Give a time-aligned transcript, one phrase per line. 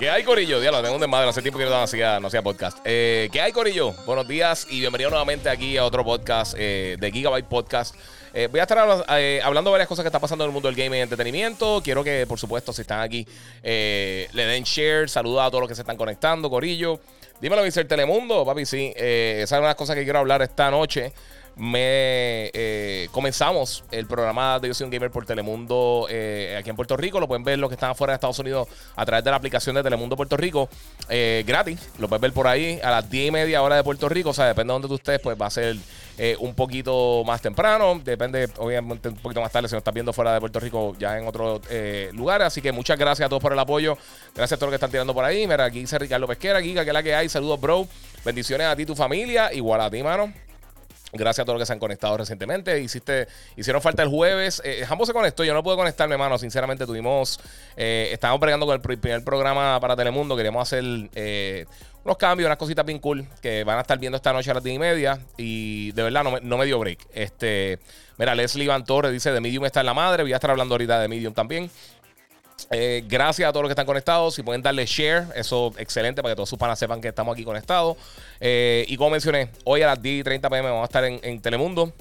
[0.00, 0.58] ¿Qué hay, Corillo?
[0.60, 1.28] Diablo, tengo un desmadre.
[1.28, 2.78] Hace tiempo que no hacía, no hacía podcast.
[2.86, 3.92] Eh, ¿Qué hay, Corillo?
[4.06, 7.94] Buenos días y bienvenido nuevamente aquí a otro podcast eh, de Gigabyte Podcast.
[8.32, 10.76] Eh, voy a estar hablando de varias cosas que están pasando en el mundo del
[10.76, 11.82] gaming y entretenimiento.
[11.84, 13.26] Quiero que, por supuesto, si están aquí,
[13.62, 15.06] le den share.
[15.06, 16.98] Saluda a todos los que se están conectando, Corillo.
[17.38, 17.84] Dímelo, Mr.
[17.84, 18.94] Telemundo, papi, sí.
[18.96, 21.12] esa es una de las cosas que quiero hablar esta noche
[21.56, 26.76] me eh, comenzamos el programa de Yo Soy un Gamer por Telemundo eh, aquí en
[26.76, 27.20] Puerto Rico.
[27.20, 29.76] Lo pueden ver los que están afuera de Estados Unidos a través de la aplicación
[29.76, 30.68] de Telemundo Puerto Rico.
[31.08, 31.90] Eh, gratis.
[31.98, 34.30] Lo pueden ver por ahí a las 10 y media hora de Puerto Rico.
[34.30, 35.76] O sea, depende de donde tú estés, pues va a ser
[36.38, 37.98] un poquito más temprano.
[38.04, 41.18] Depende, obviamente, un poquito más tarde si nos estás viendo fuera de Puerto Rico, ya
[41.18, 41.62] en otro
[42.12, 42.42] lugar.
[42.42, 43.96] Así que muchas gracias a todos por el apoyo.
[44.34, 45.46] Gracias a todos los que están tirando por ahí.
[45.46, 47.28] Mira, aquí dice Ricardo Pesquera, Giga, que la que hay.
[47.28, 47.86] Saludos, bro.
[48.22, 49.52] Bendiciones a ti y tu familia.
[49.52, 50.30] Igual a ti, mano.
[51.12, 52.80] Gracias a todos los que se han conectado recientemente.
[52.80, 54.62] Hiciste, hicieron falta el jueves.
[54.64, 55.42] Eh, ambos se conectó.
[55.42, 56.38] Yo no pude conectarme, hermano.
[56.38, 57.40] Sinceramente, tuvimos.
[57.76, 60.36] Eh, estábamos bregando con el primer programa para Telemundo.
[60.36, 61.66] Queríamos hacer eh,
[62.04, 64.62] unos cambios, unas cositas bien cool que van a estar viendo esta noche a las
[64.62, 65.18] 10 y media.
[65.36, 67.00] Y de verdad, no me, no me dio break.
[67.12, 67.80] Este,
[68.16, 70.22] mira, Leslie Van Torres dice: De Medium está en la madre.
[70.22, 71.70] Voy a estar hablando ahorita de Medium también.
[72.72, 74.36] Eh, gracias a todos los que están conectados.
[74.36, 77.44] Si pueden darle share, eso excelente para que todos sus panas sepan que estamos aquí
[77.44, 77.96] conectados.
[78.38, 81.40] Eh, y como mencioné, hoy a las 10 y 30 pm vamos a estar en
[81.40, 81.92] Telemundo.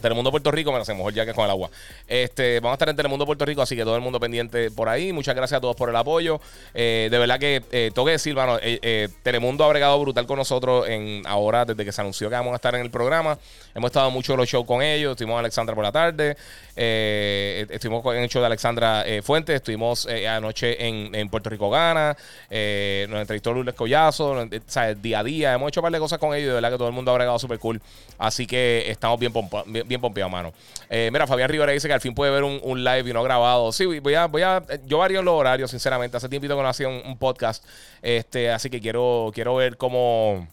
[0.00, 1.70] Telemundo Puerto Rico, me sé, mejor ya que con el agua.
[2.06, 4.88] Este, vamos a estar en Telemundo Puerto Rico, así que todo el mundo pendiente por
[4.88, 5.12] ahí.
[5.12, 6.40] Muchas gracias a todos por el apoyo.
[6.74, 10.36] Eh, de verdad que eh, tengo que decir, eh, eh, Telemundo ha bregado brutal con
[10.36, 13.38] nosotros en ahora, desde que se anunció que vamos a estar en el programa.
[13.74, 15.12] Hemos estado mucho en los shows con ellos.
[15.12, 16.36] Estuvimos en Alexandra por la tarde.
[16.74, 19.56] estuvimos en el show de Alexandra Fuentes.
[19.56, 22.16] Estuvimos anoche en, Puerto Rico Gana.
[22.50, 24.32] nos entrevistó Lourdes Collazo.
[24.32, 25.54] O sea, día a día.
[25.54, 26.48] Hemos hecho un par de cosas con ellos.
[26.48, 27.80] De verdad que todo el mundo ha bregado súper cool.
[28.18, 29.32] Así que estamos bien,
[29.66, 30.52] bien bien pompeado, mano.
[30.88, 33.72] Eh, mira, Fabián Rivera dice que al fin puede ver un, live y no grabado.
[33.72, 36.16] Sí, voy a, voy a, yo varío los horarios, sinceramente.
[36.16, 37.64] Hace tiempo que no hacía un, podcast.
[38.02, 40.46] Este, así que quiero, quiero ver cómo.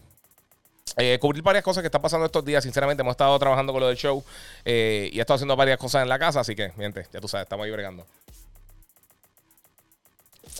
[0.97, 2.63] Eh, cubrir varias cosas que están pasando estos días.
[2.63, 4.23] Sinceramente, hemos estado trabajando con lo del show
[4.63, 6.40] eh, y he estado haciendo varias cosas en la casa.
[6.40, 8.06] Así que, gente, ya tú sabes, estamos ahí bregando.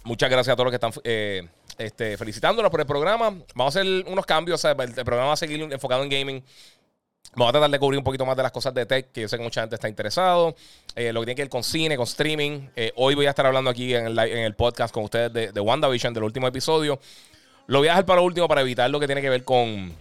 [0.04, 3.36] Muchas gracias a todos los que están este, felicitándonos por el programa.
[3.54, 4.64] Vamos a hacer unos cambios.
[4.66, 6.44] el, el, programa va a seguir enfocado en gaming.
[7.36, 9.28] Vamos a tratar de cubrir un poquito más de las cosas de tech, que yo
[9.28, 10.56] sé que mucha gente está interesado.
[10.96, 12.70] Eh, lo que tiene que ver con cine, con streaming.
[12.78, 15.52] Eh, hoy voy a estar hablando aquí en el, en el podcast con ustedes de,
[15.52, 16.98] de, WandaVision, del último episodio.
[17.68, 19.94] Lo voy a dejar para lo último para evitar lo que tiene que ver con,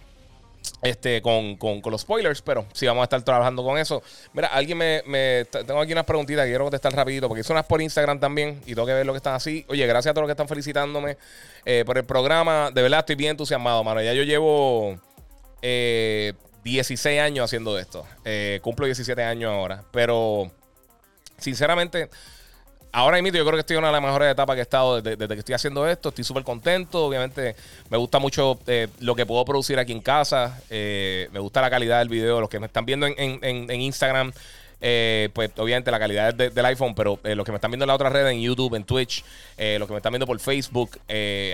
[0.81, 4.01] este, con, con, con, los spoilers, pero sí vamos a estar trabajando con eso.
[4.31, 7.81] Mira, alguien me, tengo aquí unas preguntitas que quiero contestar rapidito, porque hice unas por
[7.81, 9.65] Instagram también y tengo que ver lo que están así.
[9.67, 11.17] Oye, gracias a todos los que están felicitándome
[11.65, 12.71] eh, por el programa.
[12.71, 14.01] De verdad estoy bien entusiasmado, mano.
[14.01, 14.97] Ya yo llevo...
[16.65, 18.05] 16 años haciendo esto.
[18.25, 19.83] Eh, cumplo 17 años ahora.
[19.91, 20.51] Pero,
[21.37, 22.09] sinceramente,
[22.91, 24.99] ahora mismo yo creo que estoy en una de las mejores etapas que he estado
[24.99, 26.09] desde, que estoy haciendo esto.
[26.09, 27.05] Estoy súper contento.
[27.05, 27.55] Obviamente,
[27.89, 30.59] me gusta mucho eh, lo que puedo producir aquí en casa.
[30.71, 32.41] Eh, me gusta la calidad del video.
[32.41, 34.33] Los que me están viendo en Instagram
[34.81, 37.87] eh, pues obviamente la calidad del iPhone, pero eh, los que me están viendo en
[37.87, 39.23] la otra red, en YouTube, en Twitch,
[39.57, 40.99] eh, los que me están viendo por Facebook,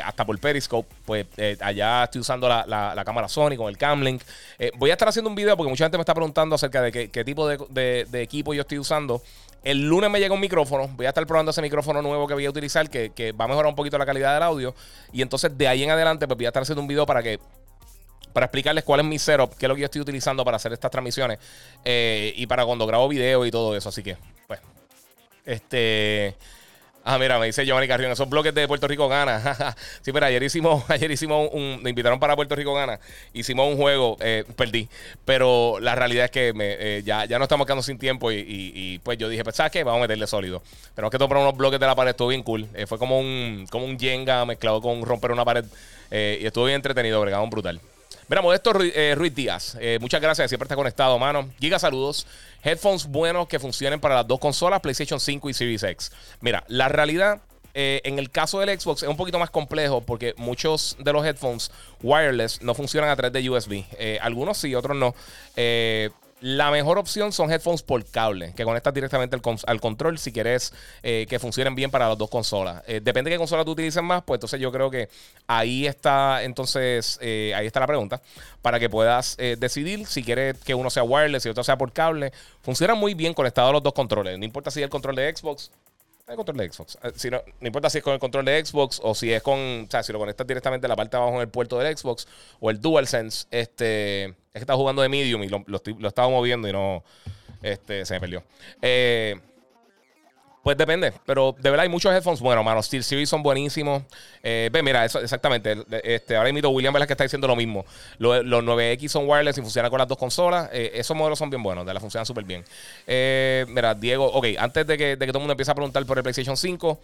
[0.04, 1.28] hasta por Periscope, pues
[1.60, 4.22] allá estoy usando la, cámara Sony con el Camlink.
[4.78, 7.24] voy a estar haciendo un video porque mucha gente me está preguntando acerca de qué,
[7.24, 9.22] tipo de, equipo yo estoy usando.
[9.64, 10.88] El lunes me llega un micrófono.
[10.88, 13.48] Voy a estar probando ese micrófono nuevo que voy a utilizar, que, que, va a
[13.48, 14.74] mejorar un poquito la calidad del audio.
[15.14, 17.40] Y entonces de ahí en adelante, pues voy a estar haciendo un video para que
[18.32, 20.74] para explicarles cuál es mi setup, qué es lo que yo estoy utilizando para hacer
[20.74, 21.40] estas transmisiones
[21.86, 23.90] eh, y para cuando grabo video y todo eso.
[23.90, 24.60] Así que, pues,
[25.46, 26.36] este.
[27.04, 29.76] Ah, mira, me dice Giovanni Carrión, esos bloques de Puerto Rico gana.
[30.02, 33.00] sí, pero ayer hicimos, ayer hicimos un, me invitaron para Puerto Rico gana,
[33.34, 34.88] hicimos un juego, eh, perdí,
[35.26, 39.18] pero la realidad es que eh, ya, ya no estamos quedando sin tiempo y, pues
[39.18, 39.84] yo dije, pues, ¿sabes qué?
[39.84, 40.62] Vamos a meterle sólido.
[40.94, 42.68] Tenemos que tomar unos bloques de la pared, estuvo bien cool.
[42.86, 45.66] fue como un, como un Jenga mezclado con romper una pared
[46.12, 47.82] y estuvo bien entretenido, bregado, brutal.
[48.28, 51.50] Mira, Modesto eh, Ruiz Díaz, eh, muchas gracias, siempre está conectado, mano.
[51.60, 52.26] Giga, saludos.
[52.64, 56.12] Headphones buenos que funcionen para las dos consolas, PlayStation 5 y Series X.
[56.40, 57.42] Mira, la realidad
[57.74, 61.26] eh, en el caso del Xbox es un poquito más complejo porque muchos de los
[61.26, 61.72] headphones
[62.02, 63.84] wireless no funcionan a través de USB.
[64.22, 65.16] algunos sí, otros no.
[66.42, 70.74] La mejor opción son headphones por cable, que conectas directamente al, control si quieres
[71.04, 72.84] eh, que funcionen bien para las dos consolas.
[72.88, 75.08] Eh, depende de qué consola tú utilices más, pues entonces yo creo que
[75.46, 78.22] ahí está, entonces, eh, ahí está la pregunta,
[78.62, 82.34] para que puedas decidir si quieres que uno sea wireless y otro sea por cable.
[82.62, 85.36] Funcionan muy bien conectados a los dos controles, no importa si es el control de
[85.36, 85.72] Xbox
[86.28, 86.98] el control de Xbox.
[87.16, 89.60] Si no, no, importa si es con el control de Xbox o si es con.
[89.60, 91.98] O sea, si lo conectas directamente a la parte de abajo en el puerto del
[91.98, 92.26] Xbox
[92.62, 93.48] o el DualSense.
[93.52, 94.34] Este.
[94.54, 97.04] Es que estaba jugando de medium y lo, lo, estaba moviendo y no.
[97.62, 98.44] Este, se me perdió.
[98.82, 99.40] Eh,
[100.62, 102.84] pues depende, pero de verdad hay muchos headphones bueno, mano.
[102.84, 104.04] Steel Series son buenísimos.
[104.44, 105.86] Eh, ve, mira, exactamente.
[106.04, 107.86] Este, ahora mismo William que está diciendo lo mismo.
[108.20, 110.70] Los, 9X son wireless y funcionan con las dos consolas.
[110.74, 112.66] Eh, esos modelos son bien buenos, de la funcionan súper bien.
[113.74, 116.18] mira, Diego, ok, antes de que, de que todo el mundo empiece a preguntar por
[116.18, 117.00] el PlayStation 5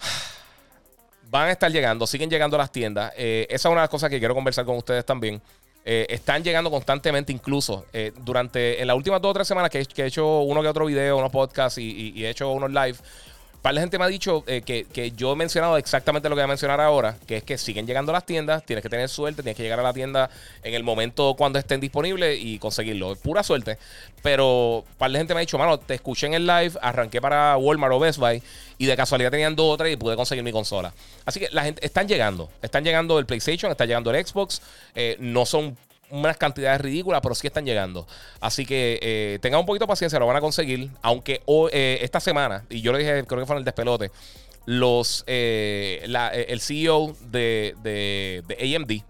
[1.30, 3.12] van a estar llegando, siguen llegando a las tiendas.
[3.16, 5.40] esa es una de las cosas que quiero conversar con ustedes también.
[5.92, 9.80] Eh, están llegando constantemente, incluso eh, durante en las últimas dos o tres semanas que,
[9.80, 12.96] he hecho uno que otro video, unos podcasts y, he hecho unos live.
[13.62, 16.44] Para la gente me ha dicho eh, que, yo he mencionado exactamente lo que voy
[16.44, 19.42] a mencionar ahora, que es que siguen llegando a las tiendas, tienes que tener suerte,
[19.42, 20.30] tienes que llegar a la tienda
[20.62, 23.12] en el momento cuando estén disponibles y conseguirlo.
[23.12, 23.76] Es pura suerte.
[24.22, 27.56] Pero para la gente me ha dicho, mano, te escuché en el live, arranqué para
[27.58, 28.42] Walmart o Best Buy
[28.78, 30.94] y de casualidad tenían dos o y pude conseguir mi consola.
[31.26, 32.48] Así que la gente están llegando.
[32.62, 34.62] Están llegando el PlayStation, está llegando el Xbox.
[34.94, 35.76] Eh, no son
[36.10, 38.06] unas cantidades ridículas, pero sí están llegando.
[38.40, 40.90] Así que eh, tengan un poquito de paciencia, lo van a conseguir.
[41.02, 41.42] Aunque
[41.72, 44.10] eh, esta semana, y yo lo dije, creo que fue en el despelote,
[44.66, 49.02] los, el CEO de, de, AMD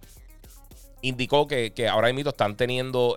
[1.02, 3.16] indicó que, ahora mismo están teniendo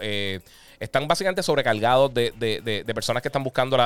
[0.84, 3.78] están básicamente sobrecargados de, personas que están buscando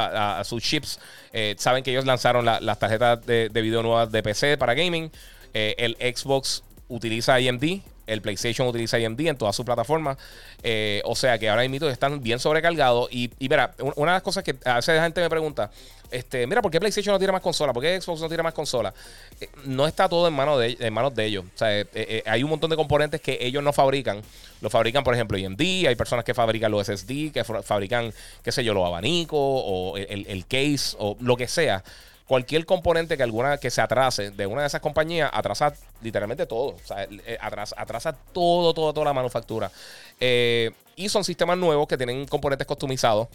[0.44, 1.00] sus chips.
[1.32, 5.12] Eh, saben que ellos lanzaron las tarjetas de, video nuevas de PC para gaming.
[5.54, 7.82] Eh, el Xbox utiliza AMD.
[8.08, 10.18] El PlayStation utiliza AMD en todas sus plataformas.
[10.64, 13.10] Eh, o sea que ahora mismo están bien sobrecargados.
[13.12, 15.70] Y, y mira, una de las cosas que a veces la gente me pregunta
[16.10, 17.74] este, mira, ¿por qué PlayStation no tiene más consola?
[17.74, 18.94] ¿Por qué Xbox no tiene más consola?
[19.40, 21.46] Eh, no está todo en manos de, ellos.
[21.46, 24.22] O sea, eh, hay un montón de componentes que ellos no fabrican.
[24.62, 25.62] Lo fabrican, por ejemplo, AMD.
[25.88, 28.14] Hay personas que fabrican los SSD, que fabrican,
[28.44, 31.84] qué sé yo, los abanicos o el, case o lo que sea
[32.28, 36.78] cualquier componente que alguna que se atrase de una de esas compañías atrasa literalmente todo.
[36.84, 37.08] Sea,
[37.40, 39.72] atrasa, atrasa todo, todo, toda la manufactura.
[40.20, 43.28] y son sistemas nuevos que tienen componentes customizados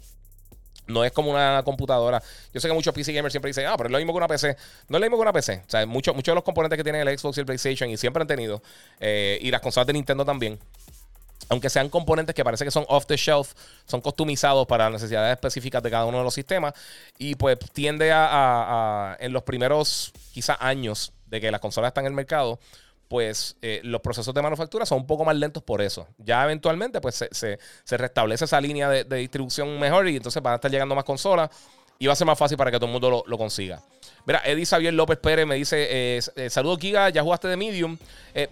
[0.86, 2.22] no es como una computadora.
[2.52, 4.28] Yo sé que muchos PC gamers siempre dicen, ah, pero es lo mismo que una
[4.28, 4.56] PC.
[4.88, 5.62] No es lo mismo que una PC.
[5.66, 8.22] O sea, muchos de los componentes que tiene el Xbox y el PlayStation y siempre
[8.22, 8.62] han tenido,
[9.00, 10.58] eh, y las consolas de Nintendo también,
[11.48, 13.52] aunque sean componentes que parece que son off the shelf,
[13.86, 16.74] son customizados para necesidades específicas de cada uno de los sistemas.
[17.18, 22.12] Y pues tiende a, en los primeros quizás años de que las consolas están en
[22.12, 22.58] el mercado,
[23.08, 26.06] pues eh, los procesos de manufactura son un poco más lentos por eso.
[26.18, 27.58] Ya eventualmente pues se,
[27.96, 31.50] restablece esa línea de, distribución mejor y entonces van a estar llegando más consolas
[31.98, 33.82] y va a ser más fácil para que todo el mundo lo, consiga.
[34.24, 37.98] Mira, Eddie Xavier López Pérez me dice, eh, eh, saludos Giga, ya jugaste de Medium.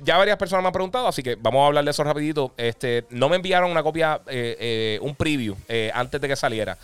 [0.02, 2.52] ya varias personas me han preguntado, así que vamos a hablar de eso rapidito.
[2.56, 4.20] Este, no me enviaron una copia,
[5.00, 5.56] un preview
[5.94, 6.76] antes de que saliera.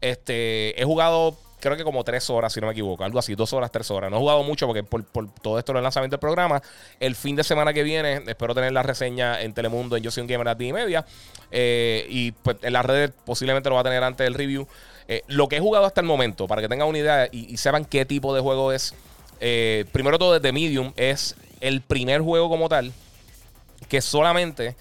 [0.00, 3.52] Este, he jugado creo que como tres horas, si no me equivoco, algo así, dos
[3.52, 4.10] horas, tres horas.
[4.10, 5.04] No he jugado mucho porque por,
[5.40, 6.60] todo esto del lanzamiento del programa.
[6.98, 10.22] El fin de semana que viene espero tener la reseña en Telemundo, en Yo Soy
[10.22, 11.04] un Gamer a ti y media.
[11.50, 14.66] Eh, y pues en las redes posiblemente lo va a tener antes del review.
[15.10, 17.84] Eh, lo que he jugado hasta el momento, para que tengan una idea y, sepan
[17.84, 18.94] qué tipo de juego es.
[19.40, 22.92] Eh, primero todo desde Medium es el primer juego como tal
[23.88, 24.76] que solamente,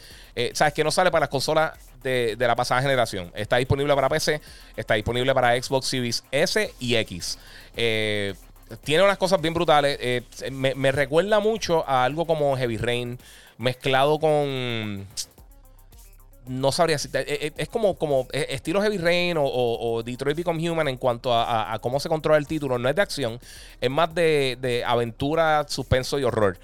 [0.53, 3.32] sabes que no sale para las consolas de, la pasada generación.
[3.36, 4.42] Está disponible para PC,
[4.75, 7.38] está disponible para Xbox Series S y X.
[7.75, 8.34] Eh,
[8.84, 9.98] tiene unas cosas bien brutales.
[10.01, 13.20] Eh, me, recuerda mucho a algo como Heavy Rain
[13.58, 15.06] mezclado con
[16.50, 17.08] no sabría si.
[17.13, 21.32] Eh, eh, es, como, como eh, estilo Heavy Rain o, Detroit Become Human en cuanto
[21.32, 22.79] a, cómo se controla el título.
[22.79, 23.39] No es de acción,
[23.79, 26.58] es más de, aventura, suspenso y horror.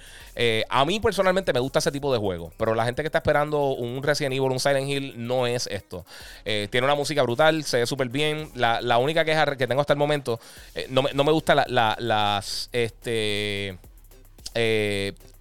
[0.68, 3.74] a mí personalmente me gusta ese tipo de juego, pero la gente que está esperando
[3.74, 6.04] un Resident Evil, un Silent Hill, no es esto.
[6.44, 8.50] tiene una música brutal, se ve súper bien.
[8.56, 10.40] La, única queja que tengo hasta el momento,
[10.88, 12.68] no, me, no me gusta las.
[12.72, 13.78] Este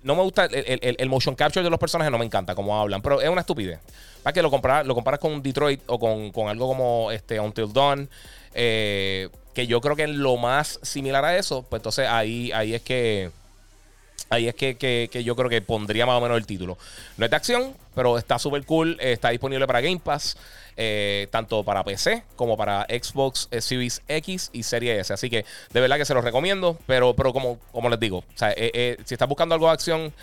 [0.06, 3.22] no me gusta el, motion capture de los personajes, no me encanta cómo hablan, pero
[3.22, 3.80] es una estupidez.
[4.22, 8.08] Para que lo comparas, lo comparas con Detroit o con, algo como este Until Dawn,
[8.54, 12.76] eh, que yo creo que es lo más similar a eso, pues entonces ahí, ahí
[12.76, 13.32] es que.
[14.30, 16.78] Ahí es que, yo creo que pondría más o menos el título.
[17.18, 18.98] No es de acción, pero está súper cool.
[19.00, 20.38] está disponible para Game Pass.
[20.78, 25.14] Eh, tanto para PC como para Xbox eh, Series X y Series S.
[25.14, 28.98] Así que de verdad que se los recomiendo, pero, pero como, como les digo, eh,
[29.06, 30.14] si estás buscando algo de acción,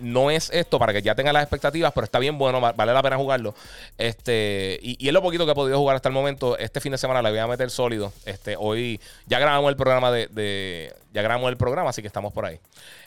[0.00, 3.02] no es esto para que ya tengan las expectativas, pero está bien bueno, vale la
[3.02, 3.54] pena jugarlo.
[3.96, 6.58] Este, y, es lo poquito que he podido jugar hasta el momento.
[6.58, 8.12] Este fin de semana le voy a meter sólido.
[8.26, 12.44] Este, hoy ya grabamos el programa de, ya grabamos el programa, así que estamos por
[12.44, 12.60] ahí.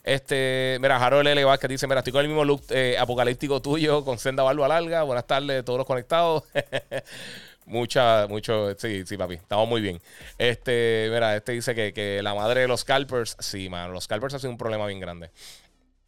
[0.04, 1.46] Este, mira, Harold L.
[1.60, 2.64] que dice: Mira, estoy con el mismo look
[3.00, 5.04] apocalíptico tuyo, con senda barba larga.
[5.04, 6.44] Buenas tardes, todos los conectados.
[7.70, 10.02] Mucha, mucho, sí, sí, papi, estamos muy bien.
[10.40, 14.40] Este, mira, este dice que, la madre de los scalpers, sí, mano, los scalpers ha
[14.40, 15.30] sido un problema bien grande.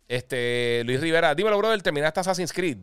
[0.08, 2.80] Este, Luis Rivera, dímelo, brother, ¿terminaste Assassin's Creed?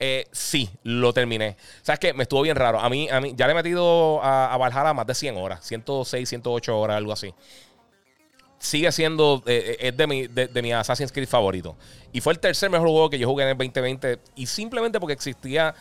[0.00, 1.58] Eh, sí, lo terminé.
[1.82, 2.14] ¿Sabes qué?
[2.14, 2.80] Me estuvo bien raro.
[2.80, 5.62] A mí, a mí ya le he metido a, a Valhalla más de 100 horas,
[5.62, 7.34] 106, 108 horas, algo así.
[8.64, 11.76] Sigue siendo, eh, eh, es de mi, de, mi Assassin's Creed favorito.
[12.14, 14.18] Y fue el tercer mejor juego que yo jugué en el 2020.
[14.36, 15.74] Y simplemente porque existía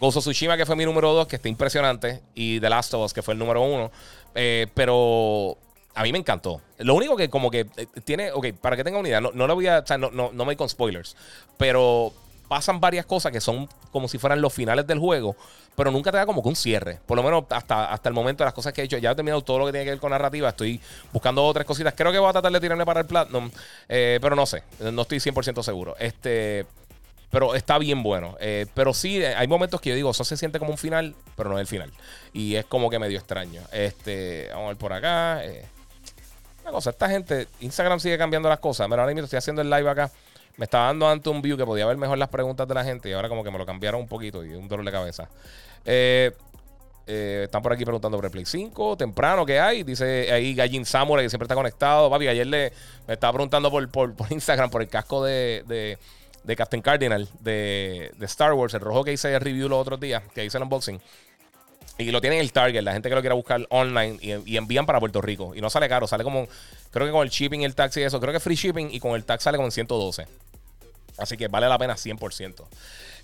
[0.00, 3.12] of Tsushima, que fue mi número 2, que está impresionante, y The Last of Us,
[3.12, 3.90] que fue el número 1.
[4.34, 5.56] Eh, pero
[5.94, 6.60] a mí me encantó.
[6.78, 7.66] Lo único que como que
[8.04, 10.32] tiene, ok, para que tenga unidad, no, no lo voy a, o sea, no, no,
[10.32, 11.16] no me con spoilers,
[11.56, 12.12] pero
[12.52, 15.34] pasan varias cosas que son como si fueran los finales del juego,
[15.74, 17.00] pero nunca te da como que un cierre.
[17.06, 18.98] Por lo menos hasta, hasta el momento de las cosas que he hecho.
[18.98, 20.50] Ya he terminado todo lo que tiene que ver con narrativa.
[20.50, 20.78] Estoy
[21.14, 21.94] buscando otras cositas.
[21.96, 23.50] Creo que voy a tratar de tirarme para el Platinum,
[23.88, 24.64] eh, pero no sé.
[24.80, 25.96] No estoy 100% seguro.
[25.98, 26.66] Este.
[27.30, 28.36] Pero está bien bueno.
[28.38, 31.48] Eh, pero sí, hay momentos que yo digo, eso se siente como un final, pero
[31.48, 31.90] no es el final.
[32.34, 33.62] Y es como que medio extraño.
[33.72, 35.42] Este, vamos a ver por acá.
[35.42, 35.64] Eh,
[36.64, 38.86] una cosa, esta gente, Instagram sigue cambiando las cosas.
[38.90, 40.10] Mira, ahora mismo estoy haciendo el live acá.
[40.56, 43.08] Me estaba dando antes un view que podía ver mejor las preguntas de la gente
[43.08, 45.28] y ahora como que me lo cambiaron un poquito y un dolor de cabeza.
[45.84, 46.32] Eh,
[47.06, 49.82] están por aquí preguntando por el Play 5, temprano que hay.
[49.82, 52.08] Dice ahí Gallin Samurai que siempre está conectado.
[52.10, 52.72] Papi, ayer le,
[53.06, 55.98] me estaba preguntando por, por, Instagram por el casco de
[56.44, 60.22] de Captain Cardinal de, Star Wars, el rojo que hice el review los otros días,
[60.34, 61.00] que hice el unboxing.
[61.98, 64.86] Y lo tienen en el Target, la gente que lo quiera buscar online y, envían
[64.86, 65.54] para Puerto Rico.
[65.54, 66.48] Y no sale caro, sale como,
[66.90, 69.14] creo que con el shipping el taxi y eso, creo que free shipping y con
[69.14, 70.26] el tax sale como en 112.
[71.18, 72.64] Así que vale la pena 100%.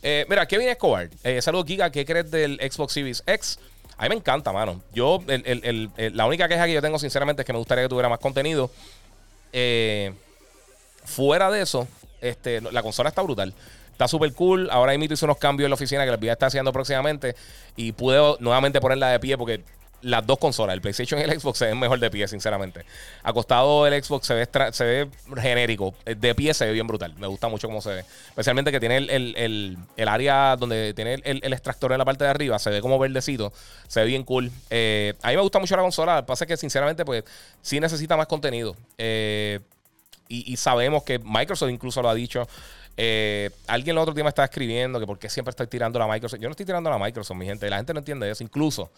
[0.03, 3.59] Eh, mira, Kevin Escobar, eh, saludos Giga, ¿qué crees del Xbox Series X?
[3.97, 4.81] A mí me encanta, mano.
[4.93, 8.21] Yo, la única queja que yo tengo, sinceramente, es que me gustaría que tuviera más
[8.21, 8.71] contenido.
[9.53, 10.13] Eh,
[11.05, 11.89] fuera de eso,
[12.21, 13.53] este, la consola está brutal.
[13.99, 14.69] Está súper cool.
[14.71, 17.35] Ahora mismo hice unos cambios en la oficina que les voy a estar haciendo próximamente.
[17.75, 19.65] Y pude nuevamente ponerla de pie porque
[20.03, 22.85] las dos consolas, el PlayStation y el Xbox, se ven mejor de pie, sinceramente.
[23.25, 25.97] Acostado el Xbox se ve, se ve genérico.
[26.05, 27.13] De pie se ve bien brutal.
[27.19, 28.05] Me gusta mucho cómo se ve.
[28.29, 29.77] Especialmente que tiene el,
[30.07, 32.57] área donde tiene el, extractor en la parte de arriba.
[32.61, 33.53] Se ve como verdecito.
[33.89, 34.53] Se ve bien cool.
[34.71, 36.15] Eh, a mí me gusta mucho la consola.
[36.15, 37.25] Lo que pasa es que, sinceramente, pues
[37.63, 38.77] sí necesita más contenido.
[38.97, 39.59] Eh,
[40.29, 42.47] y, sabemos que Microsoft incluso lo ha dicho.
[43.01, 46.09] Eh, alguien el otro día me estaba escribiendo que por qué siempre estoy tirando la
[46.09, 46.41] Microsoft.
[46.41, 47.71] Yo no estoy tirando la Microsoft, mi gente.
[47.71, 48.43] La gente no entiende eso.
[48.43, 48.91] Incluso,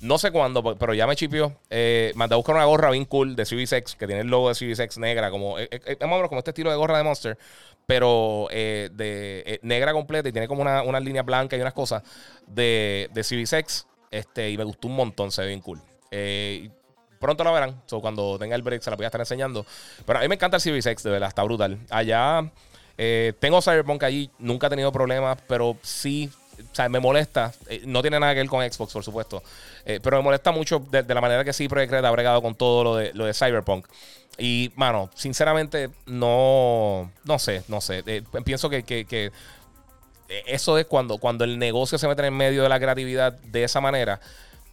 [0.00, 1.52] no sé cuándo, pero ya me chipió.
[1.68, 4.48] Eh, mandé a buscar una gorra bien cool de Series X, que tiene el logo
[4.48, 7.36] de Series X negra, como, eh, eh como este estilo de gorra de Monster,
[7.84, 12.04] pero de negra completa y tiene como una, una línea blanca y unas cosas
[12.46, 13.64] de, de.
[14.12, 15.80] Este, y me gustó un montón, se ve bien cool.
[17.18, 17.82] Pronto la verán.
[18.00, 19.66] cuando tenga el break se la voy a estar enseñando.
[20.06, 21.80] Pero a mí me encanta el Series X, de verdad, está brutal.
[21.90, 22.52] Allá
[22.98, 27.52] eh, tengo Cyberpunk allí, nunca he tenido problemas, pero sí, o sea, me molesta.
[27.68, 29.42] Eh, no tiene nada que ver con Xbox, por supuesto.
[29.84, 32.54] Eh, pero me molesta mucho de, la manera que sí Project Red ha bregado con
[32.54, 33.86] todo lo de, lo de Cyberpunk.
[34.38, 38.02] Y, mano, sinceramente, no, no sé, no sé.
[38.44, 39.32] pienso que, que,
[40.46, 43.80] eso es cuando, cuando el negocio se mete en medio de la creatividad de esa
[43.80, 44.20] manera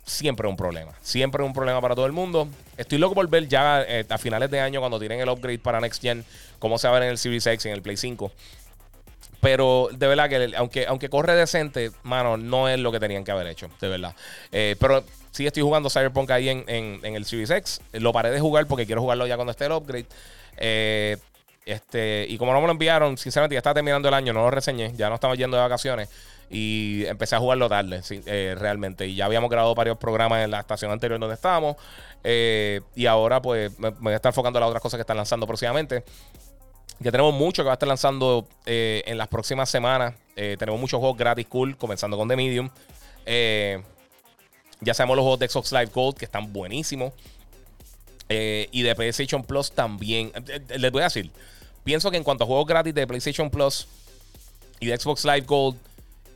[0.06, 0.92] siempre es un problema.
[1.02, 2.48] Siempre es un problema para todo el mundo.
[2.78, 5.80] Estoy loco por ver ya eh, a finales de año, cuando tienen el upgrade para
[5.80, 6.26] Next Gen,
[6.60, 8.32] cómo se va a ver en el Series X y en el Play 5.
[9.42, 13.32] Pero de verdad que aunque, aunque corre decente, mano, no es lo que tenían que
[13.32, 14.16] haber hecho, de verdad.
[14.54, 17.82] Eh, pero sí estoy jugando Cyberpunk ahí en, en, el Series X.
[17.92, 20.06] Lo paré de jugar porque quiero jugarlo ya cuando esté el upgrade.
[20.58, 21.18] Eh,
[21.66, 24.52] este, y como no me lo enviaron, sinceramente ya está terminando el año, no lo
[24.52, 26.10] reseñé, ya no estamos yendo de vacaciones.
[26.50, 29.08] Y empecé a jugarlo tarde, eh, realmente.
[29.08, 31.78] Y ya habíamos grabado varios programas en la estación anterior donde estábamos.
[32.24, 35.18] Eh, y ahora, pues, me, voy a estar enfocando en las otras cosas que están
[35.18, 36.04] lanzando próximamente.
[37.00, 40.14] Ya tenemos mucho que va a estar lanzando eh, en las próximas semanas.
[40.36, 42.70] tenemos muchos juegos gratis cool, comenzando con The Medium.
[44.82, 47.14] ya sabemos los juegos de Xbox Live Gold, que están buenísimos.
[48.30, 50.32] Y de PlayStation Plus también.
[50.78, 51.30] Les voy a decir,
[51.84, 53.88] pienso que en cuanto a juegos gratis de PlayStation Plus
[54.80, 55.78] y de Xbox Live Gold,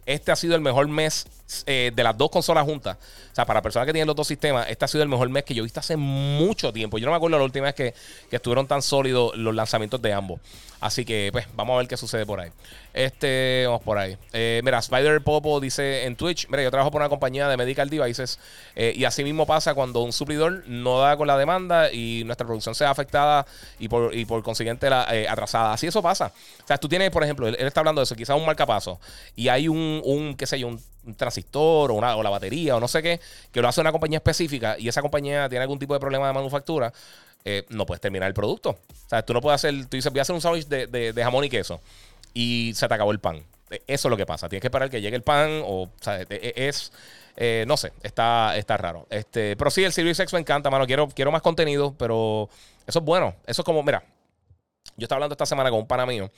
[0.06, 1.26] este ha sido el mejor mes
[1.66, 2.98] eh, de las dos consolas juntas.
[3.32, 5.44] O sea, para personas que tienen los dos sistemas, este ha sido el mejor mes
[5.44, 6.98] que yo he visto hace mucho tiempo.
[6.98, 7.94] Yo no me acuerdo la última vez que,
[8.30, 10.40] que estuvieron tan sólidos los lanzamientos de ambos.
[10.80, 12.52] Así que, pues, vamos a ver qué sucede por ahí.
[12.94, 14.18] Este, vamos por ahí.
[14.34, 17.90] Eh, mira, Spider Popo dice en Twitch: Mira, yo trabajo por una compañía de medical
[17.90, 18.40] devices.
[18.76, 22.46] Eh, y así mismo pasa cuando un suplidor no da con la demanda y nuestra
[22.46, 23.46] producción sea afectada
[23.80, 25.74] y por, y por consiguiente la, eh, atrasada.
[25.74, 26.32] Así eso pasa.
[26.64, 29.00] O sea, tú tienes, por ejemplo, él, está hablando de eso, quizás un marcapaso.
[29.36, 30.82] Y hay un, un qué sé yo, un,
[31.16, 34.18] transistor o, una, o la batería o no sé qué, que lo hace una compañía
[34.18, 36.92] específica y esa compañía tiene algún tipo de problema de manufactura.
[37.50, 38.72] Eh, no puedes terminar el producto.
[38.72, 41.46] O sea, tú no puedes hacer, tú dices, voy a hacer un sándwich de, jamón
[41.46, 41.80] y queso
[42.34, 43.38] y se te acabó el pan.
[43.70, 44.50] E, eso es lo que pasa.
[44.50, 46.92] Tienes que esperar que llegue el pan o, o sea, e, e, es...
[47.38, 49.08] Eh, no sé, está, está raro.
[49.10, 50.86] Este, pero sí, el Series X me encanta, mano.
[50.86, 52.50] Quiero, quiero más contenido, pero
[52.86, 53.34] eso es bueno.
[53.46, 54.04] Eso es como, mira,
[54.98, 56.30] yo estaba hablando esta semana con un pana mío.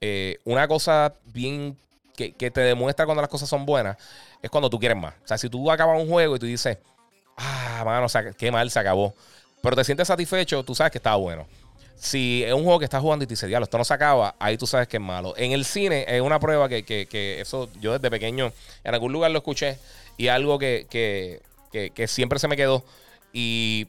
[0.00, 1.76] Eh, una cosa bien
[2.14, 3.96] que, que, te demuestra cuando las cosas son buenas
[4.40, 5.14] es cuando tú quieres más.
[5.24, 6.78] O sea, si tú acabas un juego y tú dices,
[7.36, 8.06] ah, mano,
[8.38, 9.12] qué mal se acabó
[9.62, 11.46] pero te sientes satisfecho, tú sabes que estaba bueno.
[11.96, 14.34] Si es un juego que estás jugando y te dice, diablo, esto no se acaba,
[14.40, 15.34] ahí tú sabes que es malo.
[15.36, 18.52] En el cine es una prueba que, que, que eso yo desde pequeño
[18.82, 19.78] en algún lugar lo escuché
[20.16, 22.84] y algo que, que siempre se me quedó.
[23.32, 23.86] Y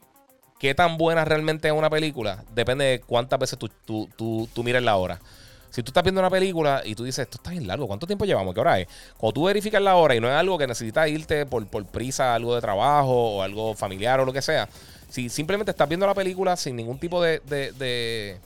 [0.58, 4.64] qué tan buena realmente es una película depende de cuántas veces tú, tú, tú, tú
[4.64, 5.20] mires la hora.
[5.74, 8.24] Si tú estás viendo una película y tú dices, esto está bien largo, ¿cuánto tiempo
[8.24, 8.54] llevamos?
[8.54, 8.86] ¿Qué hora es?
[9.16, 12.32] Cuando tú verificas la hora y no es algo que necesitas irte por, por prisa,
[12.32, 14.68] algo de trabajo o algo familiar o lo que sea,
[15.10, 18.38] si simplemente estás viendo la película sin ningún tipo de, de,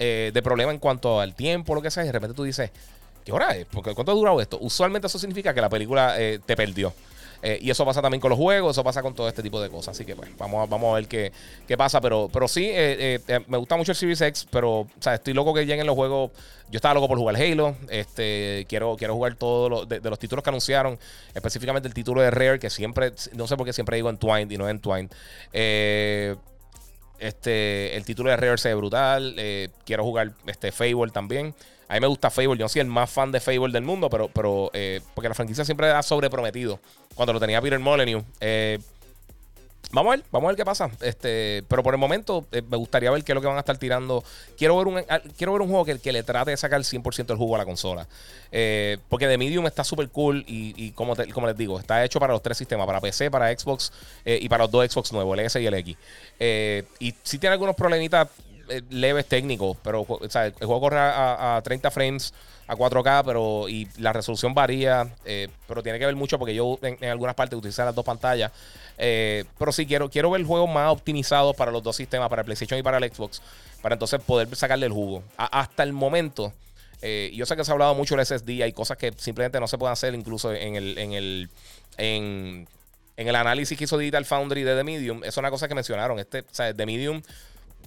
[0.00, 2.72] eh, de, problema en cuanto al tiempo lo que sea, y de repente tú dices,
[3.24, 3.68] ¿qué hora es?
[3.70, 4.58] ¿Cuánto ha durado esto?
[4.60, 6.92] Usualmente eso significa que la película eh, te perdió.
[7.42, 9.70] Eh, y eso pasa también con los juegos, eso pasa con todo este tipo de
[9.70, 9.96] cosas.
[9.96, 11.32] Así que, pues, vamos a, vamos a ver qué,
[11.66, 12.00] qué pasa.
[12.00, 15.34] Pero, pero sí, eh, eh, me gusta mucho el Series X, pero, o sea, estoy
[15.34, 16.30] loco que lleguen los juegos.
[16.70, 17.76] Yo estaba loco por jugar Halo.
[17.88, 20.98] Este, quiero, quiero jugar todos de, los títulos que anunciaron,
[21.34, 24.58] específicamente el título de Rare, que siempre, no sé por qué siempre digo Entwined y
[24.58, 25.10] no Entwined.
[27.18, 29.34] este, el título de Rare se ve brutal.
[29.84, 31.54] quiero jugar este Fable también.
[31.90, 32.56] A mí me gusta Fable.
[32.56, 35.34] Yo no soy el más fan de Fable del mundo, pero, pero eh, porque la
[35.34, 36.78] franquicia siempre ha sobreprometido.
[37.16, 38.24] Cuando lo tenía Peter Molyneux.
[38.38, 38.78] Eh,
[39.90, 40.88] vamos a ver, vamos a ver qué pasa.
[41.00, 43.60] Este, pero por el momento eh, me gustaría ver qué es lo que van a
[43.60, 44.22] estar tirando.
[44.56, 45.02] Quiero ver un,
[45.36, 47.58] quiero ver un juego que, que le trate de sacar el 100% del jugo a
[47.58, 48.06] la consola.
[49.08, 52.40] porque The Medium está súper cool y, como, como les digo, está hecho para los
[52.40, 53.92] tres sistemas, para PC, para Xbox
[54.24, 55.96] y para los dos Xbox nuevos, el S y el X.
[57.00, 58.28] y si tiene algunos problemitas
[58.90, 62.32] leves técnicos, pero el juego corre a, 30 frames
[62.66, 66.78] a 4K, pero y la resolución varía, eh, pero tiene que ver mucho porque yo
[66.82, 68.52] en, algunas partes utilizo las dos pantallas.
[68.96, 72.46] Eh, pero sí quiero, quiero ver juegos más optimizados para los dos sistemas, para el
[72.46, 73.42] PlayStation y para el Xbox,
[73.82, 75.22] para entonces poder sacarle el jugo.
[75.36, 76.52] hasta el momento,
[77.32, 79.78] yo sé que se ha hablado mucho del SSD, hay cosas que simplemente no se
[79.78, 81.50] pueden hacer, incluso en el, en el,
[81.96, 82.68] en,
[83.16, 86.18] el análisis que hizo Digital Foundry de The Medium, es una cosa que mencionaron.
[86.18, 87.22] Este, o sea, The Medium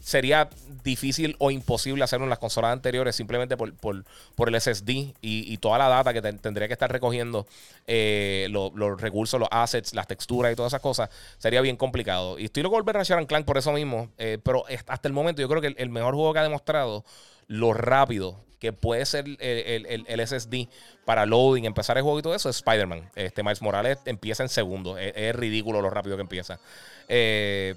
[0.04, 0.50] sería
[0.84, 4.04] difícil o imposible hacerlo en las consolas anteriores simplemente por,
[4.48, 7.48] el SSD y, toda la data que tendría que estar recogiendo
[7.88, 11.10] eh, los recursos, los assets, las texturas y todas esas cosas.
[11.38, 12.38] Sería bien complicado.
[12.38, 14.10] Y estoy loco volver a Ratchet Clank por eso mismo.
[14.18, 17.06] Eh, pero hasta el momento yo creo que el, mejor juego que ha demostrado
[17.48, 20.68] lo rápido que puede ser el, SSD
[21.06, 23.10] para loading, empezar el juego y todo eso es Spider-Man.
[23.16, 24.98] Este Miles Morales empieza en segundo.
[24.98, 26.60] Es, es, ridículo lo rápido que empieza.
[27.08, 27.76] Eh,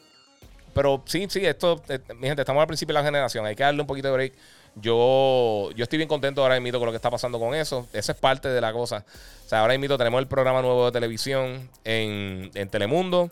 [0.76, 3.46] pero sí, sí, esto, eh, mi gente, estamos al principio de la generación.
[3.46, 4.32] Hay que darle un poquito de break.
[4.74, 7.88] Yo, yo estoy bien contento ahora mismo con lo que está pasando con eso.
[7.94, 9.06] Esa es parte de la cosa.
[9.46, 13.30] O sea, ahora mismo tenemos el programa nuevo de televisión en, en Telemundo.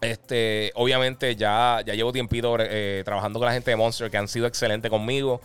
[0.00, 4.26] Este, obviamente ya, ya llevo tiempito eh, trabajando con la gente de Monster que han
[4.26, 5.42] sido excelentes conmigo.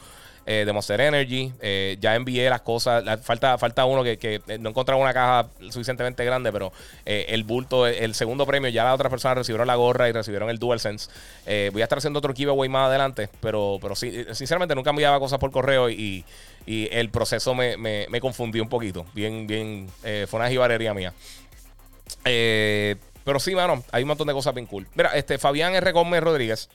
[0.47, 1.51] Eh, de Monster Energy.
[1.59, 3.03] Eh, ya envié las cosas.
[3.23, 6.71] falta, falta uno que, que no encontraba una caja suficientemente grande, pero
[7.03, 10.51] eh, el bulto, el segundo premio, ya las otras personas recibieron la gorra y recibieron
[10.51, 11.09] el DualSense.
[11.71, 15.39] voy a estar haciendo otro giveaway más adelante, pero, pero sí, sinceramente nunca enviaba cosas
[15.39, 16.23] por correo y,
[16.67, 19.05] el proceso me, me, me, confundió un poquito.
[19.13, 21.13] Bien, bien, fue una jibarería mía.
[22.23, 24.87] pero sí, mano, hay un montón de cosas bien cool.
[24.93, 25.91] Mira, este Fabián R.
[25.91, 26.69] Gómez Rodríguez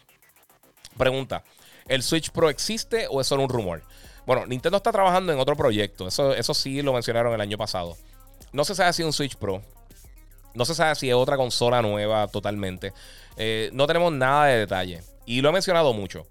[0.96, 1.42] pregunta.
[1.90, 3.82] ¿El Switch Pro existe o es solo un rumor?
[4.24, 6.06] Bueno, Nintendo está trabajando en otro proyecto.
[6.06, 7.96] Eso, eso sí lo mencionaron el año pasado.
[8.52, 9.60] No se sabe si es un Switch Pro.
[10.54, 12.92] No se sabe si es otra consola nueva totalmente.
[13.36, 15.02] Eh, no tenemos nada de detalle.
[15.26, 16.28] Y lo he mencionado mucho.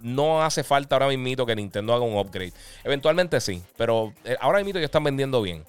[0.00, 2.52] No hace falta ahora mismo que Nintendo haga un upgrade.
[2.82, 5.64] Eventualmente sí, pero eh, ahora mismo ya están vendiendo bien.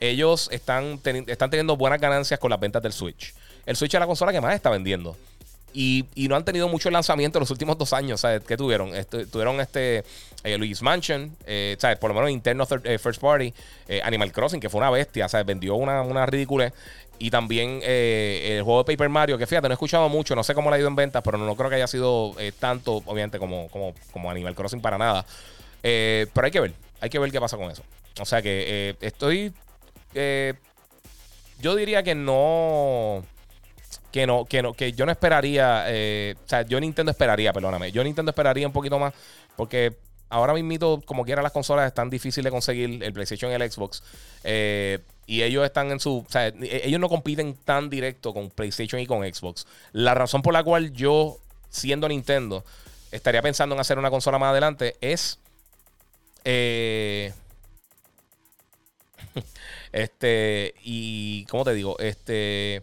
[0.00, 3.34] Ellos están, están teniendo buenas ganancias con las ventas del Switch.
[3.66, 5.14] El Switch es la consola que más está vendiendo.
[5.72, 8.20] Y, no han tenido mucho lanzamiento en los últimos dos años.
[8.20, 8.42] ¿sabes?
[8.42, 8.92] ¿Qué tuvieron?
[9.30, 10.04] tuvieron este
[10.58, 11.36] Luis Mansion,
[11.78, 11.98] ¿sabes?
[11.98, 13.52] por lo menos interno First Party,
[14.02, 15.46] Animal Crossing, que fue una bestia, ¿sabes?
[15.46, 16.72] vendió una, una ridícula.
[17.18, 20.54] Y también el juego de Paper Mario, que fíjate, no he escuchado mucho, no sé
[20.54, 23.68] cómo le ha ido en ventas, pero no, creo que haya sido tanto, obviamente, como,
[23.68, 25.24] como, como Animal Crossing para nada.
[25.80, 27.82] pero hay que ver, hay que ver qué pasa con eso.
[28.20, 29.52] O sea que estoy
[31.62, 33.24] yo diría que no.
[34.12, 35.84] Que no, que no, que yo no esperaría.
[35.88, 37.90] Eh, o sea, yo Nintendo esperaría, perdóname.
[37.90, 39.14] Yo Nintendo esperaría un poquito más.
[39.56, 39.96] Porque
[40.28, 43.02] ahora mismo, como quiera, las consolas están difíciles de conseguir.
[43.02, 44.02] El PlayStation y el Xbox.
[44.44, 46.18] Eh, y ellos están en su.
[46.18, 49.66] O sea, e, ellos no compiten tan directo con PlayStation y con Xbox.
[49.92, 51.38] La razón por la cual yo,
[51.70, 52.64] siendo Nintendo,
[53.12, 55.38] estaría pensando en hacer una consola más adelante es.
[56.44, 57.32] Eh,
[59.92, 61.98] este, y, ¿cómo te digo?
[61.98, 62.82] Este...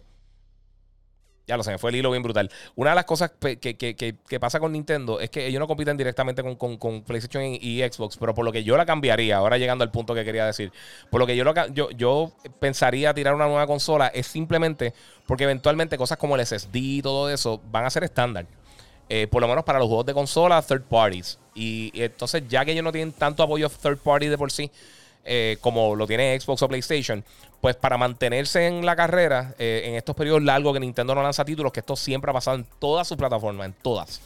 [1.50, 2.48] Ya lo sé, me fue el hilo bien brutal.
[2.76, 7.02] Una de las cosas que, pasa con Nintendo es que ellos no compiten directamente con,
[7.02, 10.24] PlayStation y, Xbox, pero por lo que yo la cambiaría, ahora llegando al punto que
[10.24, 10.70] quería decir,
[11.10, 14.94] por lo que yo, lo, yo, yo pensaría tirar una nueva consola es simplemente
[15.26, 18.46] porque eventualmente cosas como el SSD y todo eso van a ser estándar.
[19.08, 21.36] Eh, por lo menos para los juegos de consola, third parties.
[21.52, 24.70] Y, y entonces, ya que ellos no tienen tanto apoyo third party de por sí,
[25.22, 27.22] eh, como lo tiene Xbox o PlayStation,
[27.60, 31.44] pues para mantenerse en la carrera eh, en estos periodos largos que Nintendo no lanza
[31.44, 34.20] títulos, que esto siempre ha pasado en todas sus plataformas, en todas.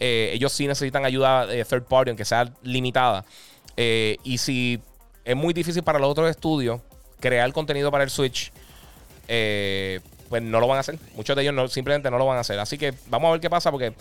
[0.00, 3.24] Eh, ellos sí necesitan ayuda de third party, aunque sea limitada.
[3.76, 4.80] y si
[5.24, 6.80] es muy difícil para los otros estudios
[7.20, 8.50] crear contenido para el Switch,
[9.26, 10.98] pues no lo van a hacer.
[11.16, 12.58] Muchos de ellos simplemente no lo van a hacer.
[12.58, 13.92] Así que vamos a ver qué pasa, porque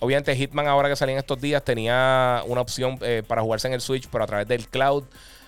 [0.00, 3.80] obviamente Hitman ahora que salía en estos días tenía una opción para jugarse en el
[3.80, 5.04] Switch, pero a través del cloud.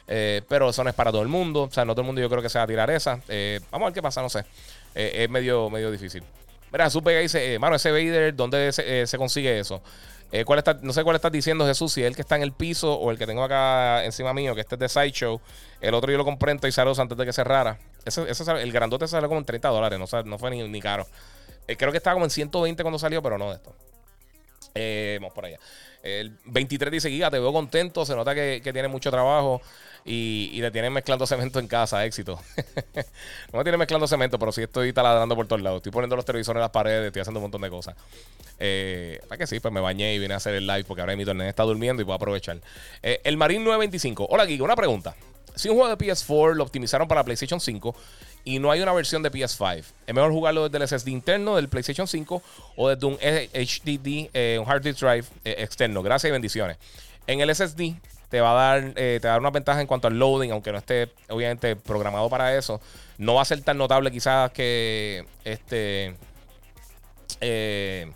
[0.08, 1.64] Eh, pero eso no es para todo el mundo.
[1.64, 3.20] O sea, no todo el mundo yo creo que se va a tirar esa.
[3.28, 4.44] Eh, vamos a ver qué pasa, no sé.
[4.94, 6.22] Eh, es medio, medio difícil.
[6.72, 9.82] Mira, Supe que dice, mano, ese Vader, ¿dónde se, consigue eso?
[10.44, 12.52] ¿cuál está, no sé cuál estás diciendo, Jesús, si es el que está en el
[12.52, 15.40] piso o el que tengo acá encima mío, que este es de Sideshow.
[15.80, 17.78] El otro yo lo compré en Toys antes de que cerrara.
[18.04, 21.06] Ese, ese, el grandote salió como en 30 dólares, no, no fue ni, ni caro.
[21.66, 23.72] creo que estaba como en 120 cuando salió, pero no de esto.
[25.20, 25.58] vamos por allá.
[26.02, 29.62] El 23 dice, Giga, te veo contento, se nota que, que tiene mucho trabajo
[30.06, 32.40] y, y tienen mezclando cemento en casa, éxito.
[33.52, 35.78] no me tienen mezclando cemento, pero sí estoy taladrando por todos lados.
[35.78, 37.96] Estoy poniendo los televisores en las paredes, estoy haciendo un montón de cosas.
[38.60, 41.16] Eh, para que sí, pues me bañé y vine a hacer el live porque ahora
[41.16, 42.58] mi torneo está durmiendo y puedo aprovechar.
[43.02, 44.28] Eh, el Marine 925.
[44.30, 45.16] Hola, Giga, una pregunta.
[45.56, 47.96] Si un juego de PS4 lo optimizaron para PlayStation 5
[48.44, 51.68] y no hay una versión de PS5, ¿es mejor jugarlo desde el SSD interno del
[51.68, 52.42] PlayStation 5
[52.76, 56.02] o desde un HDD, eh, un hard disk drive externo?
[56.04, 56.76] Gracias y bendiciones.
[57.26, 57.96] En el SSD
[58.28, 61.12] te va a dar eh, te una ventaja en cuanto al loading, aunque no esté
[61.28, 62.80] obviamente programado para eso.
[63.18, 66.14] No va a ser tan notable quizás que este
[67.40, 68.10] eh,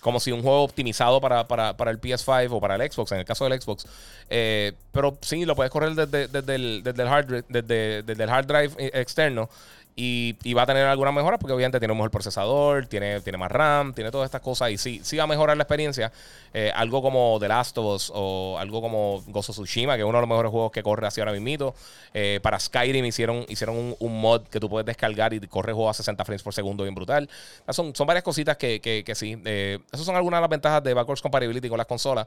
[0.00, 3.48] como si un juego optimizado para, el PS5 o para el Xbox, en el caso
[3.48, 3.86] del Xbox.
[4.28, 9.48] Eh, pero sí, lo puedes correr desde, el, hard, desde, desde el hard drive externo
[9.96, 13.50] y, va a tener algunas mejoras porque obviamente tiene un mejor procesador, tiene, tiene más
[13.50, 16.10] RAM, tiene todas estas cosas y sí, sí va a mejorar la experiencia.
[16.52, 20.18] Eh, algo como The Last of Us o algo como of Tsushima, que es uno
[20.18, 21.74] de los mejores juegos que corre así ahora mismo.
[22.12, 25.94] Eh, para Skyrim hicieron, hicieron un, mod que tú puedes descargar y corre juego a
[25.94, 27.28] 60 frames por segundo bien brutal.
[27.70, 29.40] Son, son varias cositas que, que, sí.
[29.44, 32.26] Eh, esas son algunas de las ventajas de backwards compatibility con las consolas.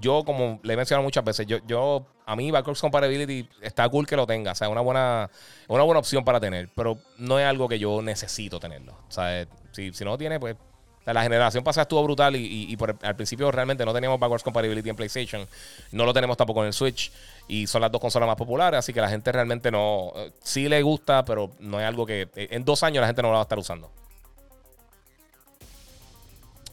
[0.00, 4.04] yo, como le he mencionado muchas veces, yo, yo a mí backwards compatibility está cool
[4.04, 4.52] que lo tenga.
[4.52, 5.30] O sea, una buena,
[5.68, 6.68] una buena opción para tener.
[6.74, 8.92] Pero no es algo que yo necesito tenerlo.
[9.08, 10.56] O sea, si, si no lo tiene, pues.
[11.04, 14.96] la generación pasada estuvo brutal y, por, al principio realmente no teníamos backwards compatibility en
[14.96, 15.46] PlayStation.
[15.92, 17.12] No lo tenemos tampoco en el Switch.
[17.46, 18.78] Y son las dos consolas más populares.
[18.78, 20.12] Así que la gente realmente no.
[20.42, 22.28] Sí le gusta, pero no es algo que.
[22.34, 23.88] En dos años la gente no lo va a estar usando.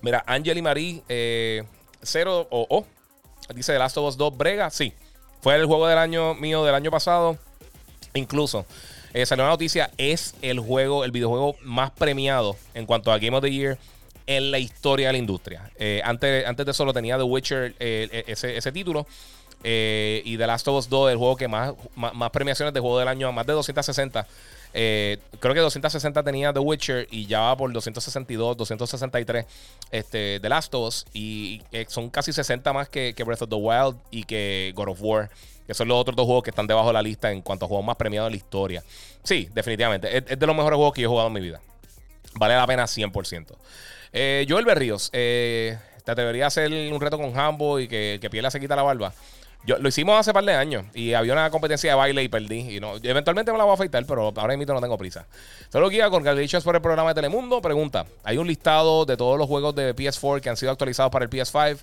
[0.02, 1.64] Mira, Angel y Marie, eh,
[2.02, 2.86] cero o oh,
[3.54, 4.70] Dice The Last of Us 2 Brega.
[4.70, 4.94] Sí,
[5.44, 7.38] fue el juego del año mío del año pasado.
[8.14, 8.66] Incluso
[9.14, 13.36] eh, salió una noticia: es el juego, el videojuego más premiado en cuanto a Game
[13.36, 13.78] of the Year
[14.26, 15.70] en la historia de la industria.
[15.78, 19.06] Eh, antes, antes de eso lo tenía The Witcher, eh, ese, título.
[19.66, 23.10] y The Last of Us 2, el juego que más, más, premiaciones de juego del
[23.10, 24.26] año, más de 260.
[24.74, 29.46] Creo que 260 tenía The Witcher y ya va por 262, 263
[29.92, 31.06] este, The Last of Us.
[31.14, 35.30] Y son casi 60 más que, Breath of the Wild y que God of War.
[35.68, 37.68] Que son los otros dos juegos que están debajo de la lista en cuanto a
[37.68, 38.84] juegos más premiados en la historia.
[39.24, 40.18] Sí, definitivamente.
[40.18, 41.62] Es, de los mejores juegos que yo he jugado en mi vida.
[42.36, 43.56] Vale la pena 100%.
[44.12, 48.30] Eh, Joel Berríos, eh, ¿te atrevería a hacer un reto con Hambo y que, que
[48.30, 49.14] Piela se quita la barba?
[49.66, 52.76] Yo, lo hicimos hace par de años y había una competencia de baile y perdí.
[52.76, 55.26] Y no, eventualmente me la voy a afeitar, pero ahora mismo no tengo prisa.
[55.72, 57.62] Solo guía con Congratulations por el programa de Telemundo.
[57.62, 61.24] Pregunta: ¿hay un listado de todos los juegos de PS4 que han sido actualizados para
[61.26, 61.78] el PS5?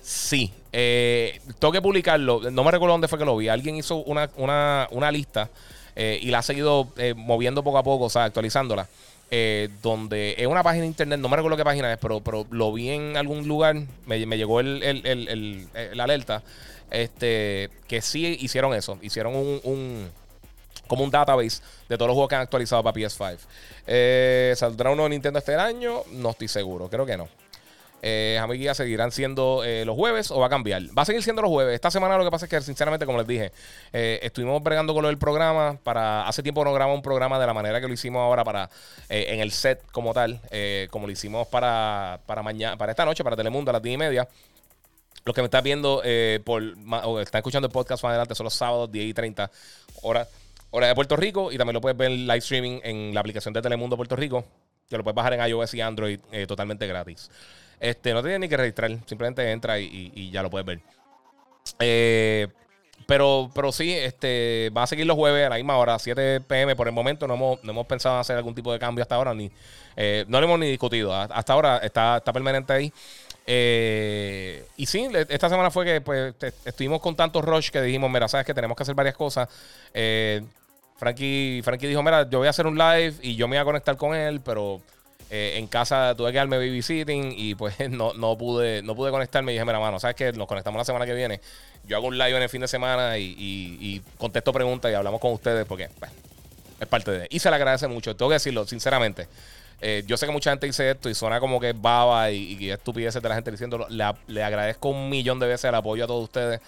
[0.00, 0.52] Sí.
[0.72, 2.50] Eh, tengo que publicarlo.
[2.50, 3.48] No me recuerdo dónde fue que lo vi.
[3.48, 5.50] Alguien hizo una, una, lista
[5.96, 8.86] eh, y la ha seguido eh, moviendo poco a poco, o sea, actualizándola.
[9.30, 12.46] Eh, donde es una página de internet, no me recuerdo qué página es, pero, pero
[12.50, 13.76] lo vi en algún lugar,
[14.06, 16.42] me, llegó el, el, alerta,
[16.90, 20.10] este, que sí hicieron eso, hicieron un,
[20.86, 23.38] como un database de todos los juegos que han actualizado para PS5.
[23.86, 26.02] Eh, ¿Saldrá uno de Nintendo este año?
[26.12, 27.28] No estoy seguro, creo que no.
[28.02, 28.40] Eh,
[28.74, 30.82] seguirán siendo eh, los jueves o va a cambiar.
[30.96, 31.74] Va a seguir siendo los jueves.
[31.74, 33.52] Esta semana lo que pasa es que, sinceramente, como les dije,
[33.92, 35.78] eh, estuvimos bregando con lo del programa.
[35.82, 38.70] Para hace tiempo no grabamos un programa de la manera que lo hicimos ahora para
[39.08, 40.40] en el set como tal,
[40.90, 43.98] como lo hicimos para, para mañana, para esta noche, para Telemundo a las 10 y
[43.98, 44.28] media.
[45.24, 46.02] Los que me están viendo
[46.44, 46.62] por,
[47.04, 49.50] o están escuchando el podcast más adelante son los sábados 10 y 30
[50.02, 50.28] horas
[50.70, 51.52] hora de Puerto Rico.
[51.52, 54.44] Y también lo puedes ver live streaming en la aplicación de Telemundo Puerto Rico.
[54.88, 57.30] Que lo puedes bajar en iOS y Android totalmente gratis.
[57.80, 60.80] Este, no tienes ni que registrar, simplemente entra y, ya lo puedes ver.
[61.78, 62.48] Eh,
[63.06, 66.74] pero, pero sí, este, va a seguir los jueves a la misma hora, 7 pm.
[66.74, 69.14] Por el momento no hemos, no hemos pensado en hacer algún tipo de cambio hasta
[69.14, 69.50] ahora, ni
[69.96, 71.14] eh, no lo hemos ni discutido.
[71.14, 72.92] Hasta ahora está, está permanente ahí.
[73.50, 76.34] Eh, y sí, esta semana fue que pues,
[76.66, 79.48] estuvimos con tantos rush que dijimos, mira, sabes que tenemos que hacer varias cosas.
[80.98, 83.64] Frankie, Frankie dijo, mira, yo voy a hacer un live y yo me voy a
[83.64, 84.80] conectar con él, pero
[85.30, 89.52] eh, en casa tuve que darme babysitting y pues no, no, pude, no pude conectarme.
[89.52, 90.32] Y dije, mira, mano, ¿sabes qué?
[90.32, 91.40] Nos conectamos la semana que viene.
[91.86, 95.32] Yo hago un live en el fin de semana y, contesto preguntas y hablamos con
[95.32, 95.88] ustedes porque
[96.80, 97.26] es parte de.
[97.30, 98.16] Y se le agradece mucho.
[98.16, 99.28] Tengo que decirlo, sinceramente.
[99.80, 102.70] Eh, yo sé que mucha gente dice esto y suena como que baba y, y
[102.70, 103.86] estupideces de la gente diciéndolo.
[103.88, 106.60] Le, agradezco un millón de veces el apoyo a todos ustedes.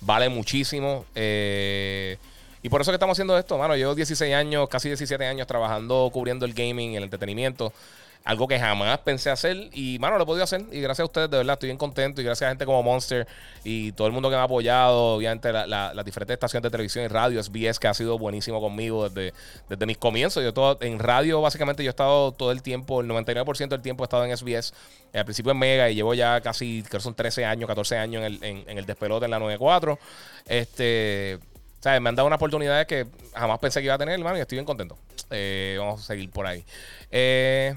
[0.00, 1.04] Vale muchísimo.
[1.14, 2.18] Eh,
[2.62, 3.74] y por eso que estamos haciendo esto, mano.
[3.76, 7.72] Llevo 16 años, casi 17 años trabajando, cubriendo el gaming, el entretenimiento.
[8.24, 10.62] Algo que jamás pensé hacer y, mano, lo he podido hacer.
[10.70, 12.20] Y gracias a ustedes, de verdad, estoy bien contento.
[12.20, 13.26] Y gracias a gente como Monster
[13.64, 15.16] y todo el mundo que me ha apoyado.
[15.16, 19.32] Obviamente, las diferentes estaciones de televisión y radio, SBS, que ha sido buenísimo conmigo desde,
[19.68, 20.44] desde mis comienzos.
[20.44, 24.04] Yo todo, en radio, básicamente, yo he estado todo el tiempo, el 99% del tiempo
[24.04, 24.74] he estado en SBS.
[25.14, 28.24] Al principio en Mega y llevo ya casi, creo que son 13 años, 14 años
[28.24, 29.98] en el, en, el despelote en la 94.
[30.46, 31.38] Este.
[31.80, 32.00] ¿sabes?
[32.00, 34.56] Me han dado una oportunidad que jamás pensé que iba a tener, hermano, y estoy
[34.56, 34.98] bien contento.
[35.30, 36.64] Eh, vamos a seguir por ahí.
[37.10, 37.74] Eh,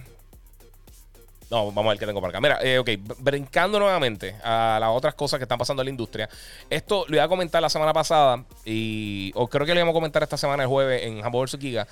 [1.51, 2.39] no, vamos a ver qué tengo por acá.
[2.39, 6.29] Mira, eh, ok, brincando nuevamente a las otras cosas que están pasando en la industria.
[6.69, 9.97] Esto lo iba a comentar la semana pasada y o creo que lo íbamos a
[9.97, 11.61] comentar esta semana el jueves en Hamburger vs.
[11.61, 11.87] Giga.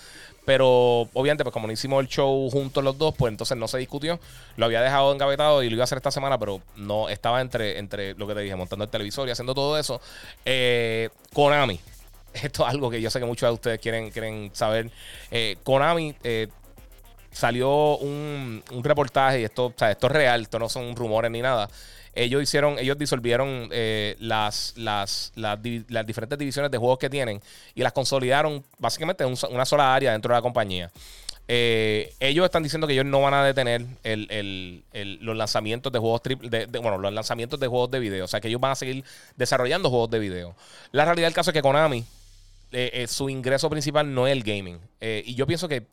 [0.45, 3.78] Pero obviamente, pues como no hicimos el show juntos los dos, pues entonces no se
[3.78, 4.17] discutió.
[4.56, 7.80] Lo había dejado engavetado y lo iba a hacer esta semana, pero no estaba entre,
[7.80, 10.00] entre lo que te dije, montando el televisor y haciendo todo eso.
[10.45, 11.82] Eh, Konami.
[12.34, 14.89] Esto es algo que yo sé que muchos de ustedes quieren, quieren saber.
[15.32, 16.48] Eh, Konami eh,
[17.31, 21.69] salió un, reportaje, y esto, esto es real, esto no son rumores ni nada.
[22.13, 27.41] Ellos hicieron, ellos disolvieron eh, las, las, las, diferentes divisiones de juegos que tienen
[27.75, 30.91] y las consolidaron básicamente en una sola área dentro de la compañía.
[31.51, 36.67] Eh, ellos están diciendo que ellos no van a detener los lanzamientos de juegos triple,
[36.67, 38.25] bueno, los lanzamientos de juegos de video.
[38.25, 39.03] O sea que ellos van a seguir
[39.35, 40.55] desarrollando juegos de video.
[40.91, 42.05] La realidad del caso es que Konami
[42.71, 44.79] eh, eh, su ingreso principal no es el gaming.
[45.01, 45.88] Eh, y yo pienso que,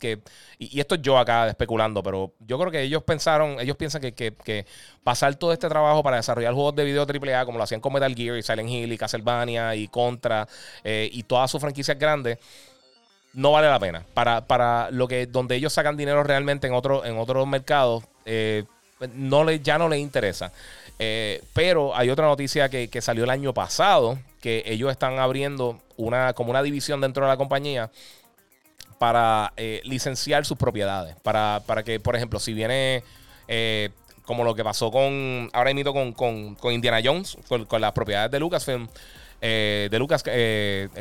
[0.59, 4.67] y, esto es yo acá especulando, pero yo creo que ellos pensaron, ellos piensan que,
[5.03, 8.15] pasar todo este trabajo para desarrollar juegos de video AAA, como lo hacían con Metal
[8.15, 10.47] Gear y Silent Hill y Castlevania y Contra
[10.85, 12.39] y todas sus franquicias grandes,
[13.33, 14.05] no vale la pena.
[14.13, 18.05] Para, para lo que, donde ellos sacan dinero realmente en, otro, en otros mercados,
[19.15, 20.53] no le, ya no les interesa.
[20.99, 26.33] Pero hay otra noticia que, que salió el año pasado que ellos están abriendo una,
[26.33, 27.91] como una división dentro de la compañía
[28.99, 31.17] para eh, licenciar sus propiedades.
[31.23, 33.03] Para, para, que, por ejemplo, si viene
[33.49, 33.91] eh,
[34.23, 38.31] como lo que pasó con, ahora mismo con, con, con Indiana Jones, con, las propiedades
[38.31, 38.89] de Lucasfilm.
[39.43, 40.23] Eh, de Lucas,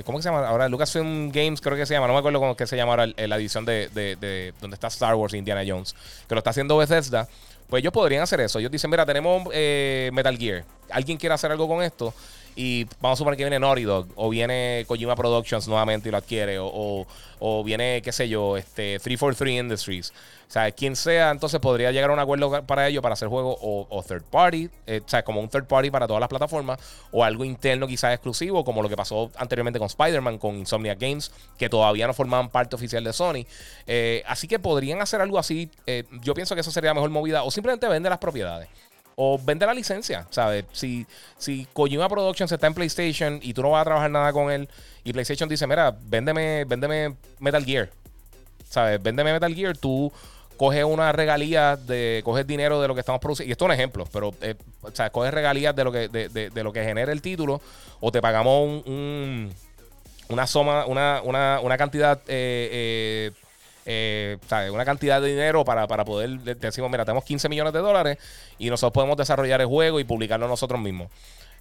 [0.03, 0.45] ¿cómo se llama?
[0.45, 3.07] Ahora Lucasfilm Games creo que se llama, no me acuerdo cómo que se llama ahora
[3.15, 5.95] la división de, de, de, donde está Star Wars e Indiana Jones,
[6.27, 7.29] que lo está haciendo Bethesda.
[7.67, 8.59] Pues ellos podrían hacer eso.
[8.59, 10.63] Ellos dicen, mira, tenemos Metal Gear.
[10.91, 12.13] ¿Alguien quiere hacer algo con esto?
[12.55, 16.17] Y vamos a suponer que viene Naughty Dog o viene Kojima Productions nuevamente y lo
[16.17, 17.05] adquiere o,
[17.39, 20.13] o, viene, qué sé yo, este 343 Industries.
[20.47, 23.57] O sea, quien sea, entonces podría llegar a un acuerdo para ello, para hacer juego
[23.59, 26.79] o, third party, eh, o sea, como un third party para todas las plataformas
[27.11, 31.31] o algo interno quizás exclusivo, como lo que pasó anteriormente con Spider-Man, con Insomnia Games,
[31.57, 33.45] que todavía no formaban parte oficial de Sony.
[33.87, 35.69] Eh, así que podrían hacer algo así.
[35.87, 38.69] Eh, yo pienso que eso sería la mejor movida o simplemente vender las propiedades.
[39.15, 40.65] O vende la licencia, ¿sabes?
[40.71, 41.05] Si,
[41.37, 44.67] si Kojima Productions está en PlayStation y tú no vas a trabajar nada con él,
[45.03, 47.89] y PlayStation dice, mira, véndeme, véndeme Metal Gear,
[48.69, 49.01] ¿sabes?
[49.01, 50.11] Véndeme Metal Gear, tú
[50.57, 53.73] coges una regalía de, coges dinero de lo que estamos produciendo, y esto es un
[53.73, 56.83] ejemplo, pero, eh, o sea, coges regalías de lo que, de, de, de, lo que
[56.83, 57.61] genera el título,
[57.99, 59.51] o te pagamos un,
[60.29, 63.31] una soma, una, una, una cantidad eh, eh,
[63.87, 64.37] eh,
[64.71, 68.17] una cantidad de dinero para, poder, decimos, mira, tenemos 15 millones de dólares
[68.57, 71.11] y nosotros podemos desarrollar el juego y publicarlo nosotros mismos,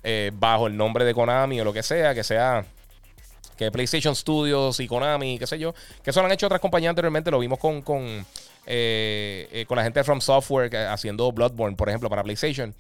[0.03, 2.65] eh, bajo el nombre de Konami o lo que sea, que sea
[3.59, 6.91] que PlayStation Studios y Konami, qué sé yo, que eso lo han hecho otras compañías
[6.91, 8.25] anteriormente, lo vimos con, con,
[8.67, 12.75] eh, con la gente de From Software haciendo Bloodborne, por ejemplo, para PlayStation.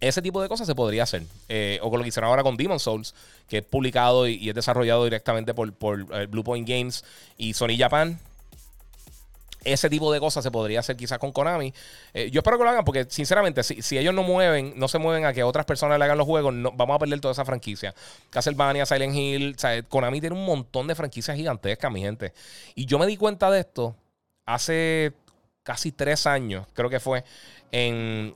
[0.00, 1.22] Ese tipo de cosas se podría hacer.
[1.82, 3.14] o con lo que hicieron ahora con Demon Souls,
[3.48, 7.04] que es publicado y, es desarrollado directamente por, por Blue Point Games
[7.36, 8.18] y Sony Japan.
[9.64, 11.72] Ese tipo de cosas se podría hacer quizás con Konami.
[12.14, 15.24] Eh, yo espero que lo hagan porque, sinceramente, si, ellos no mueven, no se mueven
[15.24, 17.94] a que otras personas le hagan los juegos, no, vamos a perder toda esa franquicia.
[18.30, 19.56] Castlevania, Silent Hill,
[19.88, 22.32] Konami tiene un montón de franquicias gigantescas, mi gente.
[22.74, 23.96] Y yo me di cuenta de esto
[24.46, 25.12] hace
[25.62, 27.24] casi tres años, creo que fue,
[27.72, 28.34] en,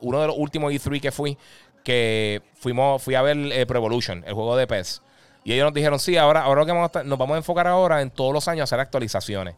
[0.00, 1.38] uno de los últimos E3 que fui,
[1.82, 5.02] que fuimos, fui a ver eh, Pro Evolution, el juego de PES.
[5.44, 7.66] Y ellos nos dijeron, sí, ahora, ahora lo que vamos a nos vamos a enfocar
[7.66, 9.54] ahora en todos los años a hacer actualizaciones.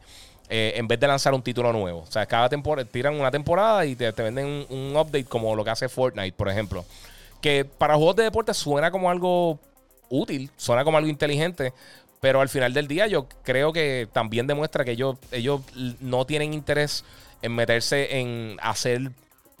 [0.49, 1.99] Eh, en vez de lanzar un título nuevo.
[1.99, 5.71] O sea, cada temporada tiran una temporada y te, venden un, update como lo que
[5.71, 6.85] hace Fortnite, por ejemplo.
[7.41, 9.59] Que para juegos de deporte suena como algo
[10.09, 11.73] útil, suena como algo inteligente,
[12.21, 15.61] pero al final del día yo creo que también demuestra que ellos, ellos
[15.99, 17.03] no tienen interés
[17.41, 19.11] en meterse en hacer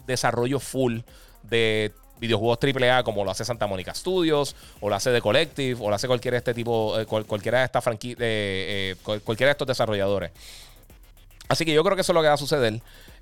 [0.07, 0.99] desarrollo full
[1.43, 5.89] de videojuegos AAA como lo hace Santa Mónica Studios, o lo hace The Collective, o
[5.89, 10.31] lo hace cualquiera de este tipo, eh, cualquiera de estas eh, cualquiera de estos desarrolladores.
[11.47, 12.81] Así que yo creo que eso es lo que va a suceder.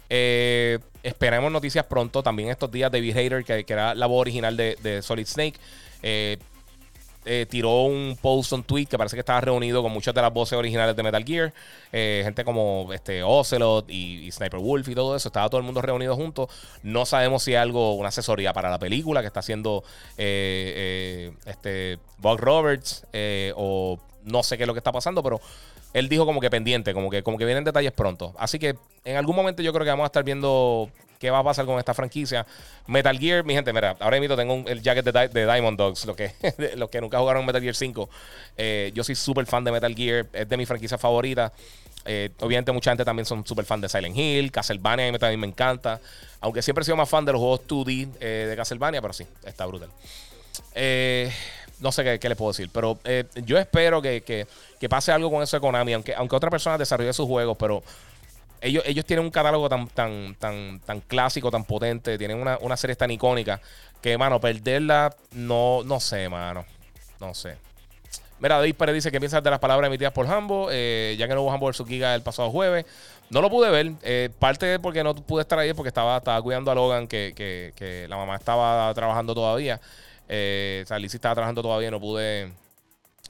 [0.09, 2.23] Eh, esperemos noticias pronto.
[2.23, 5.59] También estos días, David Hayter, que, era la voz original de, Solid Snake,
[6.01, 6.37] eh,
[7.27, 10.31] eh, tiró un post, un tweet que parece que estaba reunido con muchas de las
[10.31, 11.53] voces originales de Metal Gear.
[11.91, 15.29] gente como este Ocelot y, Sniper Wolf y todo eso.
[15.29, 16.49] Estaba todo el mundo reunido juntos.
[16.83, 19.83] No sabemos si hay algo, una asesoría para la película que está haciendo
[20.17, 23.05] este Bob Roberts
[23.55, 25.39] o no sé qué es lo que está pasando, pero
[25.93, 28.33] él dijo como que pendiente, como que, como que vienen detalles pronto.
[28.37, 31.43] Así que en algún momento yo creo que vamos a estar viendo qué va a
[31.43, 32.45] pasar con esta franquicia.
[32.87, 36.33] Metal Gear, mi gente, mira, ahora mismo tengo el jacket de, Diamond Dogs, los que,
[36.91, 38.09] que nunca jugaron Metal Gear 5.
[38.57, 41.51] Eh, yo soy súper fan de Metal Gear, es de mi franquicia favorita.
[42.07, 45.39] Eh, obviamente mucha gente también son súper fan de Silent Hill, Castlevania a mí también
[45.39, 45.99] me encanta.
[46.39, 49.25] Aunque siempre he sido más fan de los juegos 2D eh, de Castlevania, pero sí,
[49.43, 49.89] está brutal.
[50.73, 51.31] Eh
[51.79, 52.69] no sé qué, les puedo decir.
[52.71, 54.47] Pero eh, yo espero que,
[54.89, 55.93] pase algo con eso de Konami.
[55.93, 57.83] Aunque, aunque otra persona desarrolle sus juegos, pero
[58.61, 62.17] ellos, ellos tienen un catálogo tan, tan, tan, tan clásico, tan potente.
[62.17, 63.59] Tienen una, una serie tan icónica.
[64.01, 66.65] Que, mano, perderla, no, no sé, mano.
[67.19, 67.57] No sé.
[68.39, 71.33] Mira, David Pérez dice que piensas de las palabras emitidas por Hambo, eh, ya que
[71.33, 72.85] no hubo Hambo su Giga el pasado jueves.
[73.29, 76.69] No lo pude ver, eh, parte porque no pude estar ahí porque estaba, estaba cuidando
[76.69, 79.79] a Logan, que, que, que la mamá estaba trabajando todavía.
[80.27, 82.51] Eh, o sea, Lizzie estaba trabajando todavía, no pude.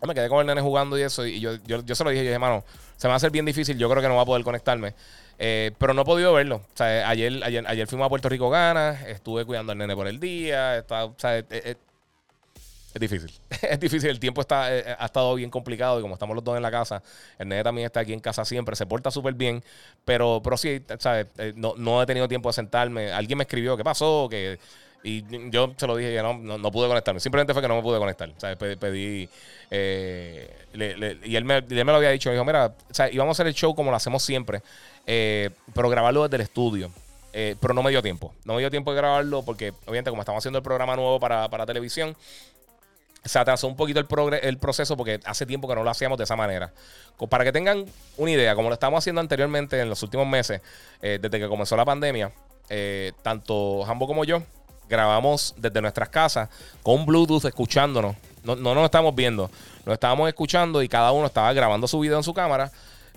[0.05, 1.25] Me quedé con el nene jugando y eso.
[1.25, 2.63] Y yo, yo, se lo dije, yo dije, hermano,
[2.95, 3.77] se me va a hacer bien difícil.
[3.77, 4.93] Yo creo que no va a poder conectarme.
[5.37, 6.57] Eh, pero no he podido verlo.
[6.57, 10.07] O sea, ayer, ayer, ayer fuimos a Puerto Rico Gana, estuve cuidando al nene por
[10.07, 10.77] el día.
[10.77, 11.77] Está, o sea, es,
[12.99, 13.31] difícil.
[13.61, 14.09] es difícil.
[14.09, 16.71] El tiempo está, eh, ha estado bien complicado y como estamos los dos en la
[16.71, 17.01] casa,
[17.39, 19.63] el nene también está aquí en casa siempre, se porta súper bien.
[20.05, 21.27] Pero, pero sí, ¿sabes?
[21.37, 23.11] Eh, no, no he tenido tiempo de sentarme.
[23.11, 24.27] Alguien me escribió, ¿qué pasó?
[24.29, 24.59] Que
[25.05, 27.19] y yo se lo dije que no, no, pude conectarme.
[27.19, 28.27] Simplemente fue que no me pude conectar.
[28.37, 29.29] Sea, pedí.
[29.69, 30.65] Eh,
[31.23, 32.29] y él me, él me, lo había dicho.
[32.29, 34.63] Me dijo, mira, sea, íbamos a hacer el show como lo hacemos siempre,
[35.05, 36.89] eh, pero grabarlo desde el estudio.
[37.33, 38.33] Eh, pero no me dio tiempo.
[38.45, 41.47] No me dio tiempo de grabarlo porque, obviamente, como estamos haciendo el programa nuevo para,
[41.49, 42.17] para televisión,
[43.23, 44.07] se atrasó un poquito el,
[44.41, 46.73] el proceso porque hace tiempo que no lo hacíamos de esa manera.
[47.29, 47.85] Para que tengan
[48.17, 50.61] una idea, como lo estamos haciendo anteriormente en los últimos meses,
[50.99, 52.31] desde que comenzó la pandemia,
[53.21, 54.41] tanto Jambo como yo
[54.89, 56.49] grabamos desde nuestras casas
[56.83, 58.15] con Bluetooth escuchándonos.
[58.43, 59.49] No, no nos estamos viendo,
[59.85, 62.71] nos estábamos escuchando y cada uno estaba grabando su video en su cámara.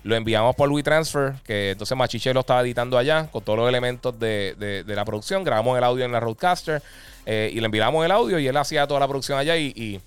[0.05, 4.19] Lo enviamos por WeTransfer, que entonces Machiche lo estaba editando allá con todos los elementos
[4.19, 5.45] de, la producción.
[5.45, 6.83] Grabamos el audio en la Roadcaster
[7.27, 10.01] eh, y le enviamos el audio y él hacía toda la producción allá y, y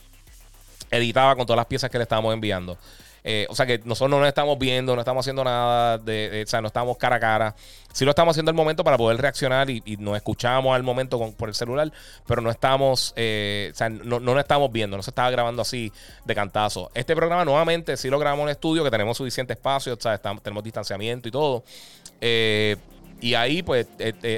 [0.90, 2.78] editaba con todas las piezas que le estábamos enviando.
[3.24, 6.62] Eh, o sea que nosotros no nos estamos viendo, no estamos haciendo nada, o sea,
[6.62, 7.56] no estamos cara a cara.
[7.94, 11.50] Sí lo estamos haciendo al momento para poder reaccionar y, nos escuchamos al momento por
[11.50, 11.92] el celular,
[12.26, 15.92] pero no estamos, eh, o sea, no, no, estamos viendo, no se estaba grabando así
[16.26, 16.90] de cantazo.
[16.94, 20.64] Este programa nuevamente sí lo grabamos en estudio, que tenemos suficiente espacio, o sea, tenemos
[20.64, 21.64] distanciamiento y todo.
[22.22, 22.78] Eh,
[23.20, 23.88] y ahí, pues,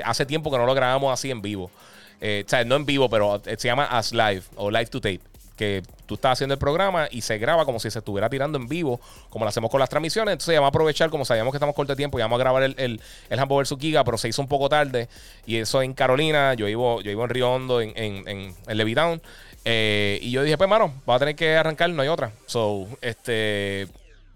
[0.04, 1.66] hace tiempo que no lo grabamos así en vivo.
[1.66, 5.84] o sea, no en vivo, pero se llama As Live o Live to Tape que
[6.06, 9.00] tú estás haciendo el programa y se graba como si se estuviera tirando en vivo,
[9.30, 10.34] como lo hacemos con las transmisiones.
[10.34, 12.40] Entonces, ya vamos a aprovechar, como sabíamos que estamos corto de tiempo, y vamos a
[12.40, 13.76] grabar el, el, el Hambo vs.
[13.80, 15.10] Giga, pero se hizo un poco tarde.
[15.46, 19.22] Y eso en Carolina, yo vivo, yo vivo en Río Hondo, en, en, en, Levitown.
[19.66, 22.32] Eh, y yo dije, pues, mano, va a tener que arrancar, no hay otra.
[22.46, 23.88] So, este.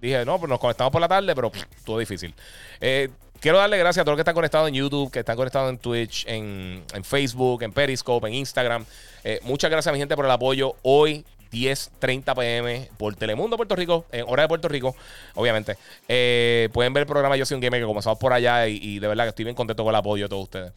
[0.02, 1.52] Dije, no, pues nos conectamos por la tarde, pero
[1.84, 2.34] todo difícil.
[2.80, 3.10] Eh,
[3.40, 5.78] quiero darle gracias a todos los que están conectados en YouTube, que están conectados en
[5.78, 8.86] Twitch, en, Facebook, en Periscope, en Instagram.
[9.24, 10.76] Eh, muchas gracias mi gente por el apoyo.
[10.82, 14.96] Hoy 10:30 pm por Telemundo Puerto Rico, en hora de Puerto Rico,
[15.36, 15.78] obviamente.
[16.08, 19.08] Eh, pueden ver el programa Yo soy un gamer que comenzamos por allá y, de
[19.08, 20.74] verdad que estoy bien contento con el apoyo de todos ustedes.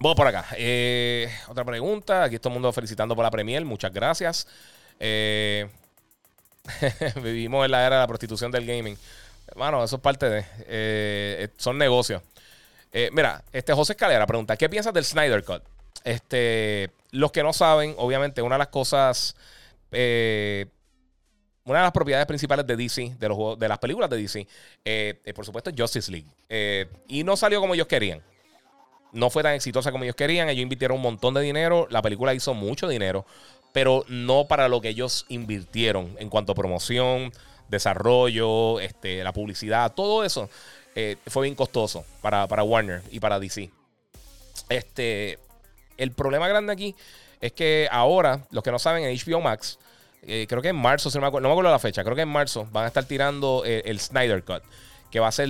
[0.00, 0.46] Vamos por acá.
[0.56, 2.24] Eh, otra pregunta.
[2.24, 3.64] Aquí todo el mundo felicitando por la premier.
[3.64, 4.46] Muchas gracias.
[7.22, 8.96] vivimos en la era de la prostitución del gaming.
[9.56, 11.50] Bueno, eso es parte de.
[11.56, 12.22] son negocios.
[13.12, 15.62] mira, este José Escalera pregunta: ¿Qué piensas del Snyder Cut?
[16.04, 19.36] Este, los que no saben, obviamente, una de las cosas.
[19.92, 20.66] Eh,
[21.64, 24.46] una de las propiedades principales de DC, de, los, de las películas de DC,
[24.86, 26.26] eh, por supuesto, Justice League.
[26.48, 28.22] Eh, y no salió como ellos querían.
[29.12, 30.48] No fue tan exitosa como ellos querían.
[30.48, 31.86] Ellos invirtieron un montón de dinero.
[31.90, 33.26] La película hizo mucho dinero,
[33.74, 37.32] pero no para lo que ellos invirtieron en cuanto a promoción,
[37.68, 40.48] desarrollo, este, la publicidad, todo eso
[41.28, 43.70] fue bien costoso para, para Warner y para DC.
[44.68, 45.38] Este,
[45.96, 46.94] el problema grande aquí
[47.40, 49.78] es que ahora, los que no saben, en HBO Max,
[50.22, 52.84] eh, creo que en marzo, no me acuerdo la fecha, creo que en marzo van
[52.84, 54.62] a estar tirando eh, el, Snyder Cut,
[55.10, 55.48] que va a ser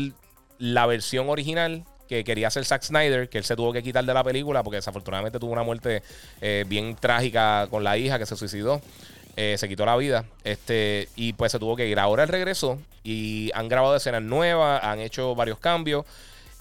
[0.58, 4.14] la versión original que quería hacer Zack Snyder, que él se tuvo que quitar de
[4.14, 6.02] la película porque desafortunadamente tuvo una muerte
[6.40, 8.80] eh, bien trágica con la hija que se suicidó.
[9.56, 10.24] Se quitó la vida.
[10.44, 11.98] Este, y pues se tuvo que ir.
[11.98, 16.04] Ahora él regresó y han grabado escenas nuevas, han hecho varios cambios.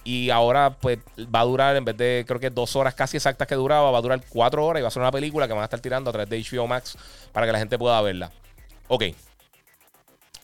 [0.03, 3.45] Y ahora, pues, va a durar, en vez de, creo que dos horas casi exactas
[3.45, 5.63] que duraba, va a durar cuatro horas y va a ser una película que van
[5.63, 6.97] a estar tirando a través de HBO Max
[7.33, 8.31] para que la gente pueda verla.
[8.87, 9.03] Ok.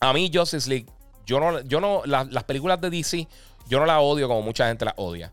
[0.00, 0.86] A mí, Justice League,
[1.24, 3.26] yo no, yo no, las películas de DC,
[3.66, 5.32] yo no las odio como mucha gente las odia.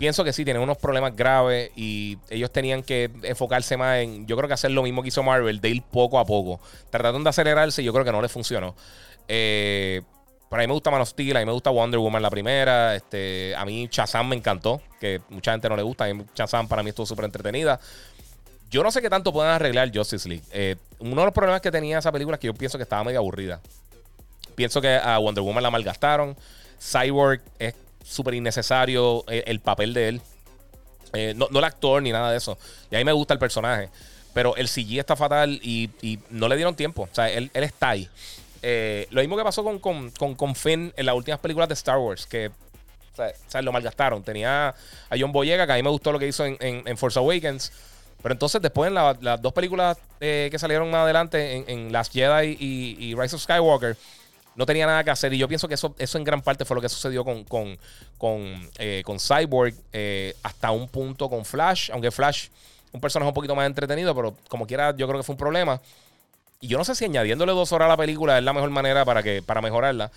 [0.00, 4.34] Pienso que sí, tienen unos problemas graves y ellos tenían que enfocarse más en, yo
[4.34, 6.58] creo que hacer lo mismo que hizo Marvel, de ir poco a poco.
[6.88, 8.74] Trataron de acelerarse y yo creo que no les funcionó.
[9.28, 10.00] Eh,
[10.48, 12.96] pero a mí me gusta Man of a mí me gusta Wonder Woman la primera.
[12.96, 16.06] Este, a mí Shazam me encantó, que mucha gente no le gusta.
[16.06, 17.78] A mí Shazam para mí estuvo súper entretenida.
[18.70, 20.44] Yo no sé qué tanto pueden arreglar Justice League.
[20.50, 23.04] Eh, uno de los problemas que tenía esa película es que yo pienso que estaba
[23.04, 23.60] medio aburrida.
[24.54, 26.34] Pienso que a Wonder Woman la malgastaron.
[26.80, 27.74] Cyborg es
[28.10, 30.22] súper innecesario eh, el, papel de él.
[31.12, 32.58] Eh, no, el actor ni nada de eso.
[32.90, 33.88] Y a mí me gusta el personaje.
[34.34, 35.90] Pero el CG está fatal y,
[36.30, 37.08] no le dieron tiempo.
[37.10, 38.08] O sea, él, él está ahí.
[38.62, 42.26] Eh, lo mismo que pasó con, con, Finn en las últimas películas de Star Wars,
[42.26, 44.22] que o sea, lo malgastaron.
[44.22, 47.18] Tenía a John Boyega, que a mí me gustó lo que hizo en, en, Force
[47.18, 47.72] Awakens.
[48.22, 52.56] Pero entonces, después en las dos películas que salieron más adelante, en, en Last Jedi
[52.60, 53.96] y, Rise of Skywalker,
[54.60, 55.32] no tenía nada que hacer.
[55.32, 57.78] Y yo pienso que eso, eso en gran parte fue lo que sucedió con, con,
[58.18, 59.74] con, eh, Cyborg
[60.42, 61.90] hasta un punto con Flash.
[61.92, 62.48] Aunque Flash,
[62.92, 65.80] un personaje un poquito más entretenido, pero como quiera, yo creo que fue un problema.
[66.60, 69.06] Y yo no sé si añadiéndole dos horas a la película es la mejor manera
[69.06, 70.10] para, que, para mejorarla.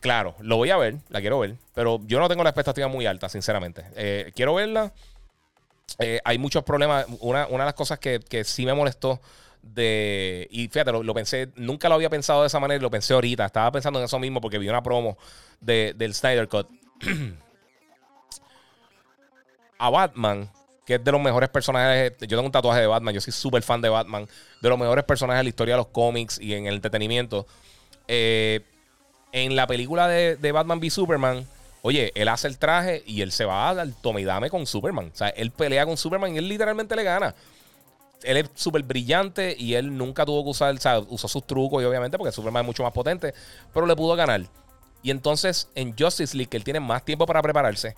[0.00, 3.06] Claro, lo voy a ver, la quiero ver, pero yo no tengo la expectativa muy
[3.06, 3.84] alta, sinceramente.
[3.96, 4.92] Eh, quiero verla.
[5.98, 7.06] Eh, hay muchos problemas.
[7.20, 9.20] Una, de las cosas que, sí me molestó
[9.62, 10.48] de.
[10.50, 13.46] Y fíjate, lo, pensé, nunca lo había pensado de esa manera y lo pensé ahorita.
[13.46, 15.16] Estaba pensando en eso mismo porque vi una promo
[15.60, 16.68] de, del Snyder Cut.
[19.78, 20.50] a Batman
[20.88, 22.14] que es de los mejores personajes.
[22.20, 24.26] Yo tengo un tatuaje de Batman, yo soy súper fan de Batman,
[24.62, 27.46] de los mejores personajes de la historia de los cómics y en el entretenimiento.
[28.06, 28.62] Eh,
[29.32, 31.46] en la película de, Batman v Superman,
[31.82, 35.10] oye, él hace el traje y él se va al tome y dame con Superman.
[35.12, 37.34] O sea, él pelea con Superman y él literalmente le gana.
[38.22, 41.82] Él es súper brillante y él nunca tuvo que usar, o sea, usó sus trucos
[41.82, 43.32] y obviamente porque Superman es mucho más potente,
[43.72, 44.42] pero le pudo ganar.
[45.02, 47.94] Y entonces en Justice League, que él tiene más tiempo para prepararse,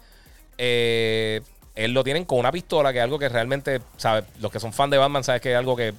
[0.59, 1.41] eh,
[1.75, 4.25] él lo tienen con una pistola, que es algo que realmente, ¿sabes?
[4.41, 5.95] Los que son fan de Batman, sabes que es algo que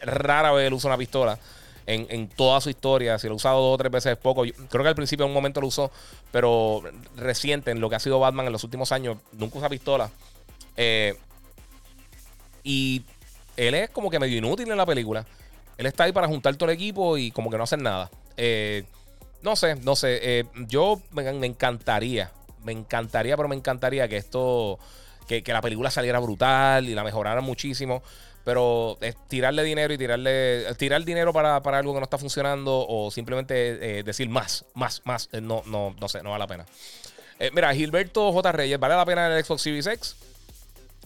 [0.00, 1.38] rara vez él usa una pistola
[1.86, 3.18] en, toda su historia.
[3.18, 4.42] Si lo ha usado dos o tres veces es poco.
[4.42, 5.90] creo que al principio en un momento lo usó,
[6.30, 6.82] pero
[7.16, 10.10] reciente en lo que ha sido Batman en los últimos años, nunca usa pistola.
[10.76, 11.14] Eh,
[12.62, 13.02] y
[13.56, 15.26] él es como que medio inútil en la película.
[15.78, 18.10] Él está ahí para juntar todo el equipo y como que no hacer nada.
[18.36, 18.84] Eh,
[19.42, 20.20] no sé, no sé.
[20.22, 22.30] Eh, yo me encantaría
[22.64, 24.78] me encantaría, pero me encantaría que esto,
[25.26, 28.02] que, la película saliera brutal y la mejoraran muchísimo.
[28.44, 28.98] Pero
[29.28, 34.02] tirarle dinero y tirarle, tirar dinero para, algo que no está funcionando o simplemente eh,
[34.02, 36.66] decir más, más, más, no, no, no sé, no vale la pena.
[37.54, 38.52] Mira, Gilberto J.
[38.52, 40.16] Reyes, ¿vale la pena el Xbox Series X?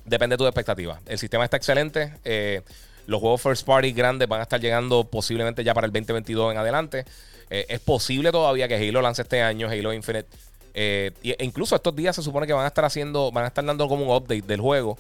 [0.07, 1.01] Depende de tu expectativa.
[1.07, 2.13] El sistema está excelente.
[2.25, 2.63] Eh,
[3.07, 6.59] los juegos first party grandes van a estar llegando posiblemente ya para el 2022 en
[6.59, 7.05] adelante.
[7.51, 10.29] Eh, es posible todavía que Halo lance este año, Halo Infinite.
[10.75, 13.89] e incluso estos días se supone que van a estar haciendo, van a estar dando
[13.89, 14.97] como un update del juego.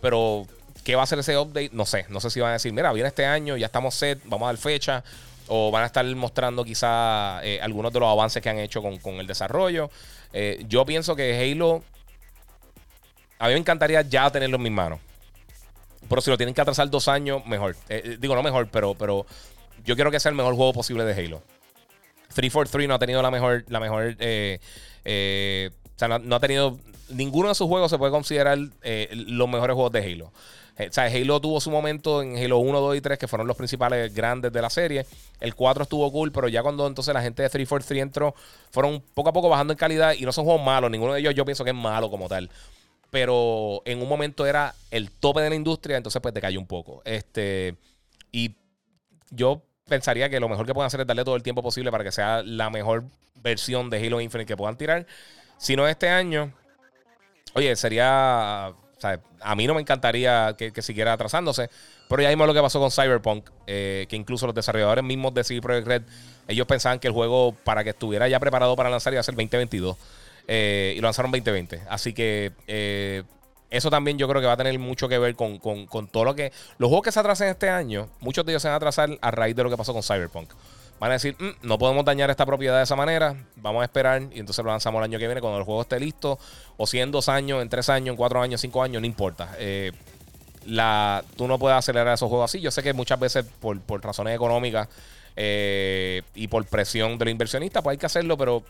[0.00, 0.46] Pero,
[0.82, 1.70] ¿qué va a ser ese update?
[1.72, 2.06] No sé.
[2.08, 4.52] No sé si van a decir, mira, viene este año, ya estamos set, vamos a
[4.52, 5.04] dar fecha.
[5.48, 9.26] O van a estar mostrando quizá algunos de los avances que han hecho con el
[9.26, 9.90] desarrollo.
[10.68, 11.82] yo pienso que Halo
[13.38, 15.00] a mí me encantaría ya tenerlo en mis manos.
[16.08, 17.76] Pero si lo tienen que atrasar dos años, mejor.
[17.88, 19.26] Eh, eh, digo, no mejor, pero, pero
[19.84, 21.42] yo quiero que sea el mejor juego posible de Halo.
[22.34, 23.64] 343 no ha tenido la mejor.
[23.68, 24.60] La mejor eh,
[25.04, 26.78] o sea, no, ha tenido.
[27.10, 30.26] Ninguno de sus juegos se puede considerar los mejores juegos de Halo.
[30.78, 33.56] O sea, Halo tuvo su momento en Halo 1, 2 y 3, que fueron los
[33.56, 35.06] principales grandes de la serie.
[35.40, 38.34] El 4 estuvo cool, pero ya cuando entonces la gente de 343 entró,
[38.70, 40.90] fueron poco a poco bajando en calidad y no son juegos malos.
[40.90, 42.48] Ninguno de ellos yo pienso que es malo como tal
[43.10, 47.02] pero en un momento era el tope de la industria, entonces pues decayó un poco.
[47.04, 47.76] Este,
[48.32, 48.56] y
[49.30, 52.04] yo pensaría que lo mejor que pueden hacer es darle todo el tiempo posible para
[52.04, 53.04] que sea la mejor
[53.42, 55.06] versión de Halo Infinite que puedan tirar.
[55.56, 56.52] Si no este año,
[57.54, 58.72] oye, sería.
[59.40, 61.70] A mí no me encantaría que, siguiera atrasándose,
[62.08, 65.44] pero ya vimos lo que pasó con Cyberpunk, eh, que incluso los desarrolladores mismos de
[65.44, 66.02] CD Projekt Red,
[66.48, 69.36] ellos pensaban que el juego, para que estuviera ya preparado para lanzar, iba a ser
[69.36, 69.96] 2022.
[70.50, 71.82] Eh, y lo lanzaron 2020.
[71.90, 73.22] Así que eh,
[73.70, 75.60] eso también yo creo que va a tener mucho que ver con,
[76.10, 76.52] todo lo que.
[76.78, 79.30] Los juegos que se atrasen este año, muchos de ellos se van a atrasar a
[79.30, 80.50] raíz de lo que pasó con Cyberpunk.
[80.98, 84.22] Van a decir, mm, no podemos dañar esta propiedad de esa manera, vamos a esperar
[84.32, 86.38] y entonces lo lanzamos el año que viene cuando el juego esté listo,
[86.78, 89.54] o si en dos años, en tres años, en cuatro años, cinco años, no importa.
[89.58, 89.92] Eh,
[90.64, 92.60] la, tú no puedes acelerar esos juegos así.
[92.60, 94.88] Yo sé que muchas veces por, por razones económicas
[95.40, 98.64] y por presión de los inversionistas, pues hay que hacerlo, pero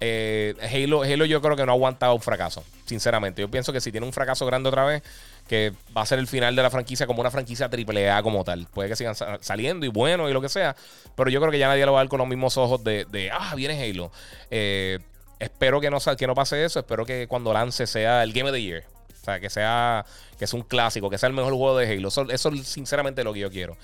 [0.00, 3.42] eh, Halo, Halo yo creo que no ha aguantado un fracaso, sinceramente.
[3.42, 5.02] Yo pienso que si tiene un fracaso grande otra vez,
[5.48, 8.44] que va a ser el final de la franquicia como una franquicia triple A como
[8.44, 8.66] tal.
[8.72, 10.76] Puede que sigan saliendo y bueno y lo que sea,
[11.16, 13.30] pero yo creo que ya nadie lo va a ver con los mismos ojos de,
[13.32, 14.12] ah, viene Halo.
[14.50, 15.00] Eh,
[15.38, 18.54] espero que no, que no pase eso, espero que cuando lance sea el Game of
[18.54, 18.84] the Year.
[19.20, 20.06] O sea, que sea,
[20.38, 22.08] que sea un clásico, que sea el mejor juego de Halo.
[22.08, 23.76] Eso, eso es sinceramente lo que yo quiero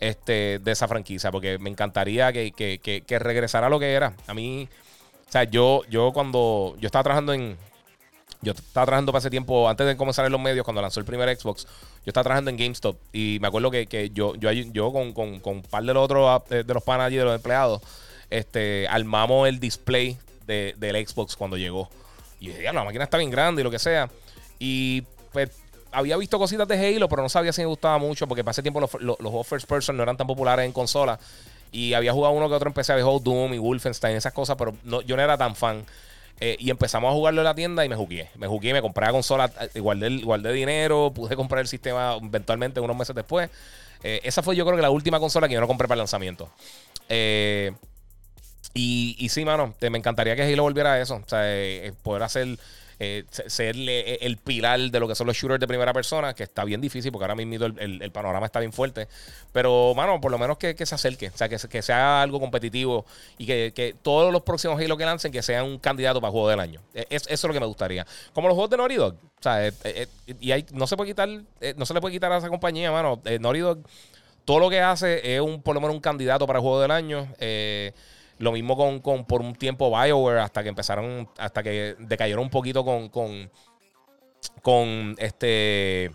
[0.00, 4.14] este, de esa franquicia, porque me encantaría que, que, que regresara a lo que era.
[4.26, 4.68] A mí
[5.28, 7.56] o sea, yo, yo cuando yo estaba trabajando en.
[8.42, 11.06] Yo estaba trabajando para ese tiempo, antes de comenzar en los medios, cuando lanzó el
[11.06, 11.70] primer Xbox, yo
[12.10, 12.96] estaba trabajando en GameStop.
[13.12, 16.04] Y me acuerdo que, que yo, yo, yo con, con, con, un par de los
[16.04, 17.82] otros eh, de los panas de los empleados,
[18.30, 20.16] este, armamos el display
[20.46, 21.88] de, del Xbox cuando llegó.
[22.38, 24.08] Y dije, la máquina está bien grande y lo que sea.
[24.58, 25.02] Y
[25.32, 25.50] pues
[25.90, 28.62] había visto cositas de Halo, pero no sabía si me gustaba mucho, porque para ese
[28.62, 31.18] tiempo los, los, los first person no eran tan populares en consola.
[31.72, 34.74] Y había jugado uno que otro PC, había jugado Doom y Wolfenstein, esas cosas, pero
[34.84, 35.84] no, yo no era tan fan.
[36.38, 38.28] Eh, y empezamos a jugarlo en la tienda y me jugué.
[38.36, 42.80] Me jugué, me compré la consola, eh, guardé, guardé dinero, pude comprar el sistema eventualmente
[42.80, 43.50] unos meses después.
[44.02, 46.00] Eh, esa fue yo creo que la última consola que yo no compré para el
[46.00, 46.50] lanzamiento.
[47.08, 51.16] y, y sí, mano, me encantaría que Halo volviera a eso.
[51.16, 51.42] O sea,
[52.02, 52.58] poder hacer
[52.98, 56.44] eh, ser eh, el pilar de lo que son los shooters de primera persona, que
[56.44, 59.08] está bien difícil porque ahora mismo el, panorama está bien fuerte.
[59.52, 63.04] Pero, mano, por lo menos que, se acerque, o sea, que, que sea algo competitivo
[63.38, 66.60] y que, todos los próximos Halo que lancen que sean un candidato para juego del
[66.60, 66.80] año.
[66.94, 68.06] E, eso es lo que me gustaría.
[68.32, 69.14] Como los juegos de Naughty Dog.
[69.14, 70.08] O sea, eh,
[70.40, 71.28] y hay, no se puede quitar,
[71.76, 73.20] no se le puede quitar a esa compañía, mano.
[73.40, 73.78] Naughty Dog,
[74.46, 77.28] todo lo que hace es un, por lo menos un candidato para juego del año.
[77.40, 77.92] Eh,
[78.38, 82.50] lo mismo con, con, por un tiempo BioWare hasta que empezaron, hasta que decayeron un
[82.50, 83.50] poquito con, con,
[84.62, 86.10] con este,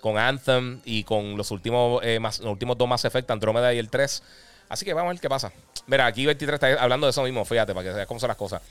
[0.00, 3.78] con Anthem y con los últimos, eh, más, los últimos dos Mass Effect, Andromeda y
[3.78, 4.22] el 3.
[4.68, 5.52] Así que vamos a ver qué pasa.
[5.86, 8.36] Mira, aquí 23 está hablando de eso mismo, fíjate, para que veas cómo son las
[8.36, 8.62] cosas.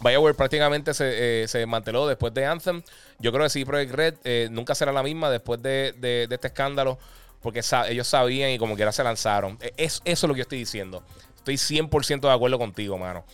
[0.00, 2.82] BioWare prácticamente se, eh, se desmanteló después de Anthem.
[3.18, 6.48] Yo creo que sí, Project Red eh, nunca será la misma después de, de, este
[6.48, 6.98] escándalo,
[7.40, 9.58] porque ellos sabían y como quiera se lanzaron.
[9.60, 11.02] E, es, eso es lo que yo estoy diciendo.
[11.46, 13.24] Estoy 100% de acuerdo contigo, mano.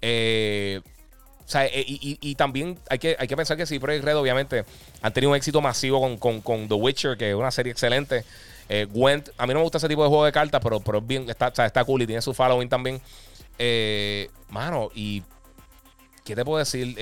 [0.00, 0.80] Eh,
[1.44, 4.64] o sea, eh, y, también hay que, hay que pensar que sí, Project Red obviamente
[5.02, 8.24] han tenido un éxito masivo con, The Witcher, que es una serie excelente.
[8.68, 8.86] Eh,
[9.36, 11.48] a mí no me gusta ese tipo de juego de cartas, pero, pero bien, está,
[11.48, 13.00] está cool y tiene su following también.
[14.48, 15.24] mano, y
[16.24, 16.96] ¿qué te puedo decir?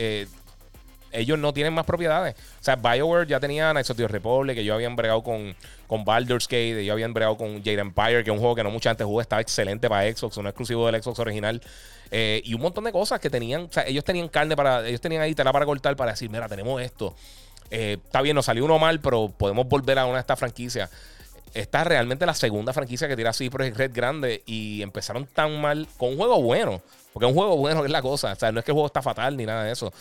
[1.15, 2.35] Ellos no tienen más propiedades.
[2.61, 5.55] O sea, BioWare ya tenía Knights of the Republic, que ellos habían bregado con,
[5.87, 8.71] con Baldur's Gate, ellos habían bregado con Jade Empire, que es un juego que no
[8.71, 11.61] mucha gente jugó, estaba excelente para Xbox, no exclusivo del Xbox original.
[12.11, 15.01] Eh, y un montón de cosas que tenían, o sea, ellos tenían carne para, ellos
[15.01, 17.15] tenían ahí tela para cortar para decir, mira, tenemos esto.
[17.71, 20.91] Eh, está bien, nos salió uno mal, pero podemos volver a una de estas franquicias.
[21.55, 25.61] esta es realmente la segunda franquicia que tira así Project Red grande y empezaron tan
[25.61, 26.83] mal con un juego bueno.
[27.15, 28.33] Porque es un juego bueno, es la cosa.
[28.33, 29.93] O sea, no es que el juego está fatal ni nada de eso.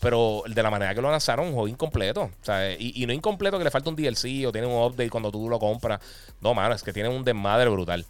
[0.00, 2.24] Pero de la manera que lo lanzaron, un juego incompleto.
[2.24, 5.32] O sea, y, no incompleto que le falta un DLC o tiene un update cuando
[5.32, 5.98] tú lo compras.
[6.42, 8.04] No, mano, es que tiene un desmadre brutal.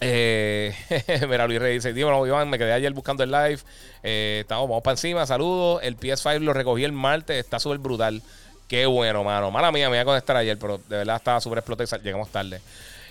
[0.00, 0.74] Eh,
[1.28, 3.60] mira, Luis Rey dice: Dímelo, Iván, me quedé ayer buscando el live.
[4.02, 5.80] Eh, estamos, vamos para encima, saludos.
[5.84, 8.20] El PS5 lo recogí el martes, está súper brutal.
[8.66, 9.52] Qué bueno, mano.
[9.52, 12.60] Mala mía, me iba a conectar ayer, pero de verdad estaba súper explotado llegamos tarde.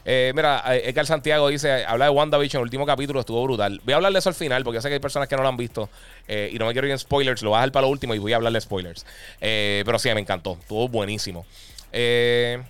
[0.09, 3.81] Eh, mira, eh, Edgar Santiago dice, habla de WandaVision, el último capítulo estuvo brutal.
[3.83, 5.41] Voy a hablar de eso al final, porque yo sé que hay personas que no
[5.41, 5.89] lo han visto
[6.29, 8.31] eh, y no me quiero ir en spoilers, lo voy para lo último y voy
[8.31, 9.05] a hablar de spoilers.
[9.37, 11.45] pero sí, me encantó, estuvo buenísimo.
[11.91, 12.63] mira,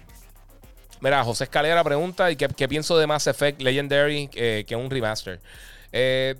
[1.23, 5.39] José Escalera pregunta, ¿y qué, pienso de Mass Effect Legendary que un remaster?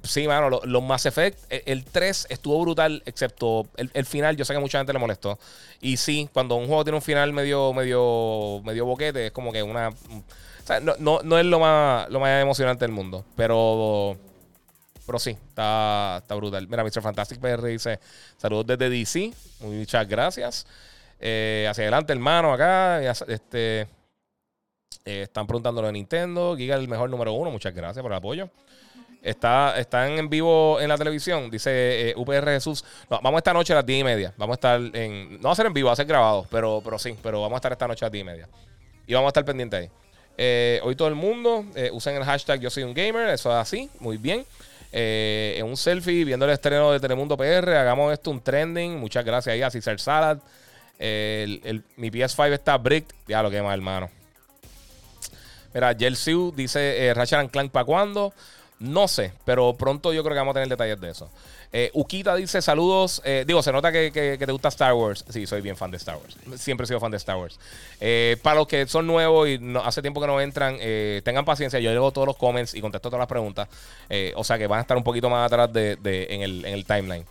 [0.02, 1.38] sí, mano, los Mass Effect,
[1.68, 5.38] el 3 estuvo brutal, excepto el, final, yo sé que mucha gente le molestó.
[5.80, 9.62] Y sí, cuando un juego tiene un final medio, medio, medio boquete, es como que
[9.62, 9.92] una
[11.00, 14.18] no, no, es lo más, lo más emocionante del mundo, pero,
[15.06, 16.68] pero sí, está, está brutal.
[16.68, 17.02] Mira, Mr.
[17.02, 18.00] Fantastic PR dice:
[18.38, 20.68] Saludos desde DC, muchas gracias.
[21.20, 23.02] Eh, hacia adelante, hermano, acá.
[23.02, 23.88] Este,
[25.06, 26.56] eh, están preguntando lo de Nintendo.
[26.56, 27.50] Giga el mejor número uno.
[27.52, 28.50] Muchas gracias por el apoyo.
[29.22, 32.86] Está, están en vivo en la televisión, dice eh, UPR Jesús.
[33.10, 34.34] vamos esta noche a las 10 y media.
[34.38, 35.42] Vamos a estar en.
[35.42, 37.56] No va a ser en vivo, va a ser grabado, pero, pero sí, pero vamos
[37.56, 38.50] a estar esta noche a las 10 y media.
[39.08, 39.90] Y vamos a estar pendientes ahí.
[40.40, 43.90] Eh, hoy todo el mundo eh, el hashtag yo soy un gamer, eso es así,
[44.00, 44.46] muy bien.
[44.92, 48.98] Eh, en un selfie viendo el estreno de Telemundo PR, hagamos esto un trending.
[49.00, 50.38] Muchas gracias ahí a Cesar Salad.
[51.00, 53.14] El, mi PS5 está bricked.
[53.28, 54.10] Ya lo que más, hermano.
[55.74, 58.34] Mira, Sue dice Ratchet Clank para cuándo.
[58.80, 61.30] No sé, pero pronto yo creo que vamos a tener detalles de eso.
[61.72, 63.22] Eh, Ukita dice saludos.
[63.26, 65.26] Eh, digo, se nota que, te gusta Star Wars.
[65.30, 66.38] Sí, soy bien fan de Star Wars.
[66.60, 67.60] Siempre he sido fan de Star Wars.
[68.00, 70.78] Eh, para los que son nuevos y hace tiempo que no entran,
[71.24, 71.80] tengan paciencia.
[71.80, 73.68] Yo leo todos los comments y contesto todas las preguntas.
[74.36, 75.98] o sea que van a estar un poquito más atrás de,
[76.30, 77.26] en, el, timeline.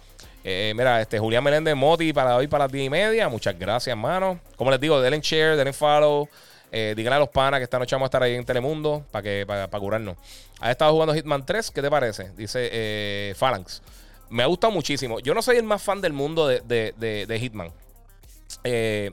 [0.44, 3.28] mira, este Julián Meléndez Moti para hoy para las 10 y media.
[3.28, 4.38] Muchas gracias, hermano.
[4.56, 6.28] Como les digo, denle share, denle follow.
[6.72, 9.22] Eh, díganle a los panas que esta noche vamos a estar ahí en Telemundo para
[9.22, 10.16] que para, curarnos.
[10.60, 11.70] ¿Has estado jugando Hitman 3?
[11.70, 12.32] ¿Qué te parece?
[12.36, 13.82] Dice eh, Phalanx.
[14.28, 15.20] Me ha gustado muchísimo.
[15.20, 17.72] Yo no soy el más fan del mundo de, Hitman.
[18.64, 19.12] Eh,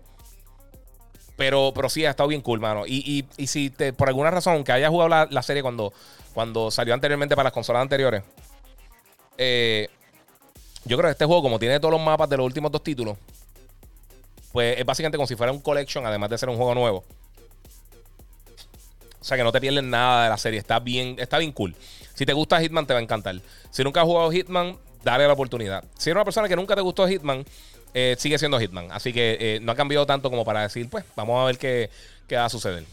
[1.35, 2.85] pero, pero sí, ha estado bien cool, mano.
[2.85, 5.93] Y, si te, por alguna razón, que hayas jugado la, serie cuando,
[6.33, 8.23] cuando salió anteriormente para las consolas anteriores,
[10.85, 13.17] yo creo que este juego, como tiene todos los mapas de los últimos dos títulos,
[14.51, 17.03] pues es básicamente como si fuera un collection, además de ser un juego nuevo.
[19.19, 20.59] O sea que no te pierdes nada de la serie.
[20.59, 21.75] Está bien, está bien cool.
[22.13, 23.39] Si te gusta Hitman, te va a encantar.
[23.71, 25.83] Si nunca has jugado Hitman, dale la oportunidad.
[25.97, 27.45] Si eres una persona que nunca te gustó Hitman,
[27.93, 28.91] eh, sigue siendo Hitman.
[28.91, 31.89] Así que eh, no ha cambiado tanto como para decir, pues, vamos a ver qué,
[32.35, 32.83] va a suceder.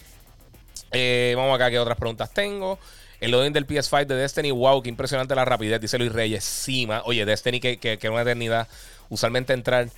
[0.93, 2.79] Eh, vamos acá, qué otras preguntas tengo.
[3.21, 6.43] El loading del PS5 de Destiny, wow, qué impresionante la rapidez, dice Luis Reyes.
[6.45, 8.67] Sí, Oye, Destiny, que, que, una eternidad.
[9.09, 9.89] Usualmente entrar.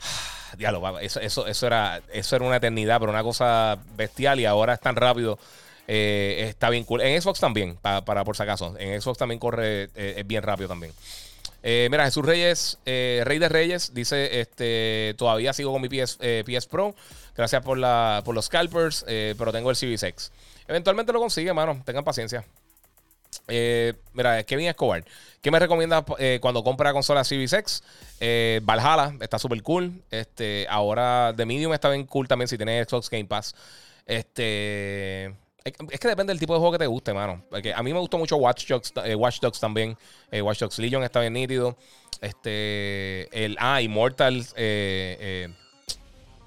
[0.58, 4.74] diálogo, eso, eso, eso, era, eso era una eternidad, pero una cosa bestial y ahora
[4.74, 5.38] es tan rápido.
[5.86, 7.00] Eh, está bien cool.
[7.00, 8.76] En Xbox también, para, por si acaso.
[8.78, 10.92] En Xbox también corre, es bien rápido también.
[11.62, 16.66] Eh, mira, Jesús Reyes, Rey de Reyes, dice: este, Todavía sigo con mi PS, PS
[16.66, 16.94] Pro.
[17.36, 20.32] Gracias por, la, por los scalpers, pero tengo el Series X.
[20.68, 21.82] Eventualmente lo consigue, mano.
[21.84, 22.44] Tengan paciencia.
[23.48, 25.04] Eh, mira, Kevin Escobar.
[25.40, 27.82] ¿Qué me recomiendas eh, cuando compra consola Series X?
[28.20, 30.02] Eh, Valhalla está súper cool.
[30.10, 33.54] Este, ahora The Medium está bien cool también si tienes Xbox Game Pass.
[34.06, 35.34] Este.
[35.64, 37.44] Es que depende del tipo de juego que te guste, mano.
[37.50, 39.96] Porque a mí me gustó mucho Watch Dogs, Watch Dogs también.
[40.32, 41.76] Watch Dogs Legion está bien nítido.
[42.20, 43.28] Este.
[43.44, 43.56] El.
[43.60, 44.46] Ah, Immortal.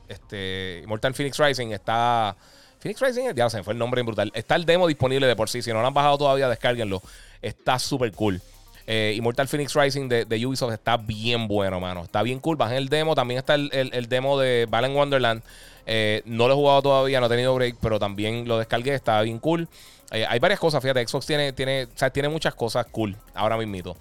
[0.07, 0.81] este.
[0.83, 2.35] Immortal Phoenix Rising está
[2.83, 4.29] Phoenix Rising, ya se me fue el nombre brutal.
[4.35, 5.61] Está el demo disponible de por sí.
[5.61, 7.01] Si no lo han bajado todavía, descárguenlo.
[7.41, 8.41] Está súper cool.
[8.85, 12.03] Eh, Immortal Phoenix Rising de, Ubisoft está bien bueno, mano.
[12.03, 12.57] Está bien cool.
[12.57, 13.15] Bajen el demo.
[13.15, 15.41] También está el, demo de Valen Wonderland.
[15.85, 18.93] Eh, no lo he jugado todavía, no he tenido break, pero también lo descargué.
[18.95, 19.67] Está bien cool.
[20.11, 21.05] Eh, hay varias cosas, fíjate.
[21.07, 23.95] Xbox tiene, tiene, tiene muchas cosas cool ahora mismo.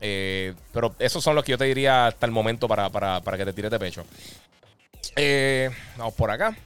[0.00, 3.52] pero esos son los que yo te diría hasta el momento para, para que te
[3.52, 4.04] tires de pecho.
[5.96, 6.56] vamos por acá.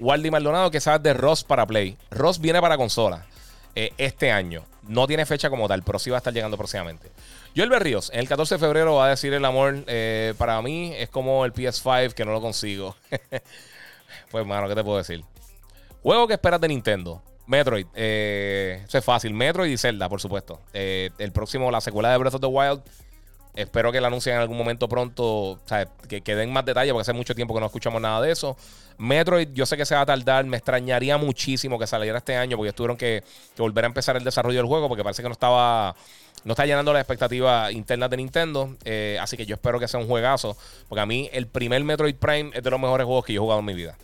[0.00, 1.96] Waldi Maldonado, que sabes de Ross para Play.
[2.10, 3.26] Ross viene para consola
[3.74, 4.64] eh, este año.
[4.82, 7.10] No tiene fecha como tal, pero sí va a estar llegando próximamente.
[7.56, 9.84] Joel Berríos, el 14 de febrero va a decir el amor.
[9.86, 12.96] Eh, para mí es como el PS5 que no lo consigo.
[14.30, 15.24] pues, mano, ¿qué te puedo decir?
[16.02, 17.22] Juego que esperas de Nintendo.
[17.46, 17.86] Metroid.
[17.94, 19.34] Eh, eso es fácil.
[19.34, 20.60] Metroid y Zelda, por supuesto.
[20.72, 22.82] el próximo, la secuela de Breath of the Wild.
[23.54, 25.60] Espero que la anuncien en algún momento pronto.
[25.66, 28.32] Sea, que, que den más detalles porque hace mucho tiempo que no escuchamos nada de
[28.32, 28.56] eso.
[28.98, 30.44] Metroid, yo sé que se va a tardar.
[30.44, 33.22] Me extrañaría muchísimo que saliera este año porque tuvieron que,
[33.54, 35.94] que volver a empezar el desarrollo del juego porque parece que no estaba
[36.44, 38.76] no está llenando las expectativas internas de Nintendo.
[38.84, 40.56] Eh, así que yo espero que sea un juegazo.
[40.88, 43.42] Porque a mí el primer Metroid Prime es de los mejores juegos que yo he
[43.42, 43.96] jugado en mi vida.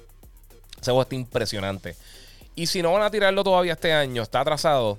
[0.81, 1.97] Ese juego está impresionante.
[2.55, 4.99] Y si no van a tirarlo todavía este año, está atrasado.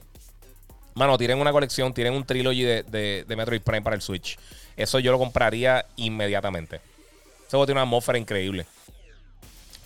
[0.93, 2.83] Mano, tienen una colección, tienen un trilogy de,
[3.27, 4.37] de, Metroid Prime para el Switch.
[4.75, 6.81] Eso yo lo compraría inmediatamente.
[7.49, 8.65] Juego tiene una atmósfera increíble.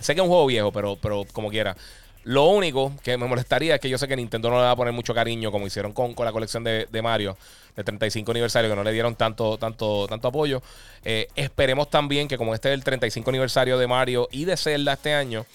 [0.00, 1.76] Sé que es un juego viejo, pero, pero como quiera.
[2.24, 4.76] Lo único que me molestaría es que yo sé que Nintendo no le va a
[4.76, 7.36] poner mucho cariño como hicieron con, con la colección de, Mario
[7.76, 10.60] del 35 aniversario, que no le dieron tanto, tanto, tanto apoyo.
[11.04, 14.94] Eh, esperemos también que como este es el 35 aniversario de Mario y de Zelda
[14.94, 15.46] este año,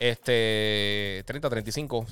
[0.00, 2.06] este 30, 35,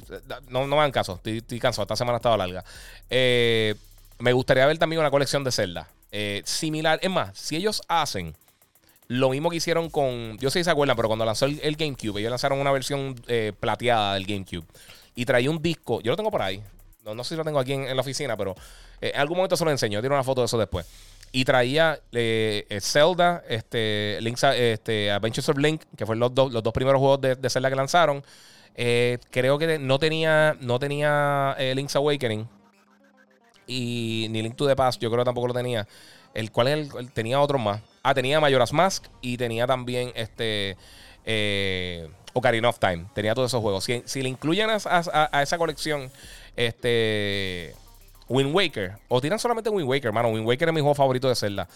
[0.49, 2.65] no, no me hagan caso, estoy, cansado, esta semana ha estado larga.
[3.11, 3.75] Eh,
[4.19, 5.89] me gustaría ver también una colección de Zelda.
[6.13, 8.35] Eh, similar, es más, si ellos hacen
[9.09, 10.37] lo mismo que hicieron con.
[10.39, 13.53] Yo sé si se acuerdan, pero cuando lanzó el, GameCube, ellos lanzaron una versión eh,
[13.59, 14.65] plateada del GameCube.
[15.15, 16.01] Y traía un disco.
[16.03, 16.63] Yo lo tengo por ahí.
[17.05, 18.55] No, no sé si lo tengo aquí en, la oficina, pero
[19.01, 20.01] eh, en algún momento se lo enseño.
[20.01, 20.87] Tiene una foto de eso después.
[21.33, 26.73] Y traía eh, Zelda, este, Link's, este, Adventures of Link, que fueron los, los dos
[26.73, 28.25] primeros juegos de, Zelda que lanzaron.
[28.75, 32.49] creo que no tenía, no tenía Link's Awakening.
[33.67, 35.87] Y ni Link to the Past, yo creo que tampoco lo tenía.
[36.35, 37.81] El cual tenía otros más.
[38.03, 40.77] Ah, tenía Majora's Mask y tenía también este.
[41.25, 43.07] Eh, Ocarina of Time.
[43.15, 43.85] Tenía todos esos juegos.
[43.85, 46.11] Si, le incluyen a, esa colección,
[46.55, 47.75] este.
[48.29, 48.95] Wind Waker.
[49.09, 50.31] O tiran solamente Wind Waker, hermano.
[50.31, 51.69] Wind Waker es mi juego favorito de Zelda.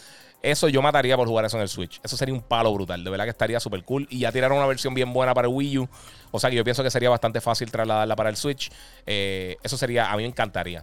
[0.43, 2.01] Eso yo mataría por jugar eso en el Switch.
[2.03, 3.05] Eso sería un palo brutal.
[3.05, 4.07] De verdad que estaría súper cool.
[4.11, 5.89] Y ya tiraron una versión bien buena para el Wii U.
[6.31, 8.71] O sea que yo pienso que sería bastante fácil trasladarla para el Switch.
[9.07, 10.83] Eh, eso sería, a mí me encantaría.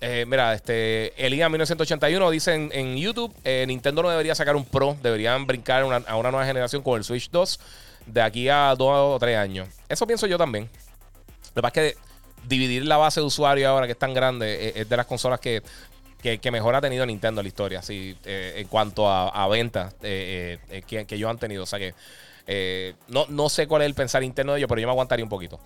[0.00, 4.98] Eh, mira, este Elías 1981 dice en, YouTube, eh, Nintendo no debería sacar un Pro,
[5.02, 7.60] deberían brincar a una nueva generación con el Switch 2
[8.06, 9.68] de aquí a dos o tres años.
[9.88, 10.68] Eso pienso yo también.
[11.54, 11.98] Lo que pasa es que
[12.46, 15.40] dividir la base de usuario ahora que es tan grande eh, es, de las consolas
[15.40, 15.62] que,
[16.50, 21.30] mejor ha tenido Nintendo en la historia, así, en cuanto a, ventas que, que ellos
[21.30, 21.64] han tenido.
[21.64, 21.94] O sea que
[22.46, 25.24] eh, no, no sé cuál es el pensar interno de ellos, pero yo me aguantaría
[25.24, 25.60] un poquito.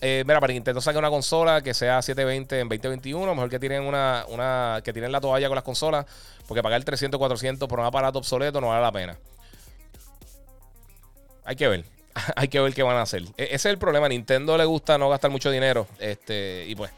[0.00, 3.58] Eh, mira, para que Nintendo saque una consola que sea 720 en 2021, mejor que
[3.58, 6.06] tienen una, una que tienen la toalla con las consolas,
[6.46, 9.18] porque pagar 300, 400 por un aparato obsoleto no vale la pena.
[11.44, 11.84] Hay que ver.
[12.36, 13.22] Hay que ver qué van a hacer.
[13.36, 14.08] E, ese es el problema.
[14.08, 15.86] Nintendo le gusta no gastar mucho dinero.
[15.98, 16.90] Este, y pues.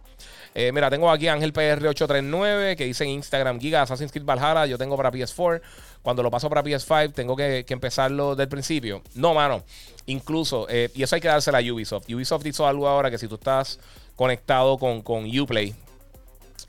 [0.53, 4.67] Eh, mira, tengo aquí Ángel PR839 que dice en Instagram Giga Assassin's Creed Valhalla.
[4.67, 5.61] Yo tengo para PS4.
[6.03, 9.03] Cuando lo paso para PS5, tengo que, empezarlo del principio.
[9.15, 9.63] No, mano.
[10.07, 12.09] Incluso, eh, y eso hay que dársela a Ubisoft.
[12.09, 13.79] Ubisoft hizo algo ahora que si tú estás
[14.17, 15.75] conectado con, con Uplay,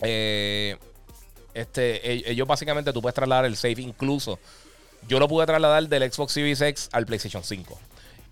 [0.02, 0.78] eh,
[1.54, 3.82] este, e, ellos básicamente tú puedes trasladar el save.
[3.82, 4.38] Incluso,
[5.08, 7.80] yo lo pude trasladar del Xbox Series X al PlayStation 5.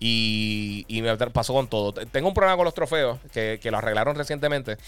[0.02, 1.92] Y, me pasó con todo.
[1.92, 4.78] Tengo un problema con los trofeos que, que, lo arreglaron recientemente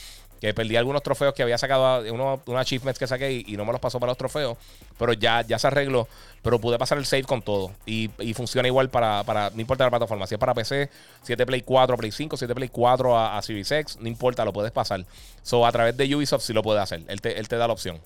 [0.43, 3.71] que perdí algunos trofeos que había sacado, uno, unos achievements que saqué y, no me
[3.71, 4.59] los pasó para los trofeos,
[4.99, 6.09] pero ya, ya se arregló,
[6.43, 9.91] pero pude pasar el save con todo y, funciona igual para, para, no importa la
[9.91, 10.91] plataforma, si es para PC,
[11.23, 14.73] 7 Play 4, Play 5, 7 Play 4 a, a Series no importa, lo puedes
[14.73, 15.05] pasar.
[15.45, 17.73] So, a través de Ubisoft sí lo puede hacer, él te, él te da la
[17.73, 18.01] opción.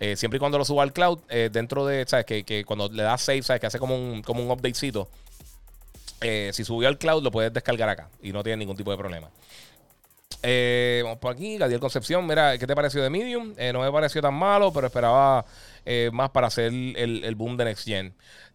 [0.00, 2.24] Eh, siempre y cuando lo suba al cloud, eh, dentro de, ¿sabes?
[2.24, 3.60] Que, que, cuando le das save, ¿sabes?
[3.60, 5.08] Que hace como un, como un updatecito.
[6.22, 8.96] Eh, si subió al cloud, lo puedes descargar acá y no tiene ningún tipo de
[8.96, 9.30] problema.
[10.42, 12.26] Eh, vamos por aquí, Gadiel Concepción.
[12.26, 13.54] Mira, ¿qué te pareció de Medium?
[13.56, 15.44] Eh, no me pareció tan malo, pero esperaba
[15.84, 18.14] eh, más para hacer el, boom de Next Gen.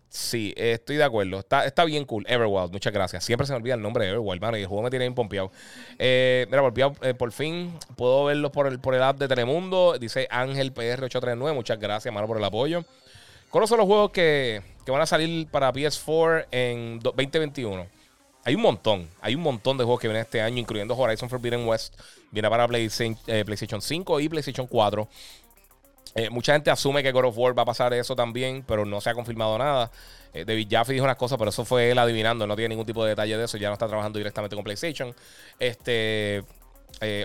[0.09, 1.39] Sí, estoy de acuerdo.
[1.39, 2.25] Está, está bien cool.
[2.27, 3.23] Everwild, muchas gracias.
[3.23, 4.57] Siempre se me olvida el nombre de Everwild, mano.
[4.57, 5.51] Y el juego me tiene bien pompeado.
[5.99, 9.97] mira, por, por, fin puedo verlo por el, por el app de Telemundo.
[9.99, 11.53] Dice Ángel PR839.
[11.53, 12.83] Muchas gracias, mano, por el apoyo.
[13.49, 17.85] ¿Cuáles los juegos que, que van a salir para PS4 en 2021?
[18.45, 19.09] Hay un montón.
[19.19, 21.99] Hay un montón de juegos que vienen este año, incluyendo Horizon Forbidden West.
[22.31, 25.09] Viene para eh, PlayStation, 5 y PlayStation 4.
[26.15, 29.01] Eh, mucha gente asume que God of War va a pasar eso también, pero no
[29.01, 29.91] se ha confirmado nada.
[30.33, 32.47] Eh, David Jaffe dijo unas cosas, pero eso fue él adivinando.
[32.47, 33.57] No tiene ningún tipo de detalle de eso.
[33.57, 35.13] Ya no está trabajando directamente con PlayStation.
[35.59, 36.45] Este,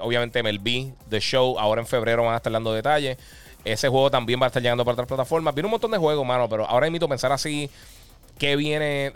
[0.00, 3.18] obviamente, MLB, The Show, ahora en febrero van a estar dando detalles.
[3.64, 5.54] Ese juego también va a estar llegando para otras plataformas.
[5.54, 7.70] Viene un montón de juegos, mano, pero ahora invito a pensar así.
[8.38, 9.12] ¿Qué viene?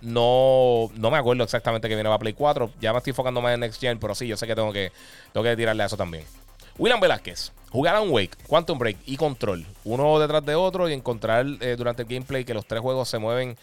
[0.00, 2.70] No, no me acuerdo exactamente que viene para Play 4.
[2.80, 4.92] Ya me estoy enfocando más en Next Gen, pero sí, yo sé que tengo que,
[5.32, 6.24] tengo que tirarle a eso también.
[6.78, 7.52] William Velázquez.
[7.70, 9.66] Jugar a un Wake, Quantum Break y Control.
[9.84, 13.18] Uno detrás de otro y encontrar eh, durante el gameplay que los tres juegos se
[13.18, 13.58] mueven,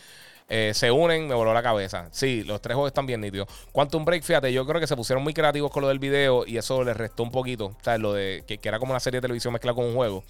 [0.48, 2.08] eh, se unen, me voló la cabeza.
[2.12, 3.48] Sí, los tres juegos están bien nítidos.
[3.72, 6.58] Quantum Break, fíjate, yo creo que se pusieron muy creativos con lo del video y
[6.58, 7.66] eso les restó un poquito.
[7.68, 10.24] O sea, lo de que, era como una serie de televisión mezclada con un juego.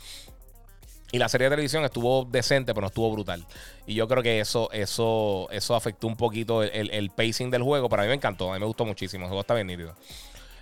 [1.11, 3.45] Y la serie de televisión estuvo decente, pero no estuvo brutal.
[3.86, 7.89] Y yo creo que eso, eso, eso afectó un poquito el, pacing del juego.
[7.89, 9.26] Pero a mí me encantó, a mí me gustó muchísimo.
[9.26, 9.95] El juego está bien nítido.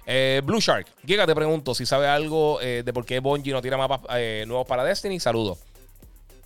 [0.06, 3.62] Eh, Blue Shark, Giga, te pregunto si sabe algo eh, de por qué Bungie no
[3.62, 4.02] tira mapas
[4.48, 5.20] nuevos para Destiny.
[5.20, 5.60] Saludos.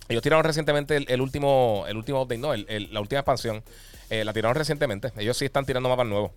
[0.08, 3.62] Ellos tiraron recientemente el, último, el último update, no, la última expansión.
[4.10, 5.12] la tiraron recientemente.
[5.16, 6.32] Ellos sí están tirando mapas nuevos.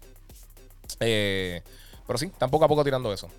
[0.99, 3.30] pero sí, están poco a poco tirando eso.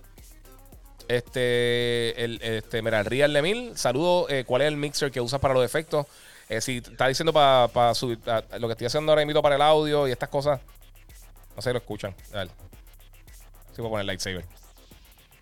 [1.09, 4.27] Este, el, este, mira, el Real de Mil, saludo.
[4.47, 6.07] ¿Cuál es el mixer que usas para los efectos?
[6.61, 8.19] si está diciendo para subir
[8.59, 10.61] lo que estoy haciendo ahora, invito para el audio y estas cosas.
[11.55, 12.15] No sé si lo escuchan.
[12.31, 12.51] Dale.
[13.73, 14.45] Sí, voy a poner lightsaber.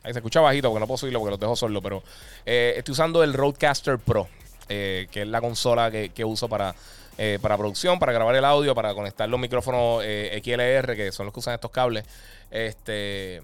[0.03, 1.82] Ahí se escucha bajito porque no puedo subirlo porque los dejo solo.
[1.82, 2.03] Pero
[2.47, 4.28] eh, estoy usando el Roadcaster Pro,
[4.70, 6.74] eh, que es la consola que, uso para,
[7.18, 11.34] eh, para producción, para grabar el audio, para conectar los micrófonos XLR, que son los
[11.34, 12.06] que usan estos cables.
[12.50, 13.42] Este,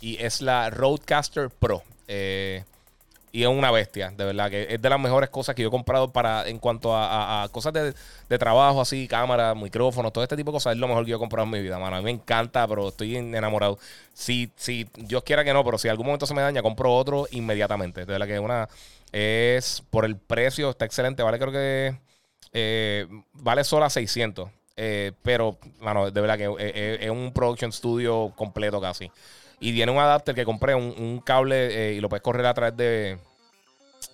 [0.00, 1.82] y es la Roadcaster Pro.
[3.36, 5.70] Y es una bestia, de verdad, que es de las mejores cosas que yo he
[5.70, 10.54] comprado para en cuanto a, cosas de, trabajo, así, cámara, micrófonos, todo este tipo de
[10.54, 11.96] cosas, es lo mejor que yo he comprado en mi vida, mano.
[11.96, 13.78] A mí me encanta, pero estoy enamorado.
[14.14, 17.26] Si, si Dios quiera que no, pero si algún momento se me daña, compro otro
[17.30, 18.06] inmediatamente.
[18.06, 18.70] De verdad que una
[19.16, 21.96] es por el precio, está excelente, vale, creo que
[22.52, 24.50] eh, vale solo a 600.
[24.78, 29.10] Eh, pero, mano, de verdad que eh, es un production studio completo casi.
[29.58, 33.18] Y tiene un adapter que compré, un, cable y lo puedes correr a través de,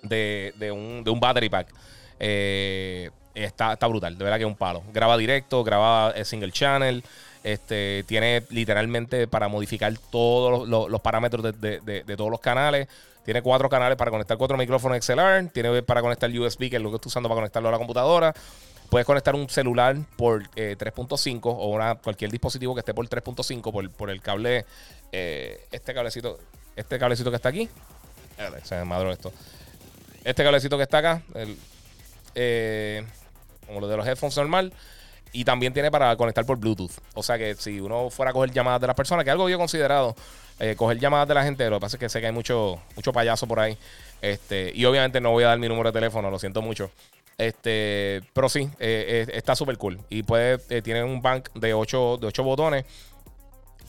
[0.03, 1.74] de, un, de un battery pack.
[2.20, 4.84] Eh, está, está brutal, de verdad que es un palo.
[4.92, 7.03] Graba directo, graba single channel.
[7.42, 12.86] Este, tiene literalmente para modificar todos los, parámetros de, todos los canales.
[13.25, 15.49] Tiene cuatro canales para conectar cuatro micrófonos XLR.
[15.53, 18.35] Tiene para conectar USB, que es lo que estoy usando para conectarlo a la computadora.
[18.91, 24.11] Puedes conectar un celular por 3.5 eh, o cualquier dispositivo que esté por 3.5 por,
[24.11, 24.66] el cable.
[25.12, 26.39] Eh, este cablecito.
[26.77, 27.68] Este cablecito que está aquí.
[28.64, 29.33] Se me madró esto.
[30.25, 31.23] Este cablecito que está acá,
[32.35, 33.05] eh,
[33.66, 34.73] como lo de los headphones normal.
[35.33, 36.93] Y también tiene para conectar por Bluetooth.
[37.14, 39.57] O sea que si uno fuera a coger llamadas de las personas, que algo yo
[39.57, 40.14] he considerado,
[40.61, 42.80] eh, coger llamadas de la gente, lo que pasa es que sé que hay mucho,
[42.96, 43.76] mucho payaso por ahí.
[44.20, 46.90] Este, y obviamente no voy a dar mi número de teléfono, lo siento mucho.
[47.38, 49.98] Este, pero sí, eh, está súper cool.
[50.09, 52.84] Y puede, tiene un bank de 8 de ocho botones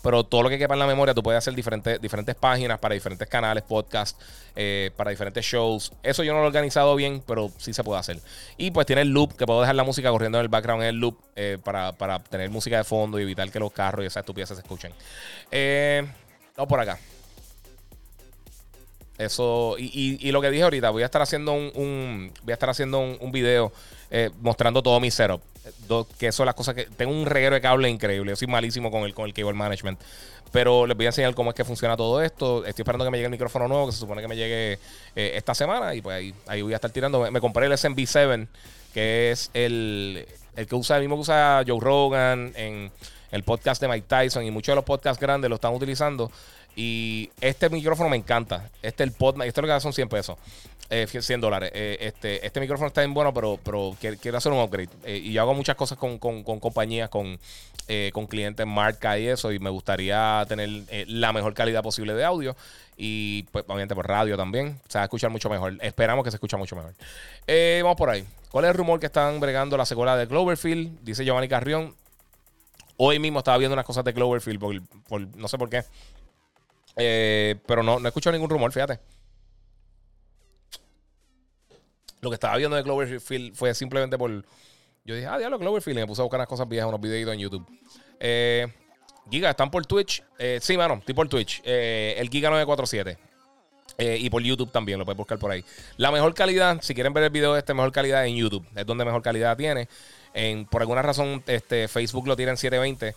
[0.04, 2.94] pero todo lo que quepa en la memoria, tú puedes hacer diferentes, diferentes páginas para
[2.94, 4.20] diferentes canales, podcasts,
[4.54, 5.94] eh, para diferentes shows.
[6.04, 8.20] Eso yo no lo he organizado bien, pero sí se puede hacer.
[8.58, 10.90] Y pues tiene el loop, que puedo dejar la música corriendo en el background en
[10.90, 14.24] el loop eh, para, tener música de fondo y evitar que los carros y esas
[14.24, 14.92] estupideces se escuchen.
[15.50, 16.06] Eh,
[16.56, 17.00] vamos por acá.
[19.18, 23.00] Eso, y, lo que dije ahorita, voy a estar haciendo un, voy a estar haciendo
[23.00, 23.72] un, video
[24.42, 25.42] mostrando todo mi setup
[26.18, 26.86] que son las cosas que.
[26.86, 28.32] Tengo un reguero de cable increíble.
[28.32, 30.00] Yo soy malísimo con el, con el cable management.
[30.52, 32.66] Pero les voy a enseñar cómo es que funciona todo esto.
[32.66, 34.80] Estoy esperando que me llegue el micrófono nuevo, que se supone que me llegue
[35.16, 35.96] eh, esta semana.
[35.96, 37.32] Y pues ahí, voy a estar tirando.
[37.32, 38.48] Me, compré el SMB7,
[38.94, 42.92] que es el, el que usa, el mismo que usa Joe Rogan en
[43.34, 44.46] el podcast de Mike Tyson.
[44.46, 46.32] Y muchos de los podcasts grandes lo están utilizando.
[46.76, 48.70] Y este micrófono me encanta.
[48.82, 50.38] Este el pod, esto es lo que son 100 pesos.
[50.90, 51.72] 100 eh, dólares.
[51.74, 54.90] Eh, este, este micrófono está bien bueno, pero, pero quiero hacer un upgrade.
[55.04, 57.40] Eh, y yo hago muchas cosas con, compañías, con,
[58.14, 59.52] con clientes, marca y eso.
[59.52, 60.70] Y me gustaría tener
[61.08, 62.56] la mejor calidad posible de audio.
[62.98, 64.80] Y pues, obviamente por radio también.
[64.88, 65.76] Se va a escuchar mucho mejor.
[65.82, 66.94] Esperamos que se escuche mucho mejor.
[67.82, 68.26] vamos por ahí.
[68.52, 71.00] ¿Cuál es el rumor que están bregando la secuela de Cloverfield?
[71.02, 71.96] Dice Giovanni Carrión.
[72.98, 74.60] Hoy mismo estaba viendo unas cosas de Cloverfield,
[75.08, 75.84] por, no sé por qué.
[77.66, 79.00] pero no, no he escuchado ningún rumor, fíjate.
[82.24, 84.32] Lo que estaba viendo de Cloverfield fue simplemente por.
[85.04, 86.00] Yo dije, ah, diablo, Cloverfield.
[86.00, 87.66] Y me puse a buscar unas cosas viejas, unos videitos en YouTube.
[88.18, 88.66] Eh,
[89.30, 90.24] Giga, ¿están por Twitch?
[90.40, 91.62] Eh, sí, mano, estoy por Twitch.
[91.66, 93.18] Eh, el Giga 947.
[94.20, 95.66] y por YouTube también, lo puedes buscar por ahí.
[95.98, 98.66] La mejor calidad, si quieren ver el video de este, mejor calidad en YouTube.
[98.74, 99.90] Es donde mejor calidad tiene.
[100.70, 103.16] Por alguna razón, este, Facebook lo tiene en 720.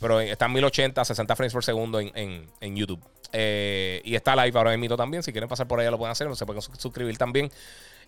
[0.00, 3.00] pero está en 1080, 60 frames por segundo en, YouTube.
[3.32, 5.22] Eh, y está live ahora mismo también.
[5.22, 6.34] Si quieren pasar por allá lo pueden hacer.
[6.36, 7.50] Se pueden suscribir también.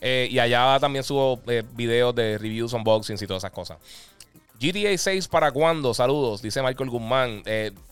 [0.00, 3.78] Eh, y allá también subo eh, videos de reviews, unboxings y todas esas cosas.
[4.58, 5.94] GTA 6 para cuándo?
[5.94, 7.42] Saludos, dice Michael Guzmán.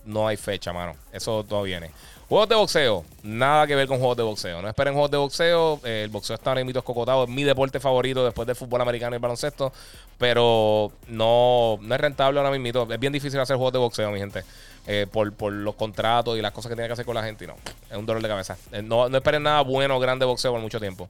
[0.05, 0.97] no hay fecha, mano.
[1.13, 1.91] Eso todo viene.
[2.29, 4.61] Juegos de boxeo, nada que ver con juegos de boxeo.
[4.61, 5.81] No esperen juegos de boxeo.
[5.83, 7.25] el boxeo está ahora mismo escocotado.
[7.25, 9.73] Es mi deporte favorito después del fútbol americano y el baloncesto.
[10.19, 12.93] Pero no, no es rentable ahora mismo.
[12.93, 14.45] Es bien difícil hacer juegos de boxeo, mi gente.
[14.87, 17.47] Eh, por, los contratos y las cosas que tiene que hacer con la gente.
[17.47, 17.57] Y no,
[17.91, 18.59] es un dolor de cabeza.
[18.73, 21.09] Eh, no, no esperen nada bueno o grande boxeo por mucho tiempo.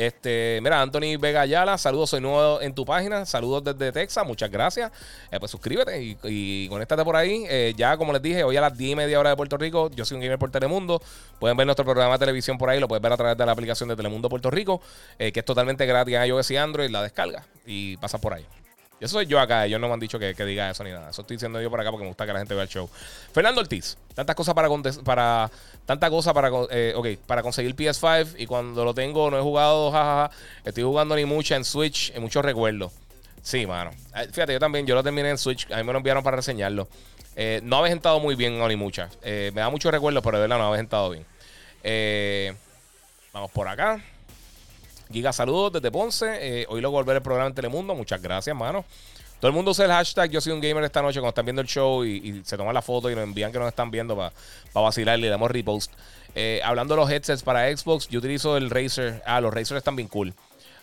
[0.00, 4.50] Este, mira, Anthony Vega Ayala, saludos, soy nuevo en tu página, saludos desde Texas, muchas
[4.50, 4.90] gracias.
[5.30, 6.68] Eh, pues suscríbete y, y
[7.04, 7.44] por ahí.
[7.50, 9.90] Eh, ya, como les dije, hoy a las 10 y media hora de Puerto Rico,
[9.90, 11.02] yo soy un gamer por Telemundo.
[11.38, 13.52] Pueden ver nuestro programa de televisión por ahí, lo puedes ver a través de la
[13.52, 14.80] aplicación de Telemundo Puerto Rico,
[15.18, 18.46] eh, que es totalmente gratis en iOS y Android, la descarga y pasa por ahí.
[19.00, 19.64] Eso soy yo acá.
[19.64, 21.10] Ellos no me han dicho que, diga eso ni nada.
[21.10, 22.88] Eso estoy diciendo yo por acá porque me gusta que la gente vea el show.
[23.32, 23.96] Fernando Ortiz.
[24.14, 24.68] Tantas cosas para.
[25.04, 25.50] para
[25.86, 26.50] tanta cosa para.
[26.70, 28.34] Eh, para conseguir PS5.
[28.38, 29.90] Y cuando lo tengo, no he jugado.
[29.90, 30.30] Jajaja.
[30.64, 32.12] Estoy jugando ni mucha en Switch.
[32.14, 32.92] En muchos recuerdos.
[33.42, 33.90] Sí, mano.
[34.14, 34.86] Eh, fíjate, yo también.
[34.86, 35.70] Yo lo terminé en Switch.
[35.72, 36.86] A mí me lo enviaron para reseñarlo.
[37.36, 39.08] Eh, no habéis entrado muy bien, no, ni mucha.
[39.24, 42.56] me da muchos recuerdos, pero de verdad no habéis entrado bien.
[43.32, 44.02] vamos por acá.
[45.12, 46.26] Giga, saludos desde Ponce.
[46.40, 47.94] Eh, hoy luego volver el programa en Telemundo.
[47.94, 48.84] Muchas gracias, mano.
[49.40, 51.62] Todo el mundo usa el hashtag Yo soy un gamer esta noche cuando están viendo
[51.62, 54.32] el show y, se toman la foto y nos envían que nos están viendo para
[54.72, 55.92] vacilar y le damos repost.
[56.34, 59.20] Eh, hablando de los headsets para Xbox, yo utilizo el Razer.
[59.26, 60.32] Ah, los Razer están bien cool.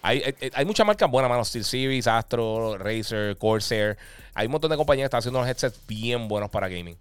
[0.01, 1.45] Hay, eh, hay, muchas marcas buenas, mano.
[1.45, 3.97] Steel Series, Astro, Razer, Corsair.
[4.34, 6.97] Hay un montón de compañías que están haciendo unos headsets bien buenos para gaming.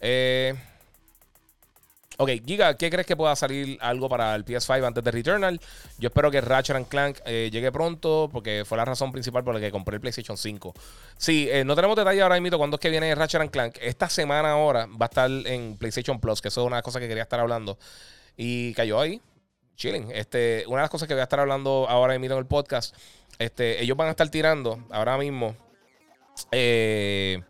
[0.00, 0.54] Eh.
[2.18, 5.60] Ok, Giga, ¿qué crees que pueda salir algo para el PS5 antes de Returnal?
[5.98, 9.60] Yo espero que Ratchet Clank eh, llegue pronto, porque fue la razón principal por la
[9.60, 10.72] que compré el PlayStation 5.
[11.18, 13.76] Sí, eh, no tenemos detalle ahora mismo cuándo es que viene Ratchet Clank.
[13.82, 17.06] Esta semana ahora va a estar en PlayStation Plus, que eso es una cosa que
[17.06, 17.76] quería estar hablando.
[18.34, 19.20] Y cayó ahí,
[19.76, 20.10] chilling.
[20.10, 22.96] Este, una de las cosas que voy a estar hablando ahora mismo en el podcast,
[23.38, 25.54] este, ellos van a estar tirando ahora mismo.
[26.50, 27.42] Eh,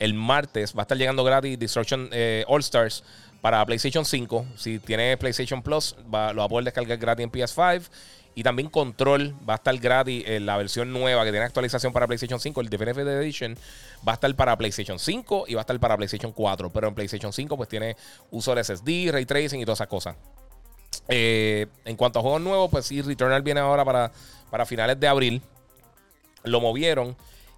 [0.00, 2.10] el martes va a estar llegando gratis Destruction
[2.48, 3.04] All Stars
[3.42, 4.46] para PlayStation 5.
[4.56, 7.90] Si tiene PlayStation Plus, lo va a poder descargar gratis en PS5.
[8.34, 12.06] Y también Control va a estar gratis en la versión nueva que tiene actualización para
[12.06, 12.62] PlayStation 5.
[12.62, 13.58] El Definitive Edition
[14.08, 16.70] va a estar para PlayStation 5 y va a estar para PlayStation 4.
[16.72, 17.96] Pero en PlayStation 5 pues tiene
[18.30, 20.16] uso de SSD, Ray Tracing y todas esas cosas.
[21.08, 24.12] Eh, en cuanto a juegos nuevos, pues sí, Returnal viene ahora para,
[24.50, 25.42] para finales de abril.
[26.44, 27.16] Lo movieron.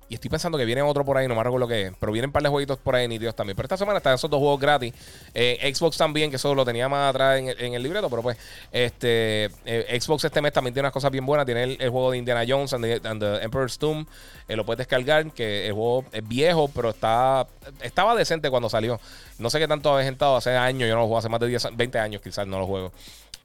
[0.09, 1.93] Y estoy pensando que viene otro por ahí, no me acuerdo lo que es.
[1.99, 3.57] Pero vienen un par de jueguitos por ahí Dios también.
[3.57, 4.93] Pero esta semana están esos dos juegos gratis.
[5.33, 8.11] Eh, Xbox también, que eso lo tenía más atrás en el, libreto.
[8.11, 8.37] Pero pues,
[8.71, 11.47] este eh, Xbox este mes también tiene unas cosas bien buenas.
[11.47, 14.07] Tiene el, juego de Indiana Jones and the, Emperor's Tomb.
[14.47, 15.33] Eh, lo puedes descargar.
[15.33, 17.47] Que el juego es viejo, pero está
[17.81, 19.01] estaba decente cuando salió.
[19.39, 20.87] No sé qué tanto habéis entrado hace años.
[20.87, 22.93] Yo no lo juego hace más de 10, 20 años, quizás no lo juego.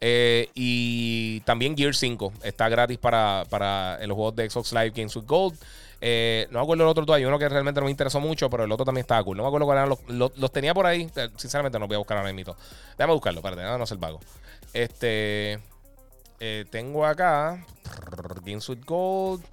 [0.01, 5.25] y también Gear 5 está gratis para, para los juegos de Xbox Live Games with
[5.25, 5.57] Gold.
[6.01, 7.27] Eh, no me acuerdo el otro todavía.
[7.27, 9.37] Uno que realmente no me interesó mucho, pero el otro también estaba cool.
[9.37, 11.09] No me acuerdo cuáles eran los, los, tenía por ahí.
[11.15, 12.55] Eh, sinceramente no voy a buscar ahora mismo.
[12.97, 14.19] Déjame buscarlo, espérate, no ser vago.
[14.73, 15.59] Este.
[16.39, 17.65] Eh, tengo acá.
[18.45, 19.43] Games Gold.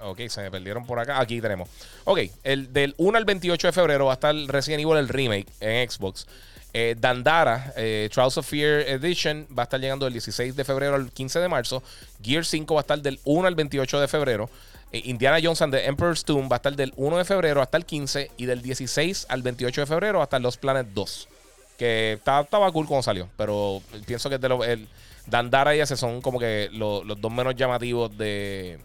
[0.00, 1.20] Ok, se me perdieron por acá.
[1.20, 1.68] Aquí tenemos.
[2.04, 5.46] Ok, el del 1 al 28 de febrero va a estar Resident Evil el remake
[5.60, 6.26] en Xbox.
[6.74, 10.94] Eh, Dandara, eh, Trials of Fear Edition, va a estar llegando del 16 de febrero
[10.94, 11.82] al 15 de marzo.
[12.22, 14.48] Gear 5 va a estar del 1 al 28 de febrero.
[14.90, 17.76] Eh, Indiana Jones and the Emperor's Tomb va a estar del 1 de febrero hasta
[17.76, 21.28] el 15 y del 16 al 28 de febrero hasta Los Planet 2.
[21.76, 24.88] Que estaba, cool cuando salió, pero pienso que lo, el,
[25.26, 28.78] Dandara y ese son como que los dos menos llamativos de,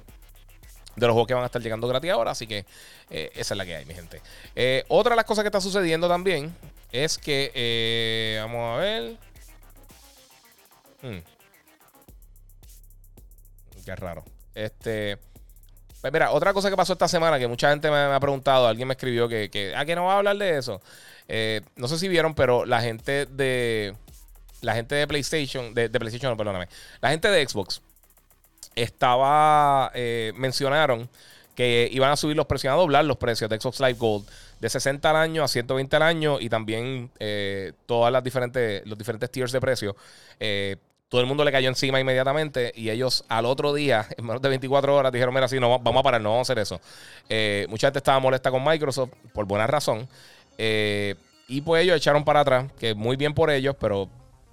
[0.95, 2.31] de los juegos que van a estar llegando gratis ahora.
[2.31, 2.65] Así que
[3.09, 4.21] esa es la que hay, mi gente.
[4.89, 6.53] otra de las cosas que está sucediendo también
[6.91, 9.17] es que, eh, vamos a ver.
[11.01, 11.19] Hmm.
[13.85, 14.25] Qué raro.
[14.55, 15.17] Este.
[16.01, 18.87] Pues mira, otra cosa que pasó esta semana que mucha gente me, ha preguntado, alguien
[18.87, 20.81] me escribió que, que, ah, que no va a hablar de eso.
[21.27, 23.95] Eh, no sé si vieron, pero la gente de.
[24.61, 26.67] La gente de PlayStation, de, PlayStation, no, perdóname.
[27.01, 27.81] La gente de Xbox
[28.75, 29.91] estaba.
[29.93, 31.09] Eh, mencionaron
[31.57, 34.27] que iban a subir los precios, a doblar los precios de Xbox Live Gold
[34.59, 38.95] de 60 al año a 120 al año y también eh, todas las diferentes, los
[38.95, 39.95] diferentes tiers de precio.
[40.39, 40.75] Eh,
[41.09, 44.49] todo el mundo le cayó encima inmediatamente y ellos al otro día, en menos de
[44.49, 46.79] 24 horas, dijeron, mira, sí, no, vamos a parar, no vamos a hacer eso.
[47.27, 50.07] Eh, mucha gente estaba molesta con Microsoft por buena razón.
[50.59, 54.07] y pues ellos echaron para atrás, que muy bien por ellos, pero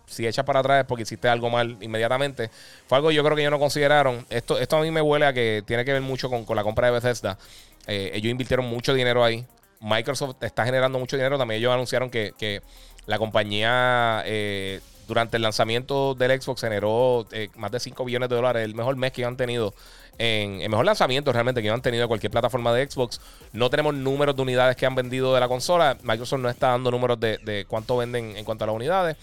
[0.07, 2.51] si echas para atrás es porque hiciste algo mal inmediatamente.
[2.87, 4.27] Fue algo que yo creo que ellos no consideraron.
[4.31, 6.89] Esto, esto a mí me huele a que tiene que ver mucho con, la compra
[6.89, 7.39] de Bethesda.
[7.87, 9.45] Eh, ellos invirtieron mucho dinero ahí.
[9.81, 11.39] Microsoft está generando mucho dinero.
[11.39, 12.63] También ellos anunciaron que,
[13.07, 18.37] la compañía eh, durante el lanzamiento del Xbox generó eh, más de 5 billones de
[18.37, 18.65] dólares.
[18.65, 19.75] El mejor mes que han tenido.
[20.17, 23.21] En, el mejor lanzamiento realmente que han tenido en cualquier plataforma de Xbox.
[23.53, 25.99] No tenemos números de unidades que han vendido de la consola.
[26.03, 29.17] Microsoft no está dando números de, de cuánto venden en cuanto a las unidades.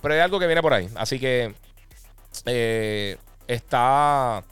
[0.00, 0.88] Pero hay algo que viene por ahí.
[0.96, 1.54] Así que
[2.44, 3.16] eh,
[3.46, 4.44] está.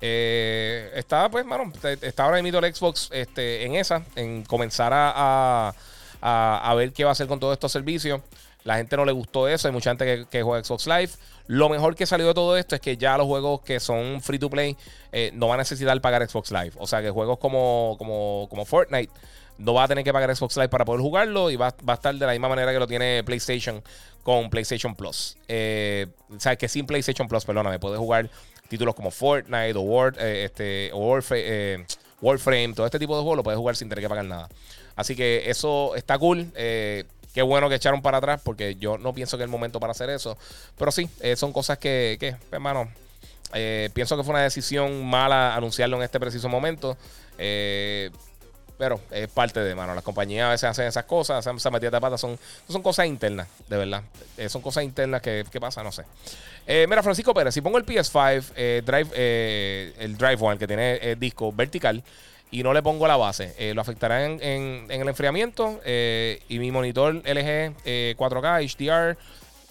[0.00, 5.72] Eh, está, pues, mano, está ahora mismo el Xbox este, en esa, en comenzar a,
[6.20, 8.20] a, ver qué va a hacer con todos estos servicios.
[8.64, 9.68] La gente no le gustó eso.
[9.68, 11.10] Hay mucha gente que, que juega Xbox Live.
[11.46, 14.38] Lo mejor que salió de todo esto es que ya los juegos que son free
[14.38, 14.76] to play
[15.10, 16.72] eh, no van a necesitar pagar Xbox Live.
[16.76, 19.12] O sea que juegos como, como, como Fortnite
[19.62, 22.14] no va a tener que pagar Xbox Live para poder jugarlo y va, a estar
[22.14, 23.82] de la misma manera que lo tiene PlayStation
[24.22, 25.36] con PlayStation Plus.
[25.48, 28.28] Eh, o que sin PlayStation Plus, perdóname, puedes jugar
[28.68, 31.86] títulos como Fortnite o, War, eh, este, o Warframe, eh,
[32.20, 34.48] Warframe, todo este tipo de juegos lo puedes jugar sin tener que pagar nada.
[34.96, 36.50] Así que eso está cool.
[36.54, 39.80] Eh, qué bueno que echaron para atrás porque yo no pienso que es el momento
[39.80, 40.36] para hacer eso.
[40.78, 42.88] Pero sí, eh, son cosas que, que hermano,
[43.54, 46.96] eh, pienso que fue una decisión mala anunciarlo en este preciso momento.
[47.38, 48.10] Eh,
[48.82, 49.94] pero es parte de, mano.
[49.94, 52.36] Las compañías a veces hacen esas cosas, esa metida de pata son,
[52.68, 54.02] son cosas internas, de verdad.
[54.36, 56.02] Eh, son cosas internas que, que pasa, no sé.
[56.66, 60.66] Eh, mira, Francisco Pérez, si pongo el PS5, eh, Drive, eh, el Drive One, que
[60.66, 62.02] tiene el disco vertical,
[62.50, 65.80] y no le pongo la base, ¿lo afectará en, en, en el enfriamiento?
[65.86, 69.16] y mi monitor LG 4K HDR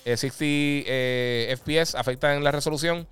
[0.05, 3.07] 60 FPS afecta en la resolución.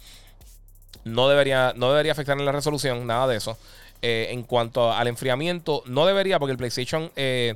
[1.04, 3.58] No debería, no debería afectar en la resolución, nada de eso.
[4.02, 7.56] Eh, en cuanto al enfriamiento, no debería, porque el PlayStation, eh,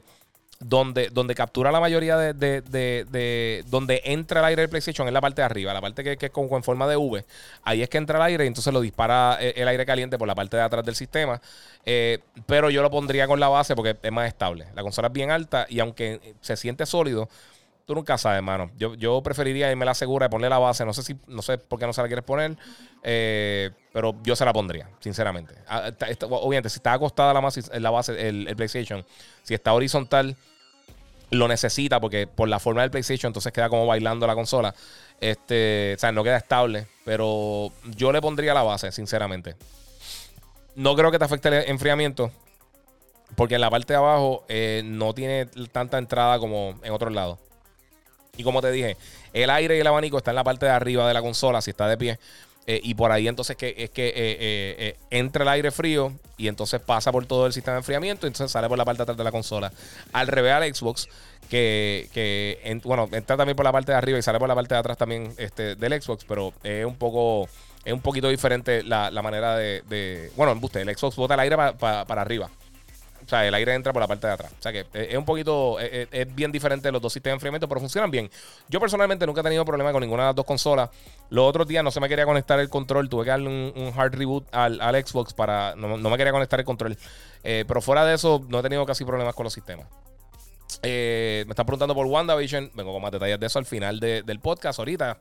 [0.60, 2.62] donde, donde captura la mayoría de, de,
[3.06, 6.18] de, donde entra el aire del PlayStation es la parte de arriba, la parte que,
[6.18, 7.26] que es como en forma de V.
[7.64, 10.28] Ahí es que entra el aire y entonces lo dispara el, el aire caliente por
[10.28, 11.42] la parte de atrás del sistema.
[11.86, 14.68] Eh, pero yo lo pondría con la base porque es más estable.
[14.76, 17.30] La consola es bien alta y aunque se siente sólido,
[17.86, 18.72] Tú nunca sabes, hermano.
[18.78, 20.86] Yo, yo preferiría irme la segura y ponerle la base.
[20.86, 22.56] No sé si, no sé por qué no se la quieres poner.
[23.04, 25.56] Eh, pero yo se la pondría, sinceramente.
[25.68, 25.92] Ah,
[26.30, 27.42] obviamente, si está acostada la,
[27.80, 29.06] la base, el, el, PlayStation,
[29.44, 30.38] si está horizontal,
[31.30, 34.74] lo necesita porque por la forma del PlayStation, entonces queda como bailando la consola.
[35.20, 36.88] Este, o sea, no queda estable.
[37.04, 39.56] Pero yo le pondría la base, sinceramente.
[40.76, 42.32] No creo que te afecte el enfriamiento.
[43.36, 47.40] Porque en la parte de abajo eh, no tiene tanta entrada como en otros lados.
[48.36, 48.98] Y como te dije,
[49.32, 51.70] el aire y el abanico está en la parte de arriba de la consola, si
[51.70, 52.20] está de pie.
[52.66, 56.48] Eh, y por ahí entonces que, es que eh, eh, entra el aire frío y
[56.48, 59.04] entonces pasa por todo el sistema de enfriamiento y entonces sale por la parte de
[59.04, 59.72] atrás de la consola.
[60.14, 61.10] Al revés al Xbox,
[61.48, 64.56] que, que en, bueno, entra también por la parte de arriba y sale por la
[64.56, 67.48] parte de atrás también este, del Xbox, pero es un poco,
[67.86, 71.42] es un poquito diferente la, la manera de, de, Bueno, embuste, el Xbox bota el
[71.42, 72.50] aire pa, pa, para arriba.
[73.26, 74.52] O sea, el aire entra por la parte de atrás.
[74.58, 77.80] O sea que es un poquito, es, bien diferente los dos sistemas de enfriamiento, pero
[77.80, 78.30] funcionan bien.
[78.70, 80.90] Yo personalmente nunca he tenido problema con ninguna de las dos consolas.
[81.30, 83.10] Los otros días no se me quería conectar el control.
[83.10, 85.76] Tuve que darle un, hard reboot al, Xbox para.
[85.76, 86.98] No, no, me quería conectar el control.
[87.44, 89.88] Eh, pero fuera de eso, no he tenido casi problemas con los sistemas.
[90.82, 92.72] Eh, me están preguntando por WandaVision.
[92.74, 94.80] Vengo con más detalles de eso al final de, del podcast.
[94.80, 95.18] Ahorita,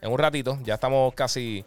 [0.00, 0.58] en un ratito.
[0.64, 1.64] Ya estamos casi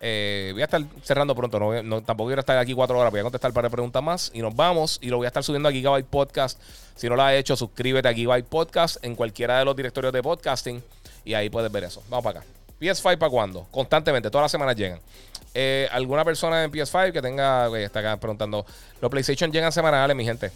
[0.00, 1.60] eh, voy a estar cerrando pronto.
[1.60, 3.10] No, no, tampoco quiero estar aquí cuatro horas.
[3.10, 4.30] Voy a contestar para preguntas más.
[4.32, 4.98] Y nos vamos.
[5.02, 6.58] Y lo voy a estar subiendo a Gigabyte Podcast.
[6.96, 10.22] Si no lo has hecho, suscríbete a Gigabyte Podcast en cualquiera de los directorios de
[10.22, 10.82] podcasting.
[11.24, 12.02] Y ahí puedes ver eso.
[12.08, 12.48] Vamos para acá.
[12.80, 13.66] PS5 para cuándo?
[13.70, 15.00] Constantemente, todas las semanas llegan.
[15.52, 17.68] Eh, ¿Alguna persona en PS5 que tenga.
[17.78, 18.64] Está acá preguntando.
[19.02, 20.50] Los PlayStation llegan semanales, mi gente.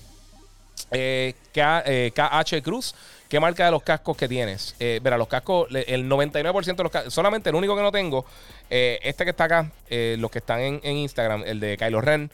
[0.90, 2.94] Eh, K, eh, KH Cruz.
[3.28, 4.76] ¿Qué marca de los cascos que tienes?
[4.78, 8.24] Eh, verá, los cascos, el 99% de los cascos, solamente el único que no tengo,
[8.70, 12.30] eh, este que está acá, eh, los que están en, Instagram, el de Kylo Ren,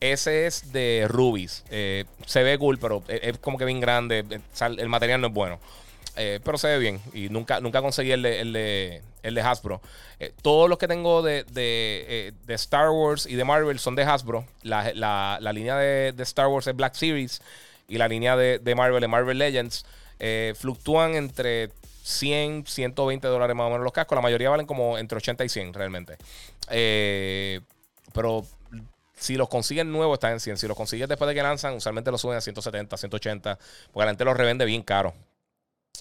[0.00, 1.62] ese es de Rubis.
[1.68, 4.24] Se ve cool, pero es, es, como que bien grande,
[4.78, 5.60] el material no es bueno.
[6.14, 9.82] pero se ve bien y nunca, nunca conseguí el de, el de, el de Hasbro.
[10.40, 14.46] todos los que tengo de, de, de, Star Wars y de Marvel son de Hasbro.
[14.62, 17.42] La, la, la línea de, Star Wars es Black Series
[17.90, 19.84] y la línea de, Marvel es Marvel Legends.
[20.20, 21.70] Eh, fluctúan entre
[22.02, 24.14] 100, 120 dólares más o menos los cascos.
[24.14, 26.18] La mayoría valen como entre 80 y 100 realmente.
[26.68, 27.60] Eh,
[28.12, 28.44] pero
[29.16, 30.58] si los consiguen nuevos están en 100.
[30.58, 33.58] Si los consigues después de que lanzan, usualmente los suben a 170, 180.
[33.92, 35.14] Porque la gente los revende bien caro.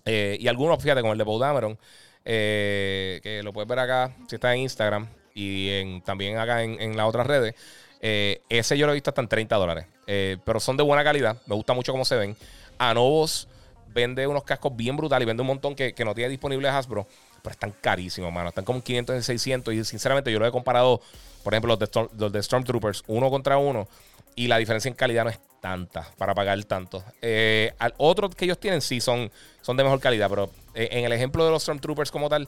[0.05, 1.77] Eh, y algunos, fíjate, como el de Paul
[2.23, 7.25] que lo puedes ver acá, si está en Instagram y también acá en, las otras
[7.25, 7.55] redes.
[8.01, 9.85] Ese yo lo he visto hasta en 30 dólares.
[10.05, 11.41] pero son de buena calidad.
[11.45, 12.35] Me gusta mucho cómo se ven.
[12.77, 13.47] A Novos
[13.93, 17.07] vende unos cascos bien brutales y vende un montón que, que no tiene disponible Hasbro,
[17.41, 18.49] pero están carísimos, mano.
[18.49, 21.01] Están como 500 y 600 y sinceramente yo lo he comparado,
[21.43, 23.87] por ejemplo, los de, Storm, los de Stormtroopers, uno contra uno,
[24.35, 27.03] y la diferencia en calidad no es tanta para pagar tanto.
[27.21, 29.31] Eh, al otro que ellos tienen sí son,
[29.61, 32.47] son de mejor calidad, pero eh, en el ejemplo de los Stormtroopers como tal,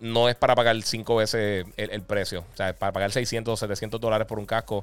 [0.00, 2.44] no es para pagar cinco veces el, precio.
[2.52, 4.82] O sea, para pagar 600 o 700 dólares por un casco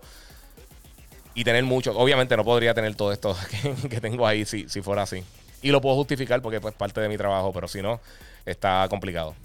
[1.33, 1.97] y tener mucho.
[1.97, 3.35] Obviamente no podría tener todo esto
[3.81, 5.23] que, que tengo ahí si, si fuera así.
[5.61, 7.99] Y lo puedo justificar porque es pues, parte de mi trabajo, pero si no,
[8.45, 9.35] está complicado.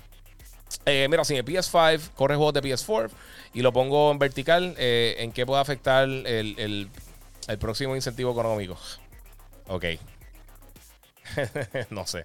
[0.86, 3.10] Eh, mira, si el PS5 corre juegos de PS4
[3.54, 6.90] y lo pongo en vertical, eh, ¿en qué puede afectar el,
[7.46, 8.78] el, próximo incentivo económico?
[9.68, 9.84] Ok.
[11.90, 12.24] no sé.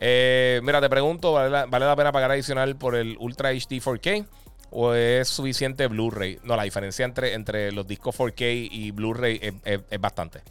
[0.00, 3.80] Eh, mira, te pregunto, ¿vale la, ¿vale la pena pagar adicional por el Ultra HD
[3.82, 4.26] 4K?
[4.70, 6.38] ¿O es suficiente Blu-ray?
[6.44, 10.42] No, la diferencia entre, entre los discos 4K y Blu-ray es, bastante.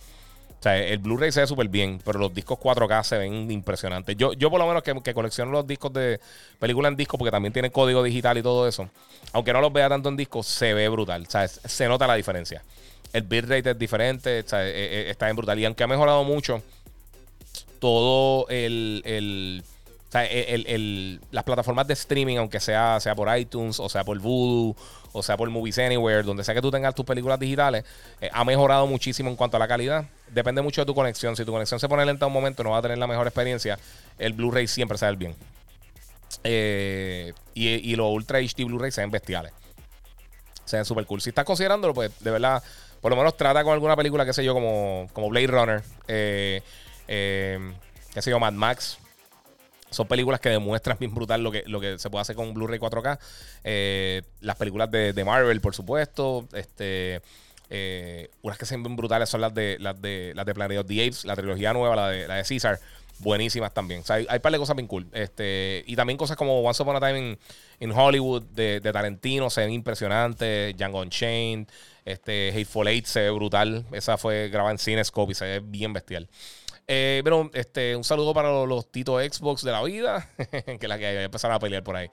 [0.59, 4.15] O sea, el Blu-ray se ve súper bien, pero los discos 4K se ven impresionantes.
[4.17, 6.19] Yo, yo por lo menos que, que, colecciono los discos de
[6.59, 8.89] película en disco, porque también tienen código digital y todo eso,
[9.33, 11.25] aunque no los vea tanto en disco, se ve brutal.
[11.27, 12.63] O sea, se nota la diferencia.
[13.13, 15.59] El bitrate es diferente, o sea, e, e, está bien brutal.
[15.59, 16.63] Y aunque ha mejorado mucho
[17.79, 19.63] todo el, el
[20.07, 24.05] o sea, el, el, las plataformas de streaming, aunque sea, sea por iTunes, o sea
[24.05, 24.75] por Voodoo,
[25.17, 27.83] o sea por Movies Anywhere, donde sea que tú tengas tus películas digitales,
[28.21, 30.05] eh, ha mejorado muchísimo en cuanto a la calidad.
[30.29, 31.35] Depende mucho de tu conexión.
[31.35, 33.79] Si tu conexión se pone lenta un momento, no va a tener la mejor experiencia.
[34.17, 35.35] El Blu-ray siempre sale bien.
[36.43, 39.51] Eh, y, los Ultra HD Blu-ray se ven bestiales.
[40.65, 41.21] Se ven super cool.
[41.21, 42.61] Si estás considerándolo, pues de verdad,
[43.01, 46.61] por lo menos trata con alguna película, qué sé yo, como, como Blade Runner, eh,
[47.07, 47.73] eh,
[48.13, 48.99] qué sé yo, Mad Max.
[49.97, 52.79] Son películas que demuestran bien brutal lo que, lo que se puede hacer con Blu-ray
[52.79, 53.17] 4K.
[53.63, 56.47] Eh, las películas de, Marvel, por supuesto.
[56.53, 57.19] Este,
[57.71, 60.85] eh, unas que se ven brutales son las de las de las de Planet of
[60.85, 62.79] the Apes, la trilogía nueva, la de, la de Caesar.
[63.17, 64.03] Buenísimas también.
[64.09, 65.07] Hay, hay par de cosas bien cool.
[65.13, 67.39] Este, y también cosas como Once Upon a Time
[67.79, 70.77] in, Hollywood de, de, Tarantino se ven impresionantes.
[70.77, 71.67] Django Unchained.
[72.05, 73.83] Este, Hateful Eight se ve brutal.
[73.91, 76.29] Esa fue grabada en Cinescope y se ve bien bestial.
[76.89, 77.21] Eh,
[77.53, 80.29] este, un saludo para los, Tito Xbox de la vida,
[80.79, 82.09] que la que empezaron a pelear por ahí.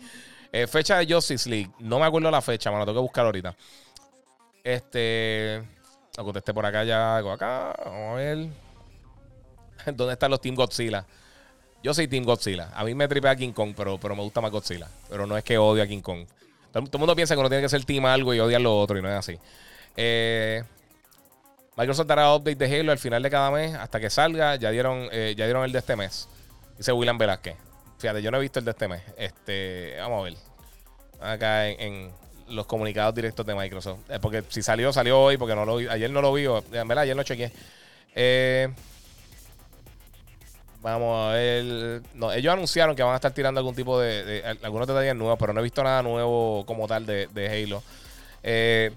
[0.52, 1.70] Eh, fecha de Justice League.
[1.78, 2.84] No me acuerdo la fecha, mano.
[2.84, 3.54] Tengo que buscar ahorita.
[4.62, 5.62] Este.
[6.16, 7.16] Lo contesté por acá ya.
[7.16, 7.74] Algo acá.
[7.84, 8.48] Vamos a ver.
[9.94, 11.04] ¿Dónde están los Team Godzilla?
[11.82, 12.70] Yo soy Team Godzilla.
[12.74, 14.88] A mí me tripea King Kong, pero, pero me gusta más Godzilla.
[15.08, 16.26] Pero no es que odie a King Kong.
[16.72, 18.76] Todo, todo el mundo piensa que uno tiene que ser Team algo y odiar lo
[18.78, 19.38] otro, y no es así.
[19.96, 20.64] Eh.
[21.76, 24.56] Microsoft dará update de Halo al final de cada mes hasta que salga.
[24.56, 26.28] Ya dieron, eh, ya dieron el de este mes.
[26.76, 27.56] Dice William Velázquez.
[27.98, 29.02] Fíjate, yo no he visto el de este mes.
[29.16, 30.34] Este, vamos a ver.
[31.20, 32.12] Acá en,
[32.48, 34.00] los comunicados directos de Microsoft.
[34.08, 36.46] Eh, porque si salió, salió hoy, porque no lo ayer no lo vi.
[36.70, 37.50] Verdad, ayer no chequeé.
[38.14, 38.68] Eh,
[40.80, 42.02] vamos a ver.
[42.14, 45.52] No, ellos anunciaron que van a estar tirando algún tipo de, algunos detalles nuevos, pero
[45.52, 47.82] no he visto nada nuevo como tal de, de Halo.
[48.42, 48.92] Eh,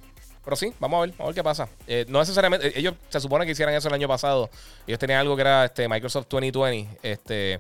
[0.48, 1.68] pero sí, vamos a ver, vamos a ver qué pasa.
[1.88, 4.49] Eh, no necesariamente, ellos se supone que hicieran eso el año pasado.
[4.88, 7.60] Ellos tenían algo que era este Microsoft 2020, este,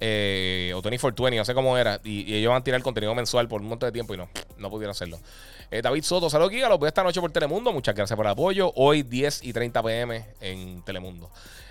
[0.00, 2.00] eh, o 2420, no sé cómo era.
[2.02, 4.28] Y, ellos van a tirar contenido mensual por un montón de tiempo y no,
[4.58, 5.20] no pudieron hacerlo.
[5.70, 7.72] Eh, David Soto, saludos aquí, los veo esta noche por Telemundo.
[7.72, 8.72] Muchas gracias por el apoyo.
[8.74, 11.30] Hoy 10 y 30 pm en Telemundo.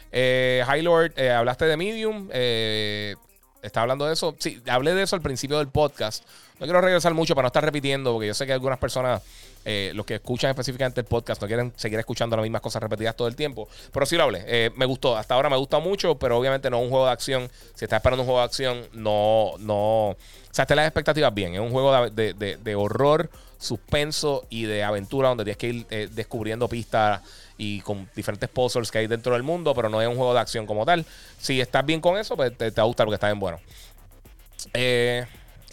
[0.10, 2.30] Eh, Lord, hablaste de Medium.
[2.32, 4.34] ¿Está hablando de eso?
[4.40, 6.24] Sí, hablé de eso al principio del podcast.
[6.62, 9.22] No quiero regresar mucho para no estar repitiendo, porque yo sé que algunas personas
[9.68, 13.16] eh, los que escuchan específicamente el podcast no quieren seguir escuchando las mismas cosas repetidas
[13.16, 13.68] todo el tiempo.
[13.92, 14.44] Pero sí lo hablé.
[14.46, 15.18] Eh, me gustó.
[15.18, 17.50] Hasta ahora me gusta mucho, pero obviamente no es un juego de acción.
[17.74, 20.10] Si estás esperando un juego de acción, no, no.
[20.10, 20.18] O
[20.52, 21.56] sea, te las expectativas bien.
[21.56, 26.70] Es un juego de, horror, suspenso y de aventura donde tienes que ir eh, descubriendo
[26.70, 27.22] pistas
[27.58, 30.42] y con diferentes puzzles que hay dentro del mundo, pero no es un juego de
[30.42, 31.06] acción como tal.
[31.40, 33.60] Si estás bien con eso, pues te, te va a gustar porque está bien bueno.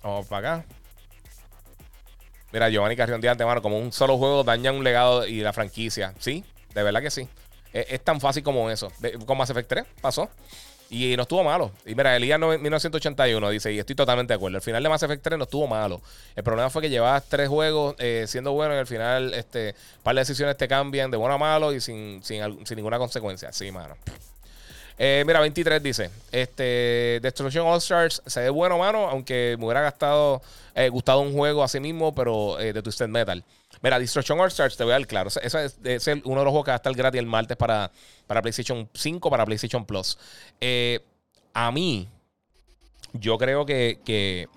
[0.02, 0.81] vamos para acá.
[2.52, 6.14] Mira, Giovanni Carrión de antemano, como un solo juego daña un legado y la franquicia.
[6.18, 7.28] Sí, de verdad que sí.
[7.72, 8.92] Es, tan fácil como eso.
[9.24, 10.28] Con Mass Effect 3 pasó.
[10.90, 11.72] Y no estuvo malo.
[11.86, 14.58] Y mira, Elías 1981 dice, y estoy totalmente de acuerdo.
[14.58, 16.02] El final de Mass Effect 3 no estuvo malo.
[16.36, 20.02] El problema fue que llevabas tres juegos eh, siendo bueno y al final este un
[20.02, 23.50] par de decisiones te cambian de bueno a malo y sin, sin, sin ninguna consecuencia.
[23.52, 23.96] Sí, mano.
[24.98, 29.80] Eh, mira, 23 dice: este, Destruction All Stars se ve bueno, mano, aunque me hubiera
[29.80, 30.42] gastado,
[30.74, 33.42] eh, gustado un juego así mismo, pero eh, de Twisted Metal.
[33.82, 35.28] Mira, Destruction All Stars, te voy a dar claro.
[35.42, 37.90] Ese es, uno de los juegos que va a estar gratis el martes para,
[38.26, 40.18] para PlayStation 5, para PlayStation Plus.
[41.54, 42.08] a mí,
[43.14, 44.48] yo creo que, que,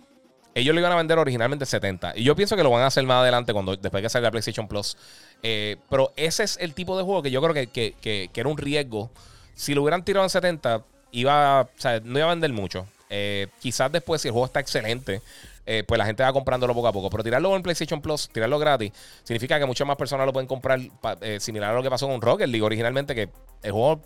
[0.53, 2.13] ellos lo iban a vender originalmente 70.
[2.17, 4.67] Y yo pienso que lo van a hacer más adelante, cuando después que salga PlayStation
[4.67, 4.95] Plus.
[5.41, 8.57] pero ese es el tipo de juego que yo creo que, que, que era un
[8.57, 9.09] riesgo
[9.55, 12.85] si lo hubieran tirado en 70, iba, o sea, no iba a vender mucho.
[13.09, 15.21] Eh, quizás después, si el juego está excelente,
[15.65, 17.09] eh, pues la gente va comprándolo poco a poco.
[17.09, 18.91] Pero tirarlo en PlayStation Plus, tirarlo gratis,
[19.23, 20.79] significa que muchas más personas lo pueden comprar,
[21.21, 23.29] eh, similar a lo que pasó con Rocket League originalmente, que
[23.63, 24.01] el juego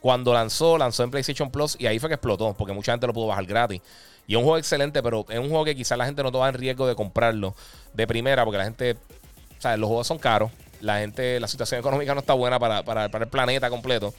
[0.00, 3.12] cuando lanzó, lanzó en PlayStation Plus y ahí fue que explotó, porque mucha gente lo
[3.12, 3.80] pudo bajar gratis.
[4.26, 6.48] Y es un juego excelente, pero es un juego que quizás la gente no toma
[6.48, 7.54] en riesgo de comprarlo
[7.94, 11.80] de primera, porque la gente, o sea, los juegos son caros, la gente, la situación
[11.80, 14.12] económica no está buena para, para, para el planeta completo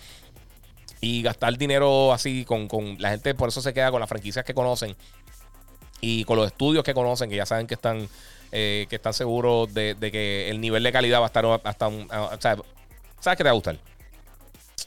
[1.01, 2.67] y gastar dinero así con,
[2.99, 4.95] la gente, por eso se queda con las franquicias que conocen
[6.01, 8.07] y con los estudios que conocen, que ya saben que están,
[8.51, 12.07] eh, que están seguros de, que el nivel de calidad va a estar hasta un.
[12.11, 12.57] O sea,
[13.19, 13.77] sabes que te va a gustar.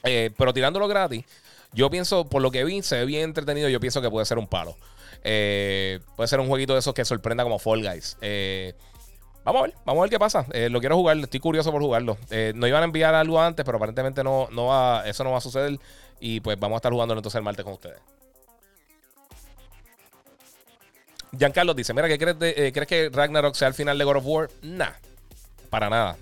[0.04, 1.24] Eh, pero tirándolo gratis,
[1.72, 3.68] Yo pienso, por lo que vi, se ve bien entretenido.
[3.68, 4.76] Yo pienso que puede ser un palo.
[5.22, 8.16] Eh, puede ser un jueguito de esos que sorprenda como Fall Guys.
[8.20, 8.74] Eh,
[9.52, 10.46] vamos a ver, vamos a ver qué pasa.
[10.52, 12.16] Eh, lo quiero jugar, estoy curioso por jugarlo.
[12.54, 15.40] no iban a enviar algo antes, pero aparentemente no, no va, eso no va a
[15.40, 15.78] suceder.
[16.20, 17.98] Y pues vamos a estar jugándolo entonces el martes con ustedes.
[21.38, 24.50] Giancarlo dice: Mira, ¿qué crees, crees que Ragnarok sea el final de God of War?
[24.62, 24.92] Nah,
[25.70, 26.16] para nada.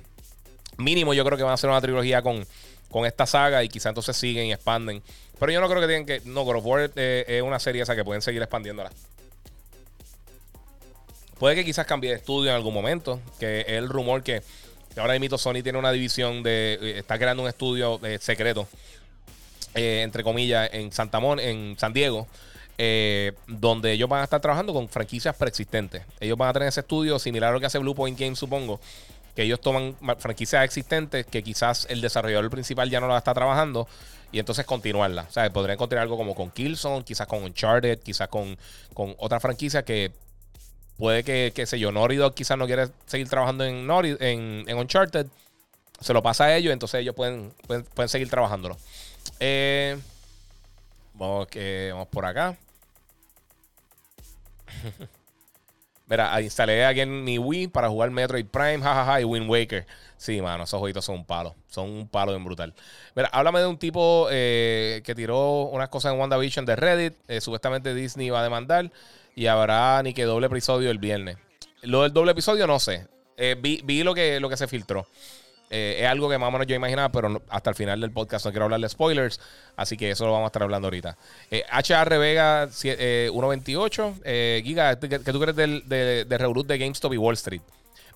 [0.77, 2.47] Mínimo, yo creo que van a hacer una trilogía con,
[2.91, 5.03] con esta saga y quizá entonces siguen y expanden.
[5.39, 6.21] Pero yo no creo que tienen que.
[6.25, 8.91] No, God of War eh, es una serie esa que pueden seguir expandiéndola.
[11.39, 13.21] Puede que quizás cambie de estudio en algún momento.
[13.39, 14.43] Que es el rumor que,
[14.97, 16.79] ahora mismo Sony tiene una división de.
[16.81, 18.67] Eh, está creando un estudio eh, secreto.
[19.75, 22.27] entre comillas, en Santa Mon, en San Diego.
[23.47, 26.03] donde ellos van a estar trabajando con franquicias preexistentes.
[26.21, 28.81] Ellos van a tener ese estudio similar a lo que hace Blue Point Games, supongo.
[29.35, 33.87] Que ellos toman franquicias existentes que quizás el desarrollador principal ya no la está trabajando
[34.33, 35.27] y entonces continuarla.
[35.29, 38.59] O sea, podrían encontrar algo como con Killzone, quizás con Uncharted, quizás con,
[38.95, 40.13] con otra franquicia que
[40.99, 43.89] puede que, qué sé yo, Naughty quizás no quiere seguir trabajando en,
[44.21, 45.27] en, Uncharted.
[46.01, 48.77] Se lo pasa a ellos, entonces ellos pueden, pueden, seguir trabajándolo.
[49.41, 49.99] Eh,
[51.15, 52.57] vamos, que, vamos por acá.
[56.09, 59.87] Mira, instalé aquí en mi Wii para jugar Metroid Prime, jajaja, y Wind Waker.
[60.17, 61.55] Sí, mano, esos jueguitos son un palo.
[61.69, 62.75] Son un palo bien brutal.
[63.15, 67.15] Mira, háblame de un tipo eh, que tiró unas cosas en WandaVision de Reddit.
[67.29, 68.91] Eh, supuestamente Disney va a demandar.
[69.39, 71.37] Y habrá ni que doble episodio el viernes.
[71.83, 73.07] Lo del doble episodio no sé.
[73.37, 75.07] Eh, vi, vi lo, que, lo que se filtró.
[75.71, 78.51] es algo que más o menos yo imaginaba, pero hasta el final del podcast no
[78.51, 79.39] quiero hablar de spoilers.
[79.77, 81.17] Así que eso lo vamos a estar hablando ahorita.
[81.53, 84.15] HR Vega 128.
[84.65, 87.63] Giga, ¿qué, tú crees del, de, de Revolut de GameStop y Wall Street?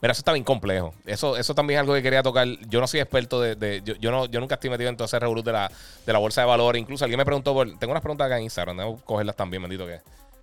[0.01, 0.93] Mira, eso está bien complejo.
[1.07, 2.49] Eso, eso también es algo que quería tocar.
[2.69, 3.81] Yo no soy experto de.
[4.01, 5.71] yo, no, yo nunca estoy metido en todo ese revolú de la,
[6.05, 6.77] de la bolsa de valor.
[6.77, 7.79] Incluso alguien me preguntó por.
[7.79, 8.77] Tengo unas preguntas acá en Instagram.
[8.77, 10.01] Debo cogerlas también, bendito que.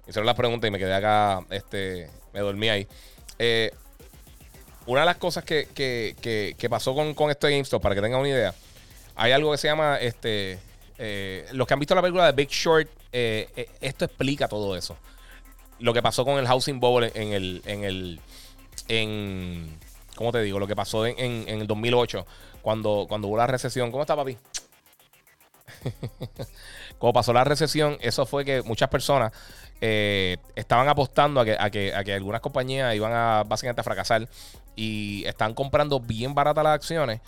[0.10, 1.46] Hicieron las preguntas y me quedé acá.
[1.52, 2.10] Este.
[2.34, 2.88] Me dormí ahí.
[3.38, 3.72] Eh,
[4.88, 8.02] una de las cosas que, que, que, pasó con, con esto de GameStop, para que
[8.02, 8.56] tengan una idea,
[9.16, 9.98] hay algo que se llama.
[9.98, 10.58] este
[10.98, 14.98] eh, Los que han visto la película de Big Short, eh, esto explica todo eso.
[15.78, 17.62] Lo que pasó con el Housing Bubble en el.
[17.66, 18.20] En el
[18.88, 19.78] en.
[20.16, 20.58] ¿Cómo te digo?
[20.58, 22.26] Lo que pasó en, en, el 2008,
[22.64, 23.92] cuando, cuando hubo la recesión.
[23.92, 24.38] ¿Cómo está, papi?
[27.00, 29.32] Cuando pasó la recesión, eso fue que muchas personas
[29.82, 31.70] eh, estaban apostando a que, a,
[32.04, 34.28] que, algunas compañías iban a básicamente a fracasar
[34.76, 37.22] y están comprando bien baratas las acciones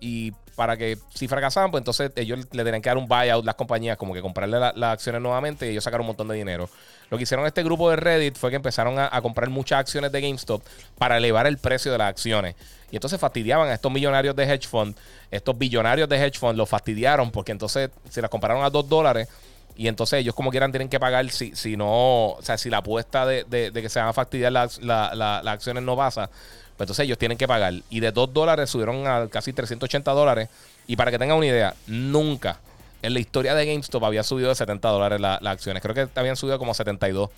[0.00, 3.54] y para que si fracasaban, pues entonces ellos le tenían que dar un buyout las
[3.54, 6.68] compañías, como que comprarle las acciones nuevamente y ellos sacaron un montón de dinero.
[7.10, 10.20] Lo que hicieron este grupo de Reddit fue que empezaron a, comprar muchas acciones de
[10.20, 10.62] GameStop
[10.98, 12.54] para elevar el precio de las acciones.
[12.90, 14.96] Y entonces fastidiaban a estos millonarios de hedge fund,
[15.30, 19.28] estos billonarios de hedge fund los fastidiaron porque entonces se las compraron a 2 dólares.
[19.76, 22.78] Y entonces ellos como quieran tienen que pagar si, si no, o sea, si la
[22.78, 27.18] apuesta de, que se van a fastidiar las, las acciones no pasa, pues entonces ellos
[27.18, 27.74] tienen que pagar.
[27.90, 30.48] Y de 2 dólares subieron a casi 380 dólares.
[30.86, 32.60] Y para que tengan una idea, nunca
[33.04, 35.82] en la historia de GameStop había subido de 70 dólares las acciones.
[35.82, 37.28] Creo que habían subido como 72.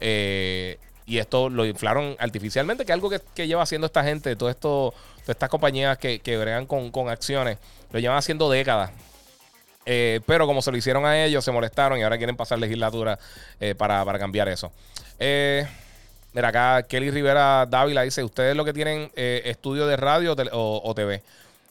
[0.00, 4.50] Eh, y esto lo inflaron artificialmente, que es algo que, lleva haciendo esta gente, todo
[4.50, 7.58] esto, todas estas compañías que, que bregan con, acciones,
[7.92, 8.90] lo llevan haciendo décadas.
[9.86, 13.18] Eh, pero como se lo hicieron a ellos, se molestaron y ahora quieren pasar legislatura
[13.60, 14.72] eh, para, para, cambiar eso.
[15.18, 21.22] mira, acá Kelly Rivera Dávila dice: ¿Ustedes lo que tienen estudio de radio o TV?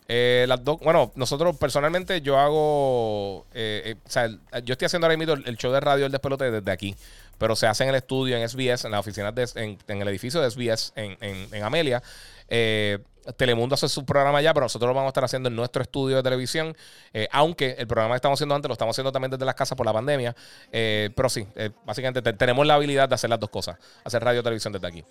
[0.07, 4.27] Eh, las dos, bueno, nosotros personalmente yo hago, eh, eh, o sea,
[4.63, 6.95] yo estoy haciendo ahora mismo el, show de radio El Despelote desde aquí,
[7.39, 10.07] pero se hace en el estudio en SBS, en la oficina de, en, en, el
[10.07, 12.03] edificio de SBS en, en, en Amelia.
[12.49, 12.99] Eh,
[13.37, 16.17] Telemundo hace su programa ya, pero nosotros lo vamos a estar haciendo en nuestro estudio
[16.17, 16.75] de televisión.
[17.13, 19.77] Eh, aunque el programa que estamos haciendo antes lo estamos haciendo también desde las casas
[19.77, 20.35] por la pandemia.
[20.71, 21.47] Eh, pero sí,
[21.85, 25.03] básicamente tenemos la habilidad de hacer las dos cosas: hacer radio y televisión desde aquí.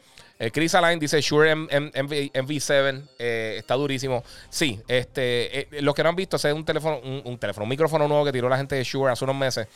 [0.52, 4.22] Chris Align dice: Shure MV, 7 está durísimo.
[4.48, 8.06] Sí, este, los que no han visto, ese es un teléfono, un, teléfono, un micrófono
[8.06, 9.66] nuevo que tiró la gente de Shure hace unos meses.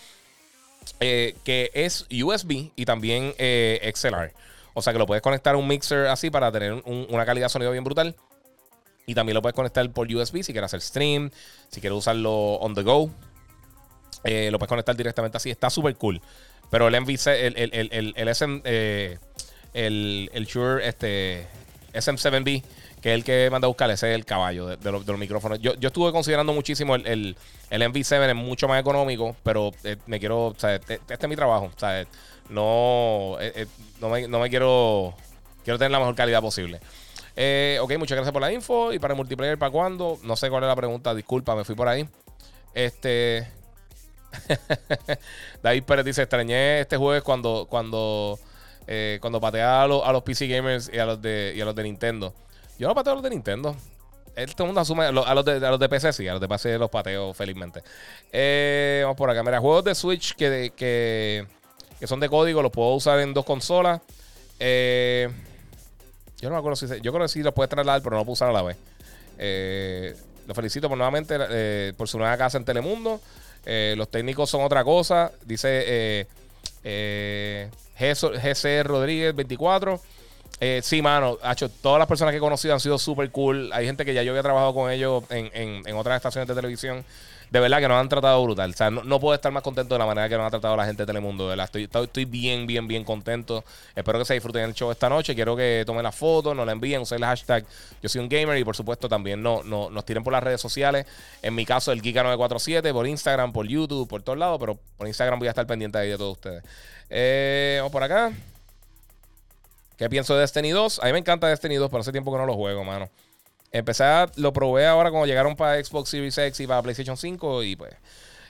[0.99, 4.33] que es USB y también XLR.
[4.79, 7.51] O sea que lo puedes conectar a un mixer así para tener una calidad de
[7.51, 8.15] sonido bien brutal.
[9.09, 11.31] Y también lo puedes conectar por USB si quieres hacer stream,
[11.71, 13.11] si quieres usarlo on the go.
[14.23, 15.51] Eh, lo puedes conectar directamente así.
[15.51, 16.21] Está súper cool.
[16.71, 19.19] Pero el MVC, el, el, el, el, SM, eh,
[19.73, 21.47] el, el Shure este,
[21.95, 22.63] SM7B,
[23.01, 25.59] que es el que manda a buscar, ese es el caballo de, los, micrófonos.
[25.61, 27.37] Yo, yo, estuve considerando muchísimo el, el,
[27.71, 31.71] el MV7, es mucho más económico, pero eh, me quiero, este, este, es mi trabajo.
[32.51, 33.67] No, eh,
[34.03, 35.15] no, me, no, me, quiero.
[35.65, 36.81] Quiero tener la mejor calidad posible.
[37.41, 38.93] Eh, ok, muchas gracias por la info.
[38.93, 40.19] ¿Y para el multiplayer para cuándo?
[40.25, 42.09] No sé cuál es la pregunta, disculpa, me fui por ahí.
[42.75, 43.47] Este.
[45.63, 48.41] David Pérez dice: Extrañé este jueves cuando, cuando,
[48.89, 51.77] eh, cuando patea a, a, los PC gamers y a los de, y a los
[51.77, 52.35] de Nintendo.
[52.77, 53.77] Yo no pateo a los de Nintendo.
[54.35, 56.77] Este mundo asume a los, de, a los de PC, sí, a los de PC
[56.77, 57.85] los pateo felizmente.
[58.33, 59.45] Eh, vamos por acá.
[59.45, 61.47] Mira, juegos de Switch que, que,
[62.01, 64.01] que, son de código, los puedo usar en dos consolas.
[64.59, 65.29] Eh,
[66.41, 66.87] yo no me acuerdo si.
[67.01, 68.77] Yo creo que sí los puedes trasladar, pero no lo puedo usar a la vez.
[69.39, 70.17] Eh,
[70.47, 73.21] lo felicito por nuevamente eh, por su nueva casa en Telemundo.
[73.67, 75.31] Eh, los técnicos son otra cosa.
[75.45, 76.27] Dice
[76.85, 80.01] eh, GC Rodríguez 24.
[80.81, 83.71] sí, mano, hecho, todas las personas que he conocido han sido súper cool.
[83.75, 85.51] Hay gente que ya yo había trabajado con ellos en,
[85.87, 87.05] en otras estaciones de televisión
[87.51, 88.71] de verdad que nos han tratado brutal.
[88.71, 90.85] O sea, no, puedo estar más contento de la manera que nos ha tratado la
[90.85, 91.45] gente de Telemundo.
[91.45, 93.65] De verdad, estoy, estoy, bien, bien, bien contento.
[93.95, 95.35] Espero que se disfruten el show esta noche.
[95.35, 97.65] Quiero que tomen la foto, nos la envíen, usen el hashtag
[98.03, 100.61] Yo soy un gamer y por supuesto también no, no, nos tiren por las redes
[100.61, 101.07] sociales.
[101.43, 105.39] En mi caso, el Giga947, por Instagram, por YouTube, por todos lados, pero por Instagram
[105.39, 106.63] voy a estar pendiente ahí de todos ustedes.
[107.09, 108.33] Eh, vamos por acá.
[109.97, 111.01] ¿Qué pienso de Destiny 2?
[111.01, 113.09] A mí me encanta Destiny 2, pero hace tiempo que no lo juego, mano.
[113.71, 117.63] Empecé a, lo probé ahora cuando llegaron para Xbox Series X y para PlayStation 5
[117.65, 117.95] y pues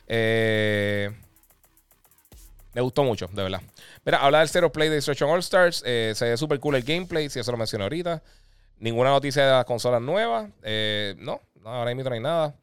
[0.07, 1.11] eh,
[2.73, 3.61] me gustó mucho, de verdad.
[4.05, 5.83] Mira, habla del Zero Play de Destruction All Stars.
[5.85, 8.23] Eh, se ve súper cool el gameplay, si eso lo mencioné ahorita.
[8.79, 10.49] Ninguna noticia de las consolas nuevas.
[10.63, 12.55] Eh, no, ahora mismo no hay nada.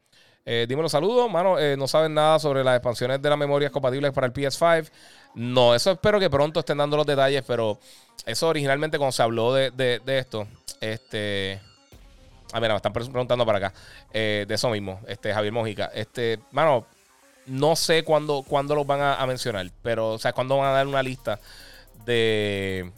[0.46, 1.56] dime los saludos, mano.
[1.76, 4.90] no saben nada sobre las expansiones de las memorias compatibles para el PS5.
[5.34, 7.78] No, eso espero que pronto estén dando los detalles, pero
[8.24, 10.48] eso originalmente cuando se habló de, de esto,
[10.80, 11.60] este...
[12.52, 13.74] Ah, mira, me están preguntando para acá.
[14.12, 15.86] Eh, de eso mismo, este, Javier Mojica.
[15.94, 16.86] Este, mano,
[17.46, 20.86] no sé cuándo, cuándo los van a, mencionar, pero, o sea, cuándo van a dar
[20.86, 21.38] una lista
[22.04, 22.90] de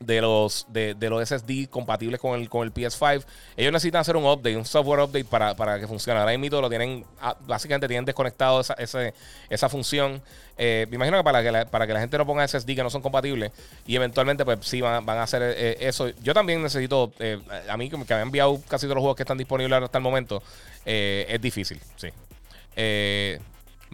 [0.00, 3.24] de los, de, los SSD compatibles con el, con el PS5.
[3.56, 6.20] Ellos necesitan hacer un update, un software update para, que funcione.
[6.20, 8.74] Ahora mismo lo tienen, ah, básicamente tienen desconectado esa,
[9.48, 10.22] esa función.
[10.56, 12.82] Eh, me imagino que para que, la, para que la gente no ponga SSD que
[12.82, 13.50] no son compatibles
[13.86, 16.08] y eventualmente pues sí van, a hacer eh, eso.
[16.22, 19.24] Yo también necesito, eh, a mí que me han enviado casi todos los juegos que
[19.24, 20.42] están disponibles hasta el momento,
[20.84, 22.08] es difícil, sí.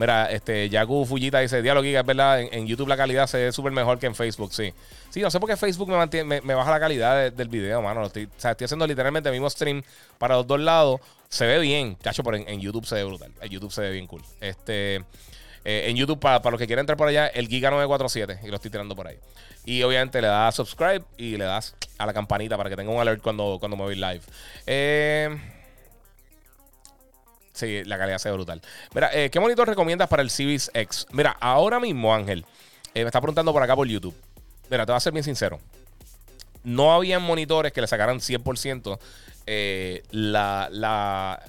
[0.01, 3.71] Mira, este, Yaku Fujita dice, diálogo es verdad, en, YouTube la calidad se ve súper
[3.71, 4.73] mejor que en Facebook, sí.
[5.11, 8.05] Sí, no sé por qué Facebook me, mantiene, me, baja la calidad del video, mano.
[8.05, 9.83] O sea, estoy haciendo literalmente el mismo stream
[10.17, 11.03] para los dos lados.
[11.29, 13.31] Se ve bien, cacho, pero en, YouTube se ve brutal.
[13.43, 14.23] En YouTube se ve bien cool.
[14.41, 15.05] Este,
[15.67, 18.57] eh, en YouTube, para, para los que quieran entrar por allá, el Giga947, y lo
[18.57, 19.19] estoy tirando por ahí.
[19.67, 23.03] Y obviamente le das subscribe y le das a la campanita para que tenga un
[23.03, 24.23] alert cuando, cuando me voy live.
[24.67, 25.60] Eh...
[27.85, 28.61] La calidad se ve brutal.
[28.95, 31.07] Mira, eh, ¿qué monitor recomiendas para el Series X?
[31.13, 32.45] Mira, ahora mismo, Ángel,
[32.95, 34.15] eh, me está preguntando por acá por YouTube.
[34.71, 35.61] Mira, te voy a ser bien sincero.
[36.63, 38.99] No había monitores que le sacaran 100%
[39.47, 41.41] eh, la,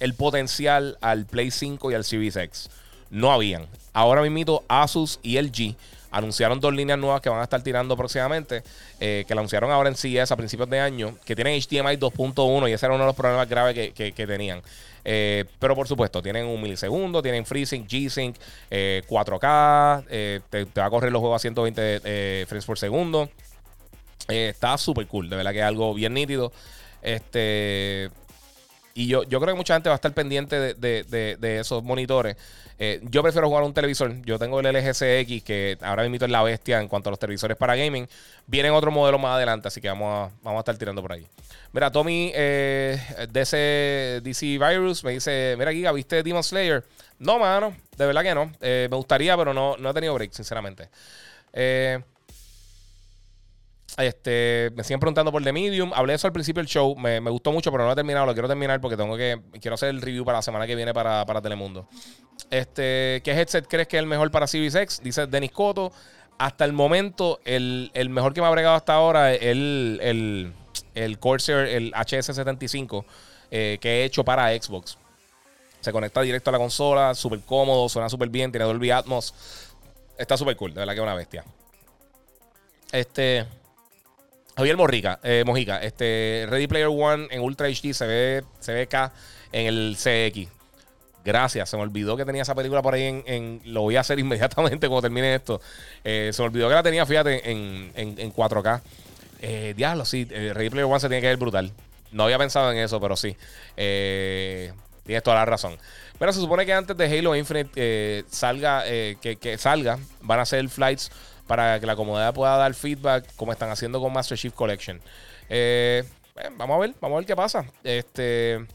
[0.00, 2.70] el potencial al Play 5 y al Series X.
[3.10, 3.66] No habían.
[3.92, 5.76] Ahora mismo Asus y LG
[6.10, 8.62] anunciaron dos líneas nuevas que van a estar tirando próximamente,
[8.98, 12.72] que la anunciaron ahora en CES a principios de año, que tienen HDMI 2.1 y
[12.72, 14.62] ese era uno de los problemas graves que, que tenían.
[15.04, 18.36] Eh, pero por supuesto, tienen un milisegundo, tienen FreeSync, G-Sync,
[18.70, 23.28] 4K, eh, te, va a correr los juegos a 120 eh, frames por segundo.
[24.28, 26.52] está súper cool, de verdad que es algo bien nítido.
[27.02, 28.10] Este.
[28.94, 32.36] Y yo, yo creo que mucha gente va a estar pendiente de, esos monitores.
[33.02, 34.20] yo prefiero jugar un televisor.
[34.22, 37.18] Yo tengo el LG CX, que ahora mismo es la bestia en cuanto a los
[37.18, 38.08] televisores para gaming.
[38.46, 41.26] Vienen otros modelos más adelante, así que vamos a, vamos a estar tirando por ahí.
[41.72, 42.98] Mira, Tommy eh,
[43.30, 46.84] DC Virus me dice: Mira, Giga, ¿viste Demon Slayer?
[47.18, 48.52] No, mano, de verdad que no.
[48.60, 50.88] Eh, me gustaría, pero no, no he tenido break, sinceramente.
[51.52, 51.98] Eh,
[53.98, 55.92] este, me siguen preguntando por The Medium.
[55.94, 56.96] Hablé de eso al principio del show.
[56.96, 58.26] Me, gustó mucho, pero no he terminado.
[58.26, 59.40] Lo quiero terminar porque tengo que.
[59.60, 61.86] Quiero hacer el review para la semana que viene para, Telemundo.
[62.50, 65.00] Este, ¿qué headset crees que es el mejor para Series X?
[65.02, 65.92] Dice Denis Coto.
[66.38, 70.52] Hasta el momento, el, mejor que me ha bregado hasta ahora es el
[70.94, 73.04] el Corsair, el HS75,
[73.50, 74.98] eh, que he hecho para Xbox.
[75.80, 79.34] Se conecta directo a la consola, súper cómodo, suena súper bien, tiene Dolby Atmos.
[80.16, 81.44] Está súper cool, de verdad que es una bestia.
[82.92, 83.46] Este.
[84.56, 88.82] Javier Morrica, eh, Mojica, este Ready Player One en Ultra HD se ve, se ve
[88.82, 89.12] acá
[89.50, 90.48] en el CX.
[91.24, 93.60] Gracias, se me olvidó que tenía esa película por ahí en.
[93.64, 95.60] lo voy a hacer inmediatamente cuando termine esto.
[96.04, 98.80] Eh, se me olvidó que la tenía, fíjate, en, en, en 4K.
[99.40, 100.26] Eh, diablo, sí.
[100.30, 101.72] Eh, Ready Player One se tiene que ver brutal.
[102.10, 103.36] No había pensado en eso, pero sí.
[103.74, 105.78] Tienes toda la razón.
[106.18, 111.10] Pero se supone que antes de Halo Infinite salga, que, salga, van a hacer flights
[111.52, 114.98] para que la comunidad pueda dar feedback, como están haciendo con Master Chief Collection.
[116.56, 117.66] vamos a ver, vamos a ver qué pasa.
[117.84, 118.66] Este.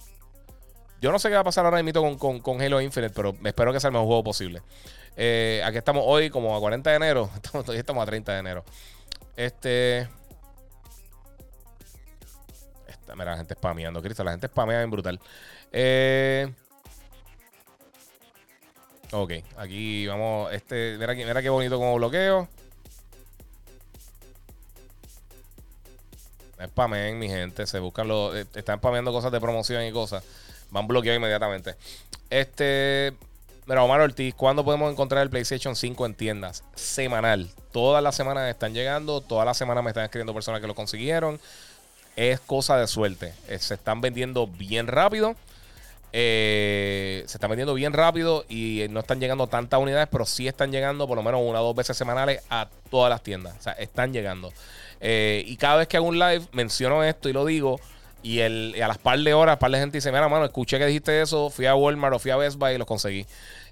[1.02, 3.74] yo no sé qué va a pasar ahora mismo con, con, Halo Infinite, pero espero
[3.74, 4.62] que sea el mejor juego posible.
[5.16, 7.32] Eh, aquí estamos hoy como a 40 de enero.
[7.36, 8.64] Estamos, estamos a 30 de enero.
[9.36, 10.08] Este.
[12.88, 14.24] Esta, mira, la gente spameando, Cristo.
[14.24, 15.20] La gente spamea bien brutal.
[15.72, 16.48] Eh.
[19.14, 20.54] Ok, aquí vamos.
[20.54, 22.48] Este, mira, mira qué bonito como bloqueo.
[26.66, 27.66] Spamen, mi gente.
[27.68, 28.36] Se buscan los.
[28.36, 30.24] Eh, están spameando cosas de promoción y cosas.
[30.72, 31.76] Van bloqueados inmediatamente.
[32.30, 33.14] Este.
[33.66, 36.64] Mira, Omar Ortiz, ¿cuándo podemos encontrar el PlayStation 5 en tiendas?
[36.76, 37.50] Semanal.
[37.74, 39.20] Todas las semanas están llegando.
[39.20, 41.40] Todas las semanas me están escribiendo personas que lo consiguieron.
[42.16, 43.34] Es cosa de suerte.
[43.48, 45.36] Eh, se están vendiendo bien rápido.
[46.14, 50.72] Eh, se están vendiendo bien rápido y no están llegando tantas unidades, pero sí están
[50.72, 53.56] llegando por lo menos una o dos veces semanales a todas las tiendas.
[53.60, 54.54] O sea, están llegando.
[55.00, 57.80] Eh, y cada vez que hago un live menciono esto y lo digo.
[58.24, 60.86] Y, el, a las par de horas, par de gente dice: Mira, mano, escuché que
[60.86, 61.50] dijiste eso.
[61.50, 63.26] Fui a Walmart o fui a Best Buy y lo conseguí.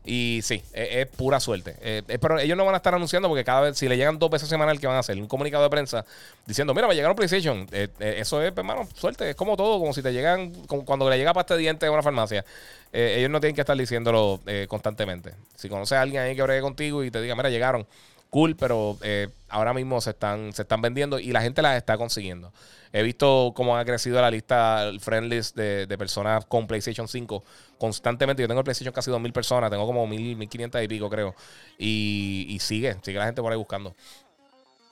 [0.05, 1.75] Y sí, es, pura suerte.
[1.81, 4.29] Eh, pero ellos no van a estar anunciando porque cada vez, si le llegan dos
[4.29, 5.17] veces semanal, ¿qué van a hacer?
[5.17, 6.05] Un comunicado de prensa
[6.45, 7.67] diciendo: Mira, me llegaron PlayStation.
[7.71, 9.31] Eh, eso es, hermano, suerte.
[9.31, 11.93] Es como todo, como si te llegan, como cuando le llega pasta de dientes en
[11.93, 12.45] una farmacia.
[12.93, 15.33] ellos no tienen que estar diciéndolo constantemente.
[15.55, 17.87] Si conoces a alguien ahí que bregue contigo y te diga: Mira, llegaron
[18.35, 21.97] cool, pero eh, ahora mismo se están, se están vendiendo y la gente las está
[21.97, 22.51] consiguiendo.
[22.91, 27.45] He visto cómo ha crecido la lista, el friend list de, personas con PlayStation 5
[27.77, 28.41] constantemente.
[28.41, 31.33] Yo tengo el PlayStation casi 2.000 personas, tengo como 1.000, 1.500 y pico, creo.
[31.77, 33.95] Y, sigue, sigue la gente por ahí buscando.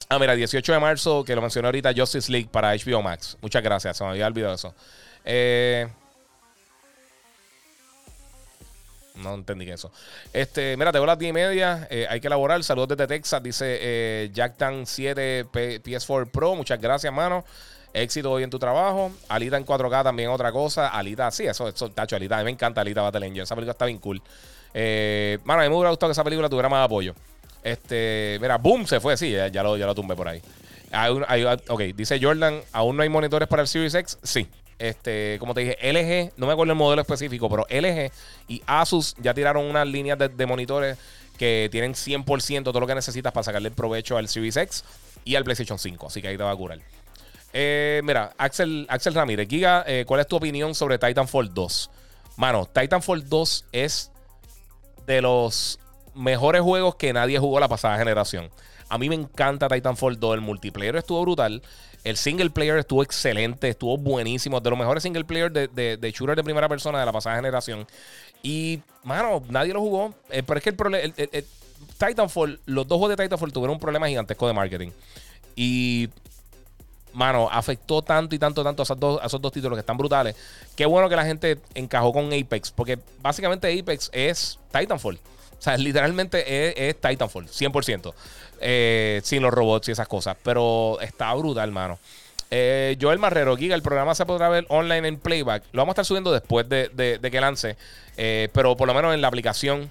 [0.08, 3.38] Ah, mira, 18 de marzo, que lo mencioné ahorita, Justice League para HBO Max.
[3.42, 4.74] Muchas gracias, se me había olvidado eso.
[5.26, 5.90] Eh,
[9.16, 9.92] No entendí eso.
[10.32, 11.88] Este, mira, tengo las 10 y media.
[11.90, 12.64] Eh, hay que elaborar.
[12.64, 13.44] Saludos desde Texas.
[13.44, 16.56] Dice eh, Jack Tan 7 PS4 Pro.
[16.56, 17.46] Muchas gracias, mano.
[17.94, 19.12] Éxito hoy en tu trabajo.
[19.30, 20.88] Alita en 4K también otra cosa.
[20.88, 22.36] Alita, sí, eso, eso, tacho, Alita.
[22.36, 23.44] A mí me encanta Alita Battle Angel.
[23.44, 24.22] Esa película está bien cool.
[24.74, 27.14] Eh, mano, a mí me hubiera gustado que esa película tuviera más apoyo.
[27.64, 30.42] Este, mira, boom, se fue, sí, ya, lo, ya lo tumbé por ahí.
[31.70, 34.18] ok, dice Jordan, ¿aún no hay monitores para el Series X?
[34.22, 34.50] Sí,
[34.84, 38.12] este, como te dije, LG, no me acuerdo el modelo específico, pero LG
[38.50, 40.98] y Asus ya tiraron unas líneas de, monitores
[41.38, 44.84] que tienen 100% todo lo que necesitas para sacarle el provecho al Series X
[45.24, 46.08] y al PlayStation 5.
[46.08, 46.80] Así que ahí te va a curar.
[47.54, 51.90] Eh, mira, Axel, Axel Ramírez, Giga, eh, ¿cuál es tu opinión sobre Titanfall 2?
[52.36, 54.12] Mano, Titanfall 2 es
[55.06, 55.80] de los
[56.14, 58.50] mejores juegos que nadie jugó la pasada generación.
[58.94, 60.36] A mí me encanta Titanfall 2.
[60.36, 61.64] El multiplayer estuvo brutal.
[62.04, 64.60] El single player estuvo excelente, estuvo buenísimo.
[64.60, 67.88] De los mejores single player de, de, shooter de primera persona de la pasada generación.
[68.44, 70.14] Y, mano, nadie lo jugó.
[70.30, 71.12] Eh, pero es que el problema.
[71.98, 74.92] Titanfall, los dos juegos de Titanfall tuvieron un problema gigantesco de marketing.
[75.56, 76.10] Y,
[77.14, 80.36] mano, afectó tanto y tanto, tanto a a esos dos títulos que están brutales.
[80.76, 82.70] Qué bueno que la gente encajó con Apex.
[82.70, 85.18] Porque básicamente Apex es Titanfall.
[85.64, 88.14] O sea, literalmente es, Titanfall, 100%.
[88.60, 90.36] Eh, sin los robots y esas cosas.
[90.44, 92.00] Pero está brutal, hermano.
[92.52, 95.64] Eh, Joel Marrero, Giga, el programa se podrá ver online en playback.
[95.72, 97.78] Lo vamos a estar subiendo después de, que lance.
[98.18, 99.90] Eh, pero por lo menos en la aplicación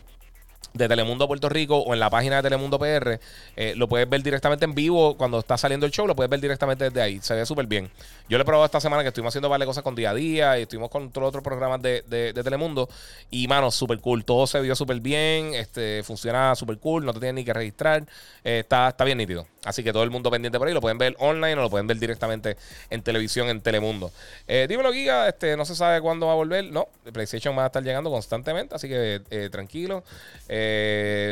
[0.75, 3.21] de Telemundo Puerto Rico o en la página de Telemundo PR,
[3.57, 6.41] eh, lo puedes ver directamente en vivo cuando está saliendo el show, lo puedes ver
[6.41, 7.21] directamente desde ahí.
[7.21, 7.91] Se ve súper bien.
[8.29, 10.59] Yo le he probado esta semana que estuvimos haciendo varias cosas con día a día
[10.59, 12.89] y estuvimos con todos los otros programas de, de, Telemundo.
[13.31, 14.25] Y, mano, súper cool.
[14.25, 15.55] Todo se vio súper bien.
[15.55, 17.05] Este, funciona súper cool.
[17.05, 18.05] No te tienes ni que registrar.
[18.45, 19.47] Eh, está, está bien nítido.
[19.65, 20.75] Así que todo el mundo pendiente por ahí.
[20.75, 22.57] Lo pueden ver online o lo pueden ver directamente
[22.91, 24.11] en televisión en Telemundo.
[24.49, 25.29] Eh, dímelo, Giga.
[25.29, 26.65] Este, no se sabe cuándo va a volver.
[26.65, 28.75] No, PlayStation va a estar llegando constantemente.
[28.75, 30.05] Así que eh, tranquilo.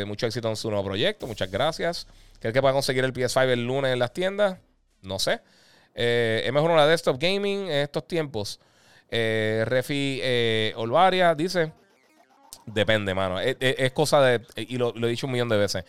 [0.07, 1.27] Mucho éxito en su nuevo proyecto.
[1.27, 2.07] Muchas gracias.
[2.39, 4.59] ¿Crees que pueda conseguir el PS5 el lunes en las tiendas?
[5.03, 5.41] No sé.
[5.95, 8.61] Eh, es mejor una desktop gaming en estos tiempos.
[9.11, 10.23] Eh, Refi
[10.77, 11.73] Olvaria dice:
[12.67, 13.41] Depende, mano.
[13.41, 14.47] Es, cosa de.
[14.57, 15.85] Y lo, he dicho un millón de veces.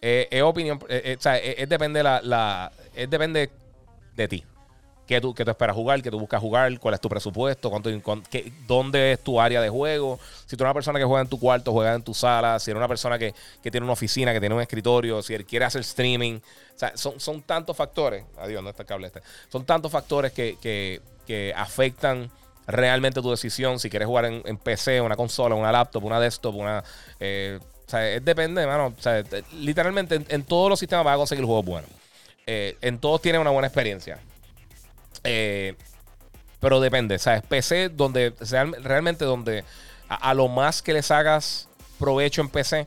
[0.00, 0.78] es opinión.
[0.82, 3.50] o sea, es, depende la, la, es depende
[4.14, 4.44] de ti
[5.06, 7.90] qué tú, qué tú esperas jugar, qué tú buscas jugar, cuál es tu presupuesto, cuánto,
[8.66, 10.18] dónde es tu área de juego.
[10.46, 12.70] Si tú eres una persona que juega en tu cuarto, juega en tu sala, si
[12.70, 16.38] eres una persona que, tiene una oficina, que tiene un escritorio, si quiere hacer streaming.
[16.38, 18.24] O sea, son, son tantos factores.
[18.38, 19.22] Adiós, no está el cable este.
[19.48, 21.00] Son tantos factores que,
[21.56, 22.30] afectan
[22.66, 23.78] realmente tu decisión.
[23.78, 26.84] Si quieres jugar en, PC, una consola, una laptop, una desktop, una.
[27.20, 28.92] Eh, o sea, depende, hermano.
[28.98, 29.22] O sea,
[29.54, 31.90] literalmente en, todos los sistemas vas a conseguir juegos buenos.
[32.48, 34.20] Eh, en todos tienen una buena experiencia.
[35.24, 35.74] Eh,
[36.60, 37.42] pero depende, ¿sabes?
[37.42, 38.32] PC donde
[38.82, 39.64] realmente donde
[40.08, 41.68] a, lo más que les hagas
[41.98, 42.86] provecho en PC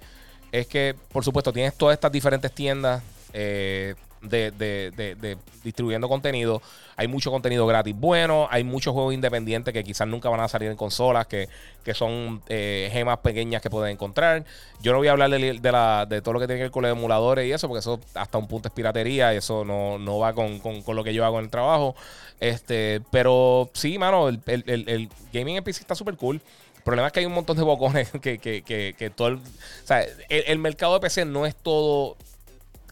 [0.52, 3.04] es que, por supuesto, tienes todas estas diferentes tiendas.
[3.34, 6.62] Eh, de, de, de, distribuyendo contenido.
[6.96, 10.70] Hay mucho contenido gratis bueno, hay muchos juegos independientes que quizás nunca van a salir
[10.70, 11.48] en consolas, que,
[11.84, 14.44] que son eh, gemas pequeñas que pueden encontrar.
[14.82, 16.84] Yo no voy a hablar de, la, de todo lo que tiene que ver con
[16.84, 20.20] los emuladores y eso, porque eso hasta un punto es piratería y eso no, no
[20.20, 21.96] va con, con, con, lo que yo hago en el trabajo.
[22.40, 26.42] Este, pero sí, mano, el, el, el gaming en PC está súper cool.
[26.80, 29.40] El problema es que hay un montón de bocones que, que, que, que todo el,
[29.84, 32.16] sea, el, mercado de PC no es todo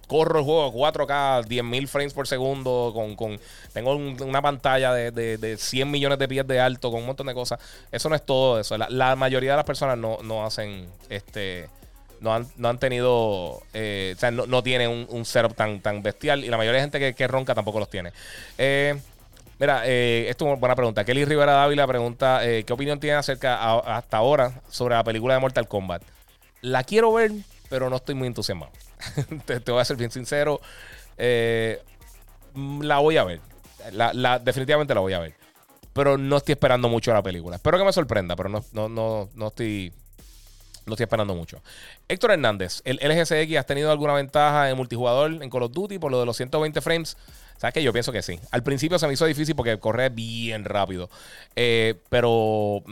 [0.08, 3.40] corro el juego 4K, 10.000 frames por segundo, con, con
[3.74, 7.34] tengo una pantalla de, de, 100 millones de pies de alto, con un montón de
[7.34, 7.60] cosas.
[7.92, 8.78] Eso no es todo eso.
[8.78, 11.70] La, mayoría de las personas no, no hacen, este,
[12.22, 15.82] no han, no han tenido, eh, o sea, no, no tienen un, un, setup tan,
[15.82, 18.12] tan bestial y la mayoría de gente que, que ronca tampoco los tiene.
[18.58, 19.00] Eh,
[19.60, 21.04] Mira, eh, esto es una buena pregunta.
[21.04, 25.68] Kelly Rivera Dávila pregunta: ¿Qué opinión tiene acerca hasta ahora sobre la película de Mortal
[25.68, 26.04] Kombat?
[26.62, 27.32] La quiero ver,
[27.68, 28.72] pero no estoy muy entusiasmado.
[29.46, 30.60] te, voy a ser bien sincero.
[31.18, 31.82] Eh,
[32.82, 33.42] la voy a ver.
[33.92, 35.34] La, definitivamente la voy a ver.
[35.94, 37.56] Pero no estoy esperando mucho a la película.
[37.56, 39.92] Espero que me sorprenda, pero no, no, no, no estoy.
[40.86, 41.62] No estoy esperando mucho.
[42.08, 46.12] Héctor Hernández, ¿el LGCX has tenido alguna ventaja en multijugador en Call of Duty por
[46.12, 47.18] lo de los 120 frames?
[47.58, 47.84] ¿Sabes qué?
[47.84, 48.40] Yo pienso que sí.
[48.52, 51.10] Al principio se me hizo difícil porque corre bien rápido.
[51.58, 52.84] Eh, pero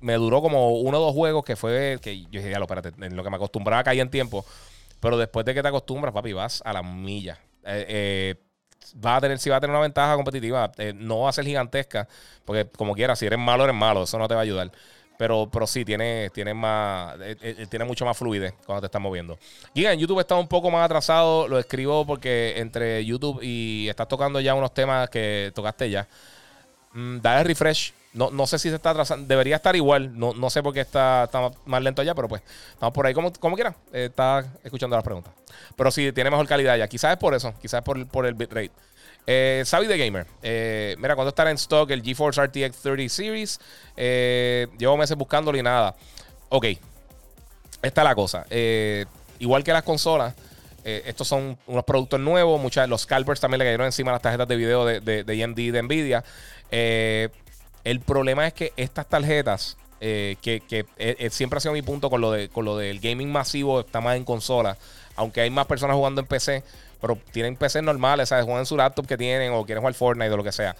[0.00, 2.92] me duró como uno o dos juegos que fue que yo dije, ya lo, espérate,
[3.04, 4.44] en lo que me acostumbraba a en tiempo.
[5.00, 7.38] Pero después de que te acostumbras, papi, vas a la milla.
[7.64, 8.34] Eh, eh,
[9.04, 12.08] va a tener, si va a tener una ventaja competitiva, no va a ser gigantesca,
[12.44, 14.70] porque como quieras, si eres malo, eres malo, eso no te va a ayudar.
[15.18, 17.16] Pero, pero sí, tiene, tiene más.
[17.20, 19.36] Eh, eh, tiene mucho más fluidez cuando te estás moviendo.
[19.74, 21.48] Giga, en YouTube está un poco más atrasado.
[21.48, 26.08] Lo escribo porque entre YouTube y estás tocando ya unos temas que tocaste ya.
[26.92, 27.92] Mm, dale refresh.
[28.14, 29.26] No, no sé si se está atrasando.
[29.26, 30.18] Debería estar igual.
[30.18, 32.42] No, no sé por qué está, está más lento allá, pero pues
[32.72, 33.74] estamos por ahí como, como quiera.
[33.92, 35.32] está escuchando las preguntas.
[35.76, 36.88] Pero sí, tiene mejor calidad ya.
[36.88, 37.54] Quizás es por eso.
[37.60, 38.72] Quizás por, por el bitrate.
[39.30, 40.26] Eh, Sabi de Gamer.
[40.42, 43.60] Eh, mira, cuando estará en stock el GeForce RTX 30 Series.
[43.94, 45.94] Eh, llevo meses buscándolo y nada.
[46.48, 46.64] Ok.
[47.82, 48.46] Esta es la cosa.
[48.48, 49.04] Eh,
[49.38, 50.34] igual que las consolas.
[50.84, 52.60] Estos son unos productos nuevos.
[52.60, 55.56] Muchas, los scalpers también le cayeron encima las tarjetas de video de, de, de AMD
[55.56, 56.24] de Nvidia.
[56.70, 59.76] el problema es que estas tarjetas.
[60.00, 60.86] que,
[61.30, 64.16] siempre ha sido mi punto con lo, de, con lo del gaming masivo, está más
[64.16, 64.76] en consola.
[65.16, 66.62] Aunque hay más personas jugando en PC
[67.00, 68.44] pero tienen PC normales, ¿sabes?
[68.44, 70.76] Juegan en su laptop que tienen o quieren jugar Fortnite o lo que sea.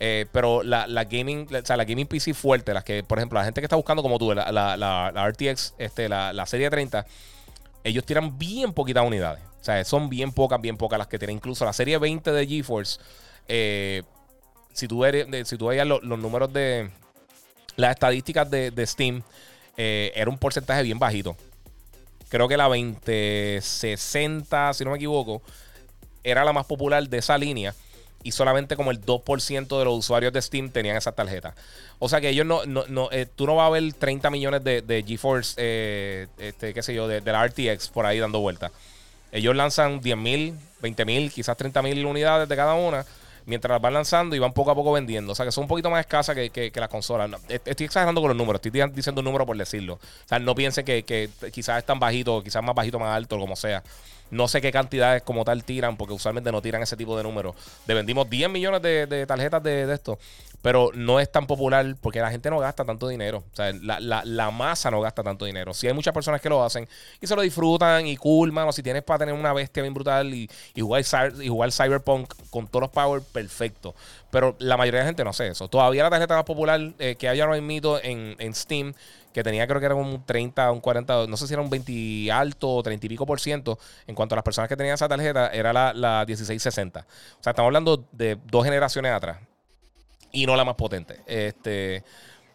[0.00, 3.44] Eh, pero la, gaming, o sea, la gaming PC fuerte, las que, por ejemplo, la
[3.44, 7.06] gente que está buscando como tú, la, la, RTX, este, la, serie 30,
[7.84, 9.42] ellos tiran bien poquitas unidades.
[9.60, 11.36] O sea, son bien pocas, bien pocas las que tienen.
[11.36, 13.00] Incluso la serie 20 de GeForce,
[13.48, 14.02] eh,
[14.72, 15.04] si tú,
[15.44, 16.90] si veías los números de
[17.76, 19.22] las estadísticas de, Steam,
[19.76, 21.36] eh, era un porcentaje bien bajito.
[22.28, 25.42] Creo que la 2060, si no me equivoco,
[26.24, 27.74] era la más popular de esa línea
[28.22, 31.54] y solamente como el 2% de los usuarios de Steam tenían esa tarjeta.
[31.98, 34.82] O sea que ellos no, no, eh, tú no vas a ver 30 millones de,
[34.82, 38.72] de GeForce, eh, este, qué sé yo, de, la RTX por ahí dando vueltas.
[39.30, 43.04] Ellos lanzan 10 mil, 20 mil, quizás 30 mil unidades de cada una
[43.46, 45.32] mientras las van lanzando y van poco a poco vendiendo.
[45.32, 47.30] O sea, que son un poquito más escasas que, que, las consolas.
[47.48, 49.94] estoy exagerando con los números, estoy diciendo un número por decirlo.
[49.94, 53.38] O sea, no piensen que, que quizás es tan bajito, quizás más bajito, más alto,
[53.38, 53.82] como sea.
[54.32, 57.54] No sé qué cantidades como tal tiran, porque usualmente no tiran ese tipo de números.
[57.86, 60.18] De vendimos 10 millones de, tarjetas de, esto,
[60.62, 63.44] pero no es tan popular porque la gente no gasta tanto dinero.
[63.52, 65.74] O sea, la, la, la masa no gasta tanto dinero.
[65.74, 66.88] Si hay muchas personas que lo hacen
[67.20, 68.72] y se lo disfrutan y cool, mano.
[68.72, 70.48] Si tienes para tener una bestia bien brutal y,
[70.80, 71.04] jugar,
[71.38, 73.94] y jugar Cyberpunk con todos los power, perfecto.
[74.30, 75.68] Pero la mayoría de la gente no sé eso.
[75.68, 78.94] Todavía la tarjeta más popular eh, que haya no mito en, en Steam
[79.32, 82.30] que tenía creo que era un 30, un 40, no sé si era un 20
[82.32, 85.08] alto o 30 y pico por ciento en cuanto a las personas que tenían esa
[85.08, 87.00] tarjeta, era la, la 1660.
[87.00, 89.38] O sea, estamos hablando de dos generaciones atrás
[90.32, 91.20] y no la más potente.
[91.26, 92.02] Este,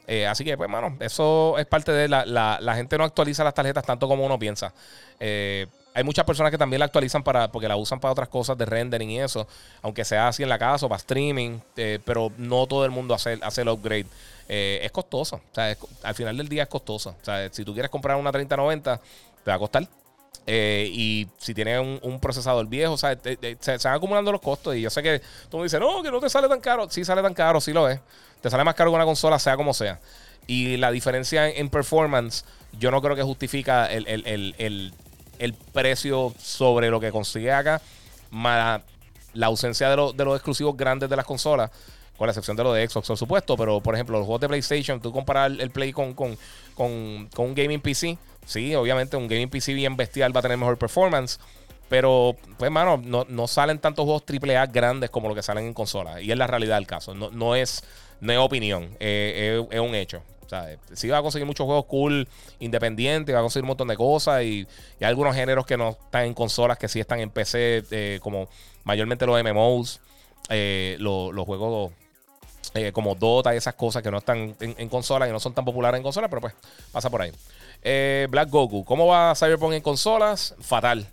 [0.07, 3.43] eh, así que, pues, mano, eso es parte de la, la, la, gente no actualiza
[3.43, 4.73] las tarjetas tanto como uno piensa.
[5.19, 8.57] Eh, hay muchas personas que también la actualizan para porque la usan para otras cosas
[8.57, 9.47] de rendering y eso,
[9.81, 13.15] aunque sea así en la casa o para streaming, eh, pero no todo el mundo
[13.15, 14.05] hace, hace el upgrade.
[14.49, 15.37] Eh, es costoso.
[15.37, 17.15] O sea, al final del día es costoso.
[17.21, 18.99] O sea, si tú quieres comprar una 3090,
[19.43, 19.87] te va a costar.
[20.49, 24.75] Eh, y si tienes un, procesador viejo, o sea, se, van acumulando los costos.
[24.75, 26.89] Y yo sé que tú me dices, no, que no te sale tan caro.
[26.89, 27.99] Sí sale tan caro, sí lo es.
[28.41, 29.99] Te sale más caro que una consola, sea como sea.
[30.45, 32.45] Y la diferencia en, performance,
[32.79, 37.81] yo no creo que justifica el, el, precio sobre lo que consigue acá,
[38.31, 38.81] más
[39.33, 41.69] la ausencia de, de los exclusivos grandes de las consolas
[42.17, 44.47] con la excepción de lo de Xbox, por supuesto, pero por ejemplo, los juegos de
[44.47, 46.37] PlayStation, tú comparas el, Play con, con,
[46.73, 50.77] con, un gaming PC, sí, obviamente un gaming PC bien bestial va a tener mejor
[50.77, 51.39] performance,
[51.89, 55.73] Pero, pues, mano, no, no salen tantos juegos AAA grandes como lo que salen en
[55.73, 56.21] consolas.
[56.21, 57.13] Y es la realidad del caso.
[57.13, 57.81] No, no, es,
[58.19, 60.21] no es opinión, eh, es, un hecho.
[60.45, 62.27] O sea, sí va a conseguir muchos juegos cool,
[62.59, 64.43] independientes, va a conseguir un montón de cosas.
[64.43, 64.67] Y,
[64.99, 68.49] hay algunos géneros que no están en consolas, que sí están en PC, eh, como
[68.83, 70.01] mayormente los MMOs,
[70.49, 71.91] eh, los, juegos
[72.93, 75.65] como Dota y esas cosas que no están en, en consolas y no son tan
[75.65, 76.53] populares en consolas, pero pues
[76.91, 77.31] pasa por ahí.
[78.29, 80.55] Black Goku, ¿cómo va Cyberpunk en consolas?
[80.59, 81.07] Fatal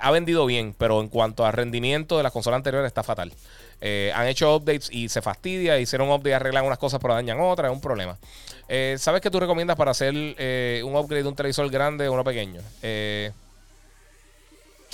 [0.00, 3.32] ha vendido bien, pero en cuanto a rendimiento de las consolas anteriores está fatal.
[3.80, 5.78] Eh, han hecho updates y se fastidia.
[5.78, 7.70] Hicieron un update, arreglan unas cosas, pero dañan otras.
[7.70, 8.16] Es un problema.
[8.68, 12.12] Eh, ¿Sabes qué tú recomiendas para hacer eh, un upgrade de un televisor grande o
[12.12, 12.60] uno pequeño?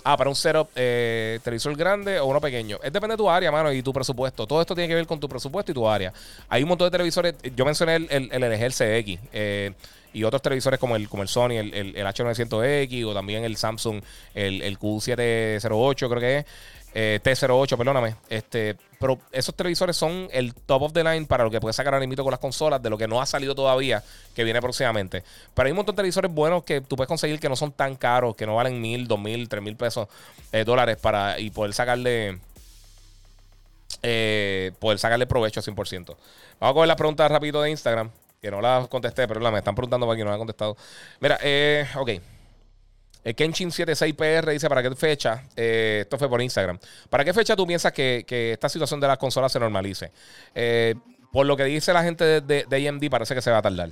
[0.05, 2.79] Ah, para un setup, televisor grande o uno pequeño.
[2.83, 4.47] Es depende de tu área, mano, y tu presupuesto.
[4.47, 6.13] Todo esto tiene que ver con tu presupuesto y tu área.
[6.49, 7.35] Hay un montón de televisores.
[7.57, 9.75] Yo mencioné el, el, el LG CX
[10.13, 14.01] y otros televisores como el, como el Sony, el, el, H900X o también el Samsung,
[14.35, 16.47] el, Q708 creo que es.
[16.95, 18.17] Eh, T08, perdóname.
[18.29, 21.99] Este, pero esos televisores son el top of the line para lo que puedes sacar
[22.07, 24.03] mismo con las consolas, de lo que no ha salido todavía,
[24.35, 25.23] que viene próximamente.
[25.55, 27.97] Pero hay un montón de televisores buenos que tú puedes conseguir que no son tan
[27.97, 30.09] caros, que no valen mil, dos mil, tres mil pesos,
[30.53, 32.41] eh, dólares para y poder sacarle.
[34.03, 36.17] Eh, poder sacarle provecho 100%.
[36.61, 38.11] Vamos a coger las preguntas rápido de Instagram
[38.41, 40.77] que no la contesté, pero me están preguntando para que no la he contestado.
[41.21, 42.11] Mira, eh, ok.
[43.25, 45.45] El Kenshin76PR dice: ¿Para qué fecha?
[45.57, 46.79] Eh, esto fue por Instagram.
[47.11, 50.11] ¿Para qué fecha tú piensas que, esta situación de las consolas se normalice?
[50.55, 50.95] Eh,
[51.33, 53.91] por lo que dice la gente de, de, AMD, parece que se va a tardar.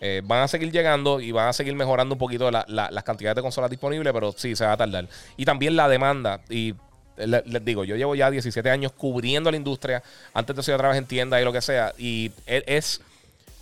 [0.00, 3.42] Eh, van a seguir llegando y van a seguir mejorando un poquito las cantidades de
[3.42, 5.08] consolas disponibles, pero sí, se va a tardar.
[5.36, 6.40] Y también la demanda.
[6.48, 6.74] Y
[7.16, 10.02] les, digo, yo llevo ya 17 años cubriendo la industria.
[10.32, 11.92] Antes de eso yo trabajé en tiendas y lo que sea.
[11.98, 13.00] Y es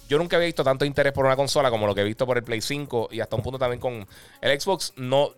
[0.08, 2.36] yo nunca había visto tanto interés por una consola como lo que he visto por
[2.36, 4.06] el Play 5 y hasta un punto también con
[4.40, 4.92] el Xbox.
[4.96, 5.32] No,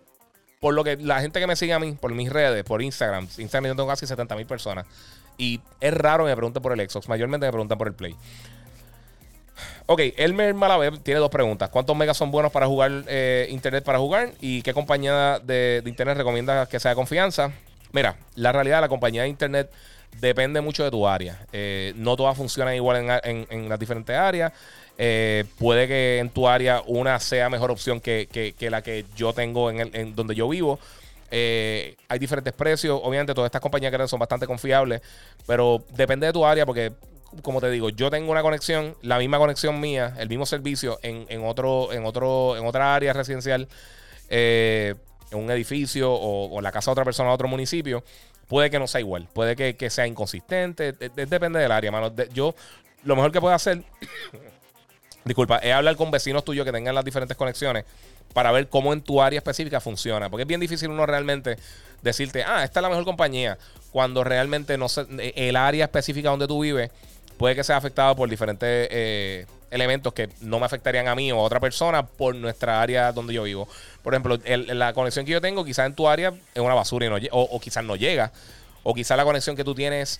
[0.59, 3.27] por lo que la gente que me sigue a mí, por mis redes, por Instagram,
[3.37, 4.85] Instagram yo tengo casi 70 mil personas.
[5.37, 8.15] Y es raro que me pregunten por el Xbox, mayormente me preguntan por el Play.
[9.85, 11.69] Ok, Elmer Malaver tiene dos preguntas.
[11.69, 14.31] ¿Cuántos megas son buenos para jugar eh, internet para jugar?
[14.39, 17.51] ¿Y qué compañía de, internet recomienda que sea de confianza?
[17.91, 19.71] Mira, la realidad la compañía de internet
[20.19, 21.45] depende mucho de tu área.
[21.51, 24.51] Eh, no todas funcionan igual en, las diferentes áreas.
[24.97, 28.27] Eh, puede que en tu área una sea mejor opción que,
[28.59, 30.79] la que yo tengo en, el, donde yo vivo.
[31.31, 32.99] Eh, hay diferentes precios.
[33.03, 35.01] Obviamente, todas estas compañías que son bastante confiables,
[35.45, 36.91] pero depende de tu área porque,
[37.41, 41.43] como te digo, yo tengo una conexión, la misma conexión mía, el mismo servicio en,
[41.45, 43.67] otro, en, otro, en otra área residencial,
[44.29, 44.97] en
[45.37, 48.03] un edificio o, o, la casa de otra persona en otro municipio
[48.49, 52.11] puede que no sea igual, puede que, sea inconsistente, depende del área, mano.
[52.33, 52.55] yo,
[53.03, 53.83] lo mejor que puedo hacer,
[55.23, 57.85] disculpa, es hablar con vecinos tuyos que tengan las diferentes conexiones
[58.33, 61.57] para ver cómo en tu área específica funciona, porque es bien difícil uno realmente
[62.01, 63.57] decirte, ah, esta es la mejor compañía,
[63.91, 65.05] cuando realmente no sé,
[65.35, 66.89] el área específica donde tú vives
[67.39, 71.39] puede que sea afectado por diferentes eh, elementos que no me afectarían a mí o
[71.39, 73.67] a otra persona por nuestra área donde yo vivo.
[74.03, 77.09] Por ejemplo, la conexión que yo tengo quizás en tu área es una basura y
[77.09, 78.33] no, o, o quizás no llega.
[78.83, 80.19] O quizás la conexión que tú tienes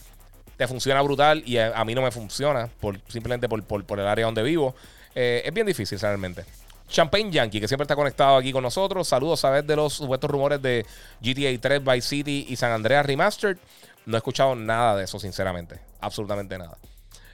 [0.55, 4.25] te funciona brutal y a, mí no me funciona por, simplemente por, por, el área
[4.25, 4.73] donde vivo.
[5.13, 6.45] Eh, es bien difícil realmente.
[6.87, 9.07] Champagne Yankee, que siempre está conectado aquí con nosotros.
[9.07, 10.85] Saludos a ver de los supuestos rumores de
[11.21, 13.57] GTA 3, Vice City y San Andreas Remastered.
[14.05, 15.79] No he escuchado nada de eso, sinceramente.
[15.99, 16.78] Absolutamente nada.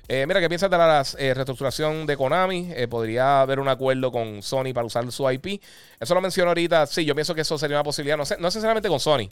[0.07, 2.72] Eh, mira, ¿qué piensas de la eh, reestructuración de Konami?
[2.76, 5.61] Eh, ¿Podría haber un acuerdo con Sony para usar su IP?
[5.99, 6.86] Eso lo menciono ahorita.
[6.86, 8.15] Sí, yo pienso que eso sería una posibilidad.
[8.15, 9.27] No, sé, no necesariamente con Sony,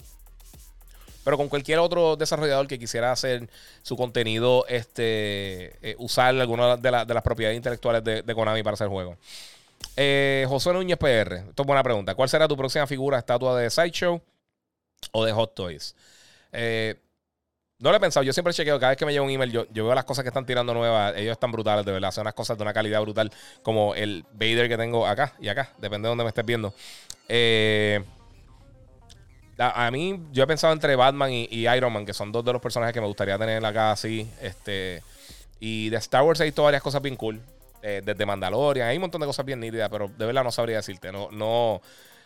[1.24, 3.48] pero con cualquier otro desarrollador que quisiera hacer
[3.84, 9.18] su contenido, este, usar alguna de, las propiedades intelectuales de, Konami para hacer juegos.
[9.96, 12.16] José Núñez PR, esto es buena pregunta.
[12.16, 14.20] ¿Cuál será tu próxima figura, estatua de Sideshow
[15.12, 15.96] o de Hot Toys?
[16.54, 16.96] Eh,
[17.84, 18.24] no lo he pensado.
[18.24, 18.80] Yo siempre chequeo.
[18.80, 21.14] Cada vez que me llega un email, yo, veo las cosas que están tirando nuevas.
[21.18, 22.12] Ellos están brutales, de verdad.
[22.12, 23.30] Son unas cosas de una calidad brutal.
[23.62, 25.70] Como el Vader que tengo acá y acá.
[25.80, 26.74] Depende de donde me estés viendo.
[27.28, 28.02] Eh,
[29.58, 32.62] a, mí, yo he pensado entre Batman y, Iron Man, que son dos de los
[32.62, 34.32] personajes que me gustaría tener acá así.
[34.42, 35.04] Este,
[35.60, 37.42] y de Star Wars he visto varias cosas bien cool.
[37.82, 38.88] Eh, desde Mandalorian.
[38.88, 41.12] Hay un montón de cosas bien nítidas, pero de verdad no sabría decirte.
[41.12, 41.82] No, no.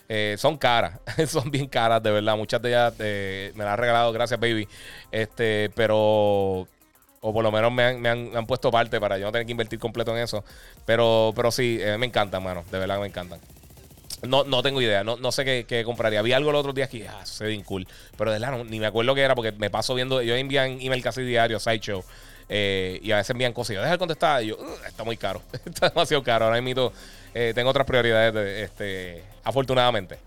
[0.10, 2.38] Eh, son caras, son bien caras, de verdad.
[2.38, 4.68] Muchas de ellas eh, me las han regalado, gracias, baby.
[5.12, 6.68] Este, pero.
[7.20, 10.16] O por lo menos me han, puesto parte para yo no tener que invertir completo
[10.16, 10.46] en eso.
[10.86, 12.64] Pero, pero sí, eh, me encantan, mano.
[12.72, 13.40] De verdad me encantan.
[14.22, 16.22] No, no tengo idea, no, no sé qué, compraría.
[16.22, 17.88] Vi algo el otro día que ah, se ve cool.
[18.18, 20.22] Pero de verdad ni me acuerdo qué era porque me paso viendo.
[20.22, 22.04] Yo envían email casi diario, Sideshow.
[22.48, 23.76] y a veces envían cosas.
[23.76, 24.58] Yo dejo de contestar y yo,
[24.88, 25.42] está muy caro.
[25.66, 26.46] está demasiado caro.
[26.46, 26.94] Ahora mismo
[27.34, 30.20] tengo otras prioridades, este, afortunadamente.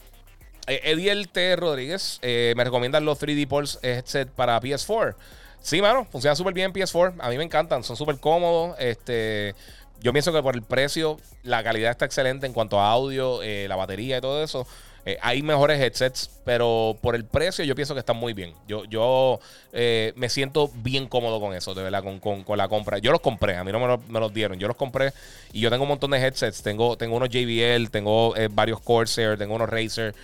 [0.67, 1.57] Eh, Ediel T.
[1.57, 5.15] Rodríguez eh, me recomiendan los 3D Pulse headset para PS4.
[5.61, 7.17] Sí, mano, funciona súper bien en PS4.
[7.19, 8.77] A mí me encantan, son súper cómodos.
[8.79, 9.55] Este,
[10.01, 13.67] yo pienso que por el precio, la calidad está excelente en cuanto a audio, eh,
[13.69, 14.67] la batería y todo eso.
[15.07, 18.53] Eh, hay mejores headsets, pero por el precio yo pienso que están muy bien.
[18.69, 19.41] Yo, yo
[19.73, 22.99] eh, me siento bien cómodo con eso, de verdad, con, con, la compra.
[22.99, 24.59] Yo los compré, a mí no me, los dieron.
[24.59, 25.13] Yo los compré
[25.53, 26.63] y yo tengo un montón de headsets.
[26.63, 30.15] Tengo, tengo unos JBL, tengo eh, varios Corsair, tengo unos Razer,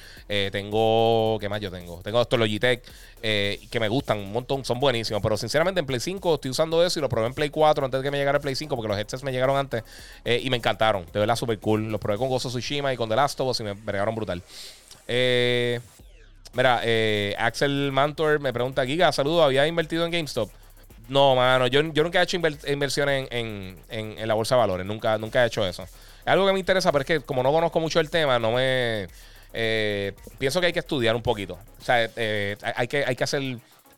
[0.53, 1.39] tengo...
[1.41, 2.01] ¿Qué más yo tengo?
[2.03, 2.83] Tengo estos Logitech
[3.71, 5.23] que me gustan un montón, son buenísimos.
[5.23, 8.01] Pero sinceramente en Play 5 estoy usando eso y lo probé en Play 4 antes
[8.01, 9.83] de que me llegara el Play 5 porque los headsets me llegaron antes
[10.25, 11.07] y me encantaron.
[11.13, 11.91] De verdad, súper cool.
[11.91, 14.43] Los probé con Gozo Tsushima y con The Last of Us y me bregaron brutal.
[15.09, 15.81] Eh,
[16.55, 20.51] mira, eh, Axel Mantor me pregunta, Giga, saludo, ¿había invertido en GameStop?
[21.09, 22.37] No, mano, yo, yo nunca he hecho
[22.67, 23.77] inversión en,
[24.25, 25.85] la bolsa de valores, nunca, nunca he hecho eso.
[25.85, 28.53] Es algo que me interesa, pero es que como no conozco mucho el tema, no
[28.53, 29.07] me...
[29.59, 31.59] Eh, pienso que hay que estudiar un poquito.
[31.81, 33.43] O sea, eh, hay, que, hay que hacer...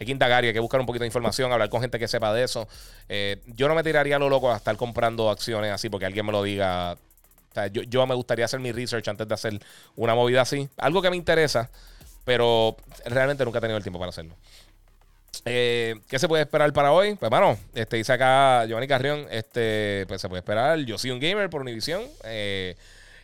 [0.01, 2.44] Hay que hay que buscar un poquito de información, hablar con gente que sepa de
[2.44, 2.68] eso.
[3.47, 6.44] yo no me tiraría lo loco a estar comprando acciones así porque alguien me lo
[6.44, 6.97] diga
[7.66, 9.60] yo, me gustaría hacer mi research antes de hacer
[9.97, 10.68] una movida así.
[10.76, 11.70] Algo que me interesa,
[12.24, 14.35] pero realmente nunca he tenido el tiempo para hacerlo.
[15.44, 17.14] Eh, ¿Qué se puede esperar para hoy?
[17.14, 20.78] Pues, bueno, este, dice acá Giovanni Carrión, este, pues se puede esperar.
[20.80, 22.76] Yo soy un gamer por Univision eh,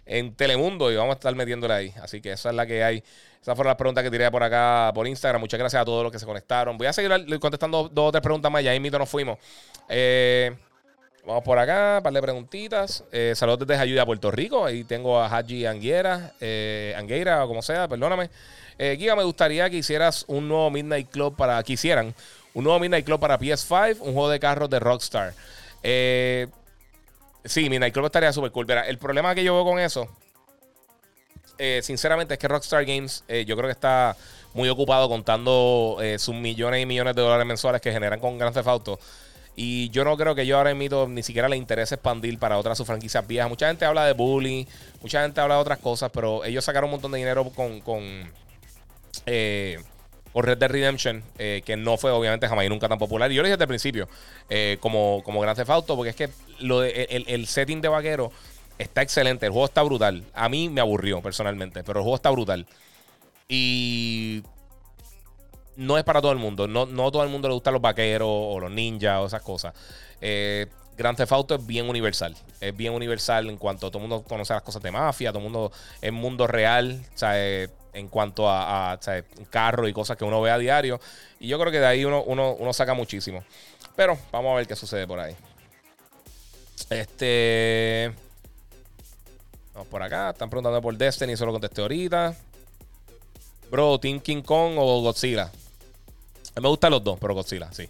[0.06, 1.94] en Telemundo y vamos a estar metiéndole ahí.
[2.02, 3.02] Así que esa es la que hay.
[3.40, 5.40] Esas fueron las preguntas que tiré por acá por Instagram.
[5.40, 6.78] Muchas gracias a todos los que se conectaron.
[6.78, 7.10] Voy a seguir
[7.40, 8.62] contestando dos o tres preguntas más.
[8.62, 9.38] Ya ahí mismo nos fuimos.
[9.88, 10.54] Eh,
[11.26, 13.02] Vamos por acá, un par de preguntitas.
[13.10, 14.66] Eh, saludos desde Ayuda Puerto Rico.
[14.66, 18.28] Ahí tengo a Haji Anguera, eh, Anguera o como sea, perdóname.
[18.78, 21.62] Eh, Giga, me gustaría que hicieras un nuevo Midnight Club para.
[21.62, 22.14] Que hicieran
[22.52, 25.32] un nuevo Midnight Club para PS5, un juego de carros de Rockstar.
[25.82, 26.46] Eh,
[27.44, 28.70] sí, Midnight Club estaría súper cool.
[28.70, 30.08] El problema que yo veo con eso,
[31.82, 34.16] sinceramente, es que Rockstar Games, yo creo que está
[34.54, 38.68] muy ocupado contando sus millones y millones de dólares mensuales que generan con Grand Theft
[38.68, 38.98] Auto.
[39.56, 42.76] Y yo no creo que yo ahora emito ni siquiera le interese expandir para otras
[42.76, 43.48] sus franquicias viejas.
[43.48, 44.64] Mucha gente habla de bullying,
[45.00, 48.02] mucha gente habla de otras cosas, pero ellos sacaron un montón de dinero con, con,
[49.26, 49.78] eh,
[50.34, 53.30] Red Dead Redemption, eh, que no fue obviamente jamás y nunca tan popular.
[53.30, 54.08] Y yo lo dije desde el principio,
[54.50, 56.28] eh, como, como Grand Theft Auto, porque es que
[56.60, 58.32] lo el, el setting de vaquero
[58.78, 60.24] está excelente, el juego está brutal.
[60.34, 62.66] A mí me aburrió personalmente, pero el juego está brutal.
[63.48, 64.42] Y
[65.76, 66.68] no es para todo el mundo.
[66.68, 69.74] No, no todo el mundo le gustan los vaqueros o los ninjas o esas cosas.
[70.20, 70.66] Eh,
[70.96, 72.36] Grand Theft Auto es bien universal.
[72.60, 75.38] Es bien universal en cuanto a todo el mundo conoce las cosas de mafia, todo
[75.38, 77.04] el mundo es mundo real,
[77.92, 79.00] en cuanto a, a
[79.50, 81.00] carro y cosas que uno ve a diario.
[81.40, 83.44] Y yo creo que de ahí uno, uno, saca muchísimo.
[83.96, 85.34] Pero vamos a ver qué sucede por ahí.
[86.90, 88.12] Este.
[89.72, 90.30] Vamos por acá.
[90.30, 92.36] Están preguntando por Destiny, solo contesté ahorita.
[93.70, 95.50] Bro, Team King Kong o Godzilla.
[96.60, 97.88] Me gustan los dos, pero Godzilla, sí.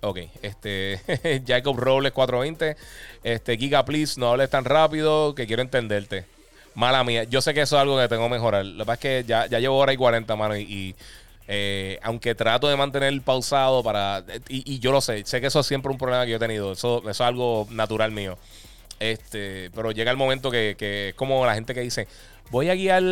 [0.00, 1.42] Ok, este.
[1.46, 2.76] Jacob Robles 420.
[3.24, 6.24] Este, Giga, please, no hables tan rápido que quiero entenderte.
[6.74, 7.24] Mala mía.
[7.24, 8.64] Yo sé que eso es algo que tengo que mejorar.
[8.64, 10.56] Lo que pasa es que ya, ya llevo hora y 40, mano.
[10.56, 10.94] Y,
[11.48, 14.22] eh, aunque trato de mantener pausado para.
[14.48, 15.24] Y, yo lo sé.
[15.24, 16.72] Sé que eso es siempre un problema que yo he tenido.
[16.72, 18.38] Eso, eso es algo natural mío.
[19.00, 22.06] Este, pero llega el momento que, que es como la gente que dice:
[22.50, 23.02] Voy a guiar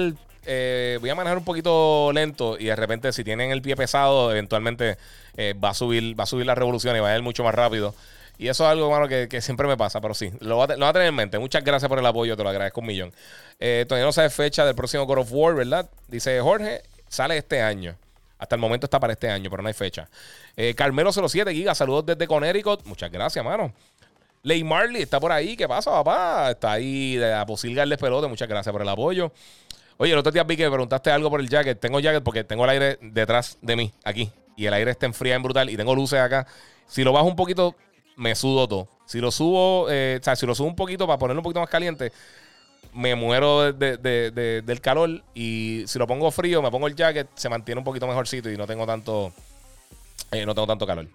[0.49, 4.31] eh, voy a manejar un poquito lento y de repente si tienen el pie pesado,
[4.31, 4.97] eventualmente
[5.37, 7.55] eh, va, a subir, va a subir la revolución y va a ir mucho más
[7.55, 7.95] rápido.
[8.39, 11.09] Y eso es algo, mano, que, siempre me pasa, pero sí, lo voy, a, tener
[11.09, 11.39] en mente.
[11.39, 13.13] Muchas gracias por el apoyo, te lo agradezco un millón.
[13.59, 15.91] Eh, todavía no sabe fecha del próximo God of War, ¿verdad?
[16.07, 17.97] Dice Jorge, sale este año.
[18.39, 20.09] Hasta el momento está para este año, pero no hay fecha.
[20.57, 22.85] Eh, Carmelo07 Giga, saludos desde Connecticut.
[22.85, 23.73] Muchas gracias, mano.
[24.43, 25.57] Ley Marley está por ahí.
[25.57, 26.51] ¿Qué pasa, papá?
[26.51, 28.29] Está ahí de a posilgarles pelote.
[28.29, 29.33] Muchas gracias por el apoyo.
[29.97, 31.81] Oye, el otro día vi que preguntaste algo por el jacket.
[31.81, 34.31] Tengo jacket porque tengo el aire detrás de mí, aquí.
[34.57, 35.71] Y el aire está enfriado en brutal.
[35.71, 36.47] Y tengo luces acá.
[36.87, 37.75] Si lo bajo un poquito,
[38.17, 38.89] me sudo todo.
[39.07, 41.61] Si lo subo, eh, o sea, si lo subo un poquito para ponerlo un poquito
[41.61, 42.13] más caliente,
[42.97, 45.23] me muero del calor.
[45.35, 48.56] Y si lo pongo frío, me pongo el jacket, se mantiene un poquito mejorcito y
[48.56, 49.32] no tengo tanto,
[50.32, 51.06] eh, no tengo tanto calor.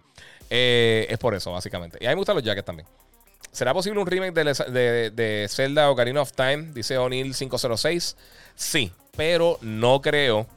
[0.49, 1.97] Eh, es por eso, básicamente.
[1.99, 2.87] Y a mí me gustan los jackets también.
[3.51, 6.71] ¿Será posible un remake de, de, Zelda Ocarina of Time?
[6.73, 8.15] Dice O'Neill 506.
[8.55, 10.47] Sí, pero no creo.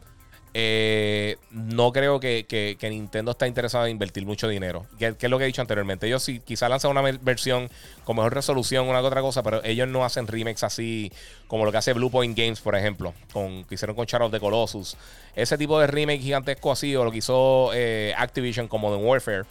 [0.57, 4.87] Eh, no creo que, Nintendo está interesado en invertir mucho dinero.
[5.01, 6.07] Que, es lo que he dicho anteriormente.
[6.07, 7.69] Ellos sí, quizá lanzan una versión
[8.05, 11.11] con mejor resolución, una que otra cosa, pero ellos no hacen remakes así
[11.49, 14.33] como lo que hace Blue Point Games, por ejemplo, con, que hicieron con Shadow of
[14.33, 14.97] the Colossus.
[15.35, 19.45] Ese tipo de remake gigantesco así, o lo que hizo eh, Activision como The Warfare.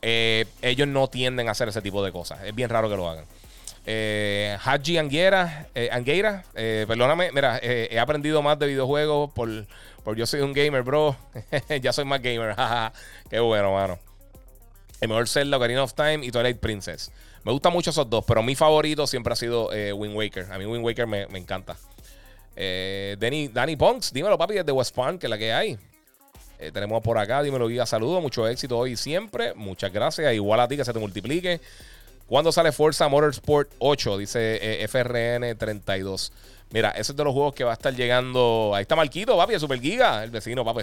[0.00, 2.42] Eh, ellos no tienden a hacer ese tipo de cosas.
[2.42, 3.26] Es bien raro que lo hagan.
[3.84, 9.48] Eh, Haji Anguera, eh, Angueira, eh, perdóname, mira, he aprendido más de videojuegos por,
[10.04, 11.16] por yo soy un gamer, bro.
[11.82, 12.54] ya soy más gamer,
[13.30, 13.98] Qué bueno, mano.
[15.00, 17.10] El mejor Zelda, Ocarina of Time y Twilight Princess.
[17.42, 20.52] Me gustan mucho esos dos, pero mi favorito siempre ha sido Wind Waker.
[20.52, 21.76] A mí Wind Waker me, me encanta.
[22.54, 25.76] Danny, Danny Ponks, dímelo, papi, desde West Palm, que es la que hay.
[26.72, 29.54] Tenemos por acá, dímelo, guía, saludos, mucho éxito hoy y siempre.
[29.54, 30.32] Muchas gracias.
[30.32, 31.60] Igual a ti, que se te multiplique.
[32.26, 34.18] ¿Cuándo sale Forza Motorsport 8?
[34.18, 36.32] Dice eh, FRN32.
[36.70, 38.72] Mira, ese es de los juegos que va a estar llegando.
[38.74, 40.82] Ahí está Marquito, papi, el Super Giga, el vecino, papi.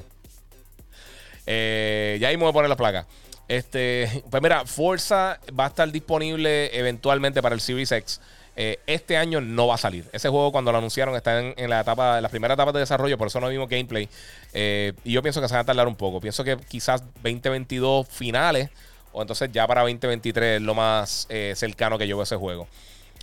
[1.46, 3.08] Eh, ya ahí me voy a poner la placa.
[3.48, 8.22] Este, pues mira, Forza va a estar disponible eventualmente para el Series X.
[8.56, 10.06] Eh, este año no va a salir.
[10.12, 13.18] Ese juego, cuando lo anunciaron, está en, la etapa, en las primeras etapas de desarrollo,
[13.18, 14.10] por eso no vimos gameplay.
[14.54, 16.20] Eh, y yo pienso que se va a tardar un poco.
[16.20, 18.70] Pienso que quizás 2022 finales,
[19.12, 22.68] o entonces ya para 2023 es lo más eh, cercano que yo veo ese juego.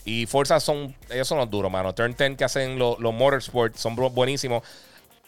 [0.05, 1.95] Y Forza son, ellos son los duros, mano.
[1.95, 4.63] Turn 10 que hacen los, los Motorsport son bu- buenísimos.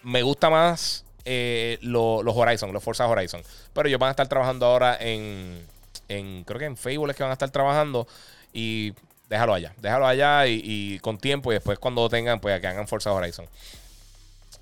[0.05, 3.43] Me gusta más eh, lo- los Horizon, los Forza Horizon.
[3.73, 5.67] Pero ellos van a estar trabajando ahora en,
[6.09, 8.07] en creo que en Facebook es que van a estar trabajando.
[8.53, 8.93] Y
[9.29, 11.51] déjalo allá, déjalo allá y, y con tiempo.
[11.51, 13.47] Y después cuando tengan, pues que hagan Forza Horizon.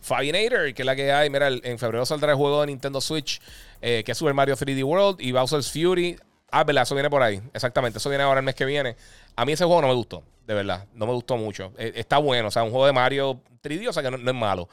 [0.06, 1.28] Fabinator, que es la que hay.
[1.28, 3.40] Mira, en febrero saldrá el juego de Nintendo Switch,
[3.82, 6.16] eh, que es Super Mario 3D World y Bowser's Fury.
[6.50, 7.42] Ah, verdad, eso viene por ahí.
[7.52, 8.96] Exactamente, eso viene ahora el mes que viene.
[9.34, 10.86] A mí ese juego no me gustó, de verdad.
[10.94, 11.72] No me gustó mucho.
[11.76, 14.36] Eh, está bueno, o sea, un juego de Mario 3D, o sea que no, es
[14.36, 14.68] malo.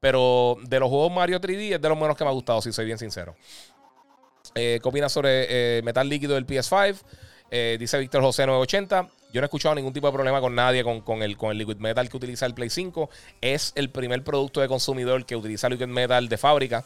[0.00, 2.72] Pero de los juegos Mario 3D es de los menos que me ha gustado, si
[2.72, 3.36] soy bien sincero.
[4.54, 7.00] Eh, ¿Qué sobre eh, metal líquido del PS5?
[7.50, 9.08] Eh, dice Víctor José 980.
[9.32, 11.58] Yo no he escuchado ningún tipo de problema con nadie con, con el, con el
[11.58, 13.08] Liquid Metal que utiliza el Play 5.
[13.40, 16.84] Es el primer producto de consumidor que utiliza Liquid Metal de fábrica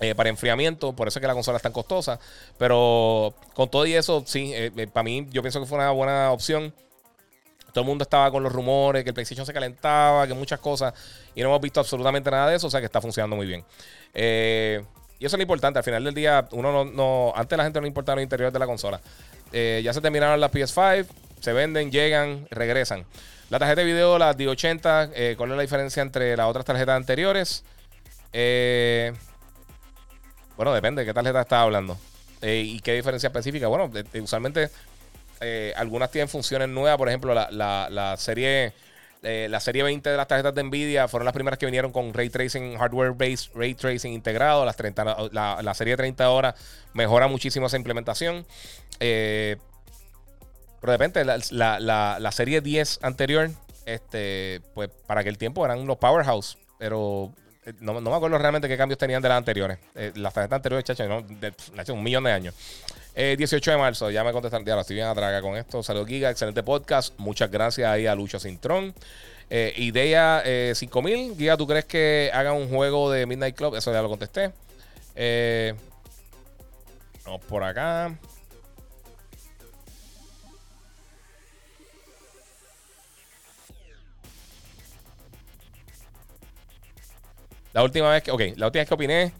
[0.00, 0.92] eh, para enfriamiento.
[0.92, 2.18] Por eso es que la consola es tan costosa.
[2.58, 5.92] Pero con todo y eso, sí, eh, eh, para mí yo pienso que fue una
[5.92, 6.74] buena opción.
[7.72, 10.94] Todo el mundo estaba con los rumores, que el PlayStation se calentaba, que muchas cosas.
[11.34, 12.66] Y no hemos visto absolutamente nada de eso.
[12.66, 13.64] O sea que está funcionando muy bien.
[14.12, 15.78] Y eso es lo importante.
[15.78, 16.84] Al final del día, uno no.
[16.84, 19.00] no- antes la gente no importaba los interiores de la consola.
[19.52, 21.06] Ya se terminaron las PS5.
[21.46, 23.06] Se venden, llegan, regresan.
[23.50, 25.12] La tarjeta de video, la D80.
[25.14, 27.62] eh, ¿Cuál es la diferencia entre las otras tarjetas anteriores?
[28.32, 29.12] Eh,
[30.56, 31.96] bueno, depende de qué tarjeta estás hablando.
[32.42, 33.68] Eh, ¿Y qué diferencia específica?
[33.68, 34.70] Bueno, de- de- usualmente
[35.76, 36.98] algunas tienen funciones nuevas.
[36.98, 38.72] Por ejemplo, la, la- serie
[39.22, 42.28] la serie 20 de las tarjetas de Nvidia fueron las primeras que vinieron con Ray
[42.28, 44.64] Tracing, Hardware Based Ray Tracing integrado.
[44.64, 46.56] Las 30, la, la serie 30 ahora
[46.92, 48.44] mejora muchísimo esa implementación.
[50.86, 53.50] Pero de repente, la, la- la- serie 10 anterior,
[53.84, 56.56] este, pues para aquel tiempo eran los Powerhouse.
[56.78, 57.32] Pero
[57.64, 59.78] eh, no, no me acuerdo realmente qué cambios tenían de las anteriores.
[59.96, 61.22] Eh, las tarjetas anteriores, chacho, ¿no?
[61.22, 61.52] de,
[61.92, 62.54] un millón de años.
[63.14, 64.64] Eh, 18 de marzo, ya me contestaron.
[64.64, 65.82] Ya lo estoy bien atraga con esto.
[65.82, 66.30] Saludos, Giga.
[66.30, 67.14] Excelente podcast.
[67.18, 68.94] Muchas gracias ahí a Lucho Cintrón.
[69.50, 71.36] Eh, idea eh, 5000.
[71.36, 73.74] Giga, ¿tú crees que hagan un juego de Midnight Club?
[73.74, 74.52] Eso ya lo contesté.
[75.14, 75.74] Eh,
[77.24, 78.16] vamos por acá.
[87.76, 89.32] La última vez que, ok, la última vez que opiné,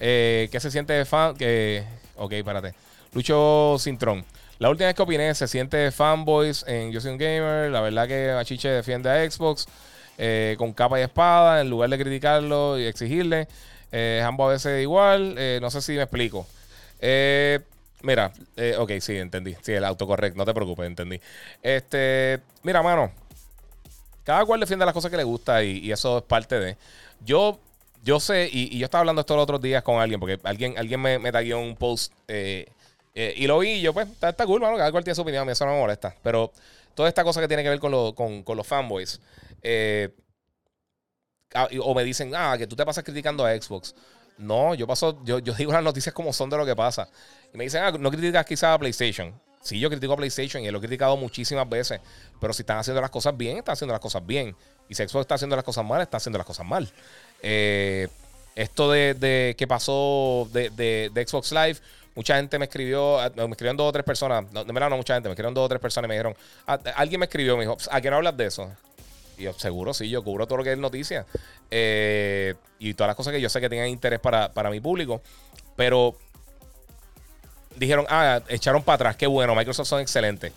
[0.00, 1.36] eh, ¿qué se siente fan?
[1.36, 1.84] Que,
[2.16, 2.72] ok, párate.
[3.12, 4.24] Lucho Cintrón.
[4.58, 7.70] La última vez que opiné, se siente fanboys en Yo Soy un Gamer.
[7.70, 9.66] La verdad que Machiche defiende a Xbox
[10.16, 13.46] eh, con capa y espada en lugar de criticarlo y exigirle.
[13.92, 15.34] Eh, ambos a veces igual.
[15.36, 16.46] Eh, no sé si me explico.
[18.02, 18.32] Mira,
[18.78, 19.54] ok, sí, entendí.
[19.60, 21.20] Sí, el autocorrect, no te preocupes, entendí.
[21.62, 23.12] Este, mira, mano,
[24.24, 26.78] cada cual defiende las cosas que le gusta y eso es parte de.
[27.20, 27.60] Yo,
[28.02, 30.76] yo sé, y, y yo estaba hablando esto los otros días con alguien, porque alguien,
[30.76, 32.66] alguien me, me un post eh,
[33.14, 35.22] eh, y lo vi y yo, pues, está, está cool, mano, cada cual tiene su
[35.22, 36.14] opinión, a mí eso no me molesta.
[36.22, 36.52] Pero
[36.94, 39.20] toda esta cosa que tiene que ver con, lo- con, con los fanboys,
[39.62, 40.10] eh,
[41.54, 43.94] ah, o me dicen, ah, que tú te pasas criticando a Xbox.
[44.38, 47.08] No, yo paso, yo, yo digo las noticias como son de lo que pasa.
[47.52, 49.32] Y me dicen, ah, no criticas quizás a PlayStation.
[49.60, 52.00] Sí, yo critico a PlayStation y lo he criticado muchísimas veces.
[52.40, 54.56] Pero si están haciendo las cosas bien, están haciendo las cosas bien.
[54.88, 56.90] Y si Xbox está haciendo las cosas mal, está haciendo las cosas mal.
[57.42, 58.08] Eh,
[58.54, 61.76] esto de, de que pasó de, Xbox Live,
[62.14, 64.96] mucha gente me escribió, ah, me escribieron dos o tres personas, no, de verdad no
[64.96, 66.36] mucha gente, me escribieron dos o tres personas y me dijeron,
[66.66, 68.70] ah, alguien me escribió, me dijo, ¿a qué no hablas de eso?
[69.38, 71.24] Y yo, seguro, sí, yo cubro todo lo que es noticia.
[71.70, 75.22] Eh, y todas las cosas que yo sé que tienen interés para, para mi público.
[75.74, 76.16] Pero
[77.76, 80.52] dijeron, ah, echaron para atrás, qué bueno, Microsoft son excelentes.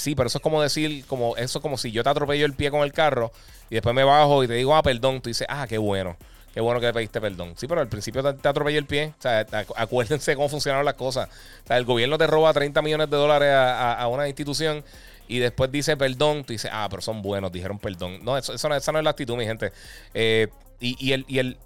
[0.00, 2.54] Sí, pero eso es como decir, como, eso es como si yo te atropello el
[2.54, 3.32] pie con el carro
[3.68, 5.20] y después me bajo y te digo, ah, perdón.
[5.20, 6.16] Tú dices, ah, qué bueno.
[6.54, 7.52] Qué bueno que le pediste perdón.
[7.58, 9.12] Sí, pero al principio te, te el pie.
[9.18, 11.28] O sea, acu- acuérdense cómo funcionaron las cosas.
[11.68, 14.82] El gobierno te roba 30 millones de dólares a, una institución
[15.28, 18.24] y después dice perdón, tú dices, ah, pero son buenos, dijeron perdón.
[18.24, 19.70] No, eso, no, esa no es la actitud, mi gente.
[20.14, 20.48] Eh,
[20.80, 21.58] y, el, y, el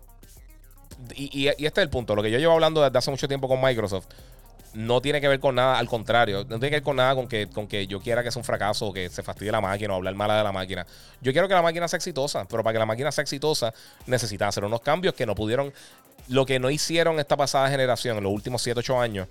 [1.14, 3.62] y, este es el punto, lo que yo llevo hablando desde hace mucho tiempo con
[3.62, 4.06] Microsoft
[4.74, 7.28] no tiene que ver con nada, al contrario, no tiene que ver con nada con
[7.28, 9.94] que, con que yo quiera que sea un fracaso o que se fastidie la máquina
[9.94, 10.86] o hablar mala de la máquina.
[11.20, 13.72] Yo quiero que la máquina sea exitosa, pero para que la máquina sea exitosa
[14.06, 15.72] necesita hacer unos cambios que no pudieron,
[16.28, 19.28] lo que no hicieron esta pasada generación en los últimos 7, 8 años.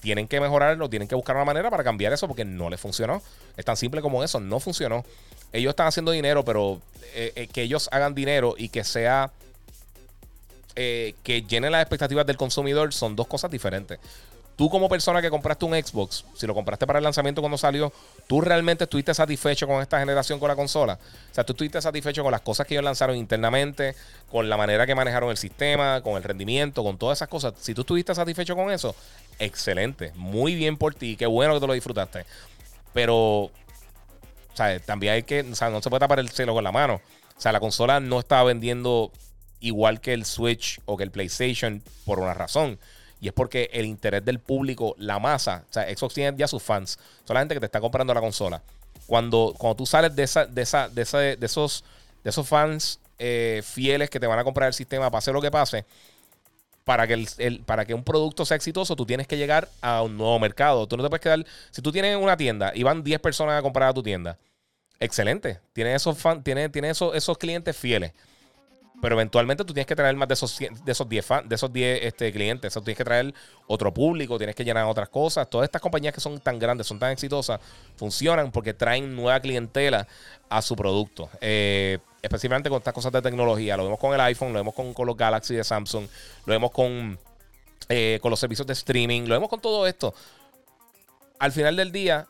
[0.00, 3.22] Tienen que mejorarlo, tienen que buscar una manera para cambiar eso porque no les funcionó.
[3.56, 5.04] Es tan simple como eso, no funcionó.
[5.52, 6.80] Ellos están haciendo dinero, pero
[7.14, 9.30] eh, eh, que ellos hagan dinero y que sea
[10.76, 13.98] eh, que llenen las expectativas del consumidor son dos cosas diferentes
[14.60, 17.90] tú como persona que compraste un Xbox, si lo compraste para el lanzamiento cuando salió,
[18.26, 20.98] tú realmente estuviste satisfecho con esta generación con la consola.
[21.30, 23.96] O sea, tú estuviste satisfecho con las cosas que ellos lanzaron internamente,
[24.30, 27.54] con la manera que manejaron el sistema, con el rendimiento, con todas esas cosas.
[27.58, 28.94] Si tú estuviste satisfecho con eso,
[29.38, 30.12] excelente.
[30.14, 31.16] Muy bien por ti.
[31.16, 32.26] Qué bueno que te lo disfrutaste.
[32.92, 33.50] Pero,
[34.52, 37.00] sea, también hay que, o sea, no se puede tapar el cielo con la mano.
[37.34, 39.10] O sea, la consola no estaba vendiendo
[39.60, 42.78] igual que el Switch o que el PlayStation por una razón.
[43.20, 46.62] Y es porque el interés del público, la masa, o sea, Xbox tiene ya sus
[46.62, 48.62] fans, son la gente que te está comprando la consola.
[49.06, 51.84] Cuando, cuando tú sales de, esa, de, esa, de, de, esos,
[52.22, 55.50] de esos fans eh, fieles que te van a comprar el sistema, pase lo que
[55.50, 55.84] pase,
[56.84, 60.16] para que, el, para que un producto sea exitoso, tú tienes que llegar a un
[60.16, 60.86] nuevo mercado.
[60.86, 61.44] Tú no te puedes quedar.
[61.70, 64.38] Si tú tienes una tienda y van 10 personas a comprar a tu tienda,
[64.98, 65.60] excelente.
[65.72, 68.12] Tienes esos, fan, tienes esos, esos clientes fieles.
[69.00, 72.00] Pero eventualmente tú tienes que traer más de esos, de esos 10 de esos 10
[72.02, 72.76] este, clientes.
[72.76, 73.32] O tienes que traer
[73.66, 75.48] otro público, tienes que llenar otras cosas.
[75.48, 77.60] Todas estas compañías que son tan grandes, son tan exitosas,
[77.96, 80.06] funcionan porque traen nueva clientela
[80.48, 81.30] a su producto.
[81.40, 83.76] Eh, especialmente con estas cosas de tecnología.
[83.76, 86.06] Lo vemos con el iPhone, lo vemos con, los Galaxy de Samsung,
[86.44, 87.18] lo vemos con,
[87.88, 90.14] eh, con los servicios de streaming, lo vemos con todo esto.
[91.38, 92.26] Al final del día,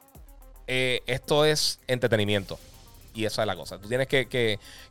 [0.69, 2.61] eh, esto es entretenimiento.
[3.13, 3.77] Y esa es la cosa.
[3.79, 4.29] Tú tienes que,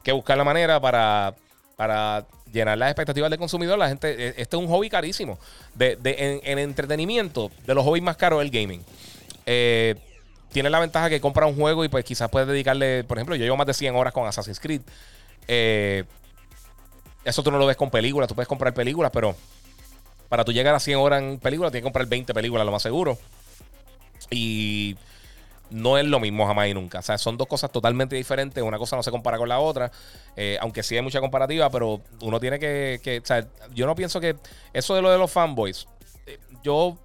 [0.04, 1.34] que buscar la manera para
[1.80, 3.80] para llenar las expectativas del consumidor.
[3.80, 5.40] La gente, e, este es un hobby carísimo.
[5.76, 5.98] De,
[6.44, 8.84] en, entretenimiento, de los hobbies más caros el gaming.
[9.46, 9.96] Eh,
[10.52, 13.46] tiene la ventaja que compra un juego y pues quizás puedes dedicarle, por ejemplo, yo
[13.46, 14.82] llevo más de 100 horas con Assassin's Creed.
[15.48, 16.04] Eh,
[17.24, 19.38] eso tú no lo ves con películas, tú puedes comprar películas, pero
[20.28, 22.84] para tú llegar a 100 horas en películas tienes que comprar 20 películas, lo más
[22.84, 23.18] seguro.
[24.30, 24.98] Y
[25.70, 27.00] no es lo mismo jamás y nunca.
[27.00, 28.64] O sea, son dos cosas totalmente diferentes.
[28.64, 29.92] Una cosa no se compara con la otra.
[30.36, 34.20] Eh, aunque sí hay mucha comparativa, pero uno tiene que, O sea, yo no pienso
[34.20, 34.36] que.
[34.74, 35.88] Eso de lo de los fanboys.
[36.26, 36.98] Eh, yo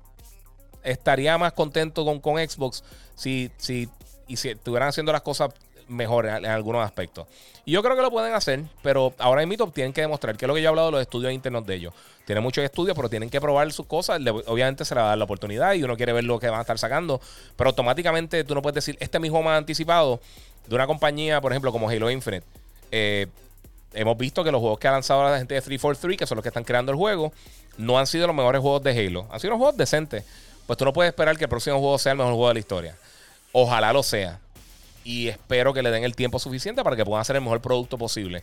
[0.83, 2.85] estaría más contento con, con Xbox
[3.15, 3.89] si, si,
[4.29, 5.51] y si estuvieran haciendo las cosas
[5.89, 7.27] mejor en, algunos aspectos.
[7.65, 10.49] Y yo creo que lo pueden hacer, pero ahora mismo tienen que demostrar que es
[10.49, 11.95] lo que yo he hablado de los estudios internos de ellos.
[12.27, 14.21] Tienen muchos estudios, pero tienen que probar sus cosas.
[14.47, 16.59] obviamente se le va a dar la oportunidad y uno quiere ver lo que van
[16.59, 17.21] a estar sacando,
[17.57, 20.21] pero automáticamente tú no puedes decir, este es mi juego más anticipado
[20.67, 22.47] de una compañía, por ejemplo, como Halo Infinite.
[22.91, 23.27] Eh,
[23.95, 26.43] hemos visto que los juegos que ha lanzado la gente de 343, que son los
[26.43, 27.33] que están creando el juego,
[27.79, 29.27] no han sido los mejores juegos de Halo.
[29.31, 30.25] Han sido unos juegos decentes.
[30.67, 32.61] Pues tú no puedes esperar que el próximo juego sea el mejor juego de la
[32.61, 32.97] historia.
[33.53, 34.41] Ojalá lo sea
[35.05, 37.99] y espero que le den el tiempo suficiente para que puedan hacer el mejor producto
[37.99, 38.43] posible.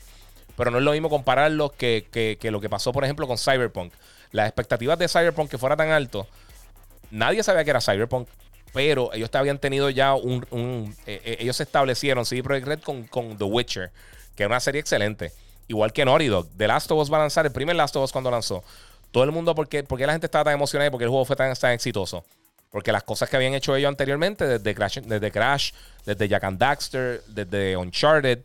[0.55, 3.91] Pero no es lo mismo compararlo que, que, lo que pasó, por ejemplo, con Cyberpunk.
[4.31, 6.27] Las expectativas de Cyberpunk que fuera tan alto,
[7.09, 8.27] nadie sabía que era Cyberpunk,
[8.73, 10.95] pero ellos habían tenido ya un...
[11.07, 13.91] Eh, eh, ellos se establecieron, sí, Project Red con, con The Witcher,
[14.35, 15.31] que es una serie excelente.
[15.67, 16.47] Igual que Naughty Dog.
[16.57, 18.63] The Last of Us va a lanzar, el primer Last of Us cuando lanzó.
[19.11, 21.25] Todo el mundo, porque qué, la gente estaba tan emocionada y por qué el juego
[21.25, 22.23] fue tan, tan exitoso?
[22.71, 25.71] Porque las cosas que habían hecho ellos anteriormente, desde Crash, desde, Crash,
[26.05, 28.39] desde Jack and Daxter, desde Uncharted,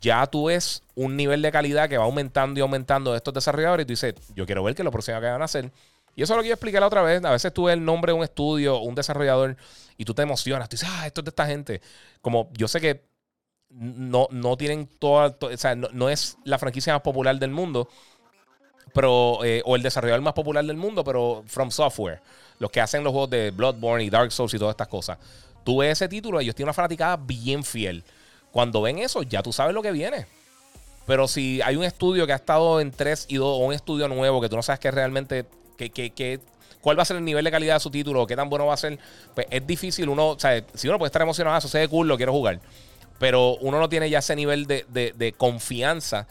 [0.00, 3.84] ya tú ves un nivel de calidad que va aumentando y aumentando de estos desarrolladores.
[3.84, 5.70] Y tú dices, yo quiero ver que lo próximo que van a hacer.
[6.14, 7.22] Y eso es lo que yo expliqué la otra vez.
[7.24, 9.56] A veces tú ves el nombre de un estudio, un desarrollador,
[9.98, 10.68] y tú te emocionas.
[10.68, 11.82] Tú dices, ah, esto es de esta gente.
[12.22, 13.04] Como yo sé que
[13.68, 15.36] no, no tienen toda.
[15.38, 17.88] o sea, no, es la franquicia más popular del mundo.
[18.96, 22.20] Pero, eh, o el desarrollador más popular del mundo, pero From Software
[22.58, 25.18] los que hacen los juegos de Bloodborne y Dark Souls y todas estas cosas.
[25.64, 28.04] Tú ves ese título, ellos tienen una fanaticada bien fiel.
[28.50, 30.26] Cuando ven eso, ya tú sabes lo que viene.
[31.06, 34.08] Pero si hay un estudio que ha estado en 3 y 2 o un estudio
[34.08, 35.44] nuevo que tú no sabes que realmente,
[35.76, 36.40] que,
[36.80, 38.74] cuál va a ser el nivel de calidad de su título qué tan bueno va
[38.74, 38.98] a ser,
[39.34, 40.08] pues es difícil.
[40.08, 42.60] Uno, o sea, si uno puede estar emocionado, eso se ve lo quiero jugar.
[43.18, 46.26] Pero uno no tiene ya ese nivel de, de confianza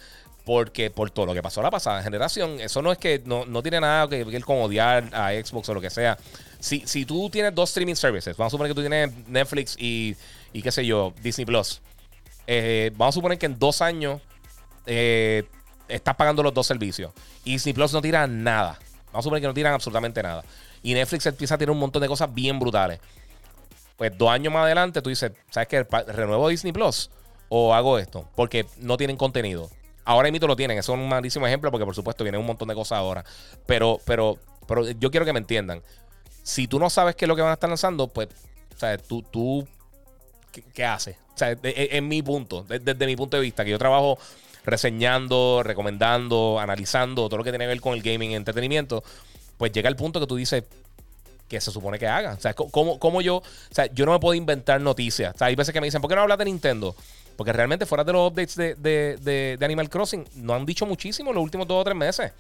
[0.45, 3.81] porque por todo lo que pasó la pasada generación, eso no es que no, tiene
[3.81, 6.17] nada que ver con odiar a Xbox o lo que sea.
[6.59, 10.15] Si, si tú tienes dos streaming services, vamos a suponer que tú tienes Netflix y,
[10.53, 11.81] y qué sé yo, Disney Plus.
[12.47, 14.22] Eh, vamos a suponer que en dos años
[14.85, 15.43] eh,
[15.88, 17.11] estás pagando los dos servicios.
[17.43, 18.77] Y Disney Plus no tira nada.
[19.07, 20.43] Vamos a suponer que no tiran absolutamente nada.
[20.84, 22.99] Y Netflix empieza a tener un montón de cosas bien brutales.
[23.97, 25.84] pues dos años más adelante tú dices, ¿sabes qué?
[25.84, 27.09] ¿Renuevo Disney Plus
[27.49, 28.30] o hago esto?
[28.35, 29.69] Porque no tienen contenido.
[30.06, 32.68] Ahora mismo lo tienen, eso es un malísimo ejemplo porque por supuesto viene un montón
[32.68, 33.26] de cosas ahora.
[33.65, 34.38] Pero, pero,
[34.68, 35.82] pero yo quiero que me entiendan.
[36.44, 38.30] Si tú no sabes qué es lo que van a estar lanzando, pues,
[39.07, 39.68] tú, tú
[40.73, 41.18] ¿qué, haces?
[41.34, 44.19] O sea, en mi punto, desde, mi punto de vista, que yo trabajo
[44.64, 49.03] reseñando, recomendando, analizando todo lo que tiene que ver con el gaming y entretenimiento,
[49.57, 50.64] pues llega el punto que tú dices,
[51.47, 52.34] que se supone que haga.
[52.34, 55.35] O sea, ¿cómo, yo, o sea, yo no me puedo inventar noticias.
[55.35, 56.95] O sea, hay veces que me dicen, ¿por qué no hablas de Nintendo?
[57.35, 61.67] Porque realmente fuera de los updates de, Animal Crossing, no han dicho muchísimo los últimos
[61.67, 62.31] dos o tres meses.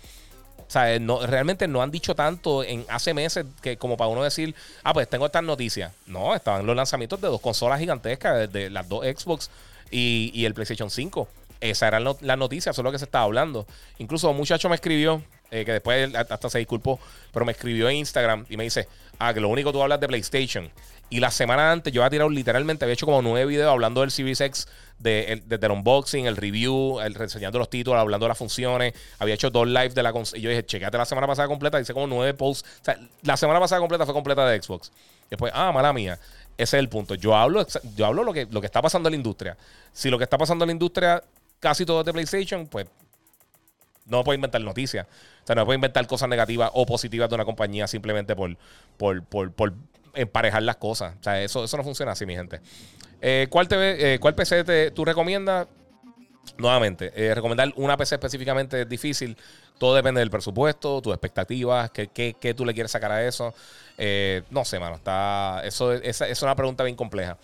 [0.67, 4.23] O sea, no, realmente no han dicho tanto en hace meses que como para uno
[4.23, 5.91] decir, ah, pues tengo estas noticias.
[6.07, 9.51] No, estaban los lanzamientos de dos consolas gigantescas, de, las dos Xbox
[9.91, 11.27] y, el PlayStation 5.
[11.69, 13.65] Esa era la noticia, eso es lo que se estaba hablando.
[13.97, 16.99] Incluso un muchacho me escribió, eh, que después hasta se disculpó,
[17.31, 18.87] pero me escribió en Instagram y me dice,
[19.19, 20.71] ah, que lo único tú hablas de PlayStation.
[21.09, 24.09] Y la semana antes yo había tirado literalmente, había hecho como nueve videos hablando del
[24.09, 24.67] Series X,
[24.97, 28.93] de, del unboxing, el review, el reseñando los títulos, hablando de las funciones.
[29.19, 31.93] Había hecho dos lives de la Y yo dije, checate la semana pasada completa, hice
[31.93, 32.67] como nueve posts.
[32.81, 34.91] O sea, la semana pasada completa fue completa de Xbox.
[35.29, 36.19] Después, ah, mala mía.
[36.57, 37.15] Ese es el punto.
[37.15, 37.65] Yo hablo,
[37.95, 39.57] yo hablo lo que, lo que está pasando en la industria.
[39.93, 41.23] Si lo que está pasando en la industria
[41.59, 42.87] casi todo de PlayStation, pues
[44.05, 45.07] no puedo inventar noticias.
[45.43, 48.57] O sea, no puedo inventar cosas negativas o positivas de una compañía simplemente por,
[48.97, 49.73] por, por, por
[50.13, 51.15] emparejar las cosas.
[51.19, 52.61] O sea, eso, eso no funciona así, mi gente.
[53.21, 55.67] Eh, ¿cuál, TV, eh, ¿Cuál PC te, tú recomiendas?
[56.57, 59.37] Nuevamente, eh, recomendar una PC específicamente es difícil.
[59.77, 63.53] Todo depende del presupuesto, tus expectativas, qué, qué, qué tú le quieres sacar a eso.
[64.49, 64.95] no sé, mano.
[64.95, 67.37] Está, eso es una pregunta bien compleja.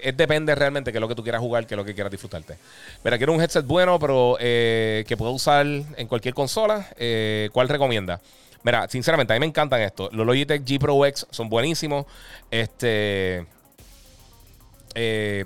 [0.00, 2.10] Es, depende realmente qué es lo que tú quieras jugar, qué es lo que quieras
[2.10, 2.56] disfrutarte.
[3.04, 6.86] Mira, quiero un headset bueno, pero eh, que pueda usar en cualquier consola.
[6.96, 8.20] Eh, ¿Cuál recomienda?
[8.62, 10.12] Mira, sinceramente, a mí me encantan estos.
[10.12, 12.06] Los Logitech G Pro X son buenísimos.
[12.50, 13.44] Este.
[14.94, 15.44] Eh,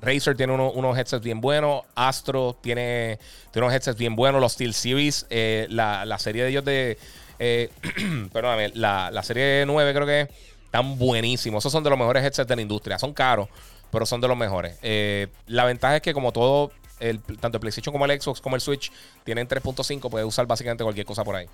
[0.00, 1.82] Razer tiene unos headsets bien buenos.
[1.94, 3.18] Astro tiene,
[3.52, 4.40] tiene unos headsets bien buenos.
[4.40, 5.26] Los Steel Series,
[5.68, 6.98] la, serie de ellos de.
[8.32, 10.28] perdóname, la, la, serie 9 creo que
[10.68, 11.62] están buenísimos.
[11.62, 12.98] Esos son de los mejores headsets de la industria.
[12.98, 13.48] Son caros,
[13.90, 14.76] pero son de los mejores.
[14.82, 18.54] Eh, la ventaja es que como todo, el, tanto el PlayStation como el Xbox como
[18.54, 18.92] el Switch
[19.24, 21.46] tienen 3.5, puedes usar básicamente cualquier cosa por ahí.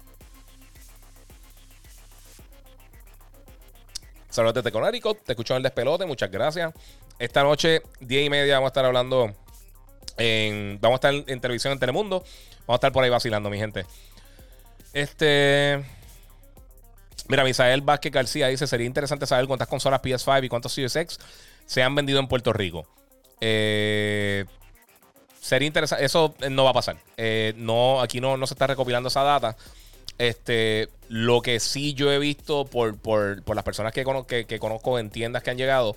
[4.29, 6.73] Saludos desde Connecticut, te escucho en el despelote, muchas gracias.
[7.19, 9.35] Esta noche, 10 y media, vamos a estar hablando
[10.17, 10.79] en.
[10.81, 12.21] Vamos a estar en, televisión en Telemundo.
[12.67, 13.87] Vamos a estar por ahí vacilando, mi gente.
[14.93, 15.85] Este.
[17.29, 21.19] Mira, Misael Vázquez García dice: Sería interesante saber cuántas consolas PS5 y cuántos Series X
[21.67, 22.87] se han vendido en Puerto Rico.
[23.41, 24.45] Eh,
[25.41, 26.05] sería interesante.
[26.05, 26.97] Eso no va a pasar.
[27.17, 29.57] Eh, no, aquí no, no se está recopilando esa data.
[30.19, 32.97] Este, lo que sí yo he visto por,
[33.55, 34.05] las personas que,
[34.47, 35.97] que, conozco en tiendas que han llegado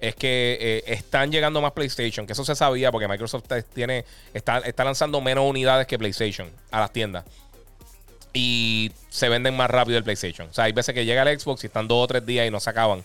[0.00, 3.44] es que eh, están llegando más PlayStation, que eso se sabía porque Microsoft
[3.74, 4.04] tiene,
[4.34, 7.24] está, está lanzando menos unidades que PlayStation a las tiendas.
[8.32, 10.48] Y se venden más rápido el PlayStation.
[10.50, 12.50] O sea, hay veces que llega el Xbox y están dos o tres días y
[12.50, 13.02] no se acaban.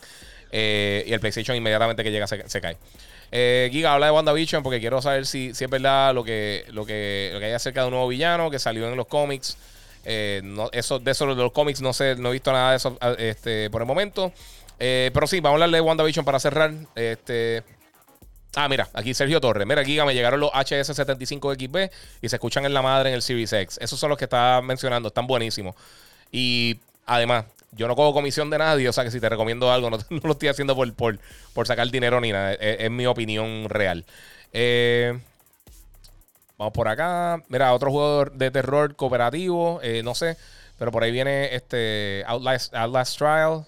[0.51, 2.77] Eh, y el PlayStation inmediatamente que llega se, cae.
[3.31, 7.29] Eh, Giga habla de WandaVision porque quiero saber si, es verdad lo que, lo, que,
[7.33, 9.57] lo que hay acerca de un nuevo villano que salió en los cómics.
[10.03, 10.41] Eh,
[10.73, 13.81] eso, de eso los cómics no sé, no he visto nada de eso este, por
[13.81, 14.33] el momento.
[15.13, 16.73] Pero sí, vamos a hablar de WandaVision para cerrar.
[16.95, 17.63] Este.
[18.55, 19.65] Ah, mira, aquí Sergio Torres.
[19.65, 21.89] Mira, Giga, me llegaron los HS75XB
[22.21, 23.77] y se escuchan en la madre en el Series X.
[23.81, 25.75] Esos son los que estaba mencionando, están buenísimos.
[26.31, 29.89] Y además, yo no cojo comisión de nadie, o sea que si te recomiendo algo,
[29.89, 32.53] no, lo estoy haciendo por, por, sacar dinero ni nada.
[32.53, 34.05] Es, mi opinión real.
[34.51, 35.17] Eh,
[36.57, 37.41] vamos por acá.
[37.47, 39.79] Mira, otro juego de terror cooperativo.
[39.81, 40.35] Eh, no sé.
[40.77, 43.65] Pero por ahí viene este Outlast, Outlast Trial.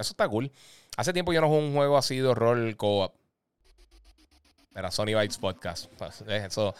[0.00, 0.50] Eso está cool.
[0.96, 3.14] Hace tiempo yo no juego un juego así de horror co-op.
[4.74, 5.86] Era Sony Bites Podcast.
[5.98, 6.74] Pues, eh, eso.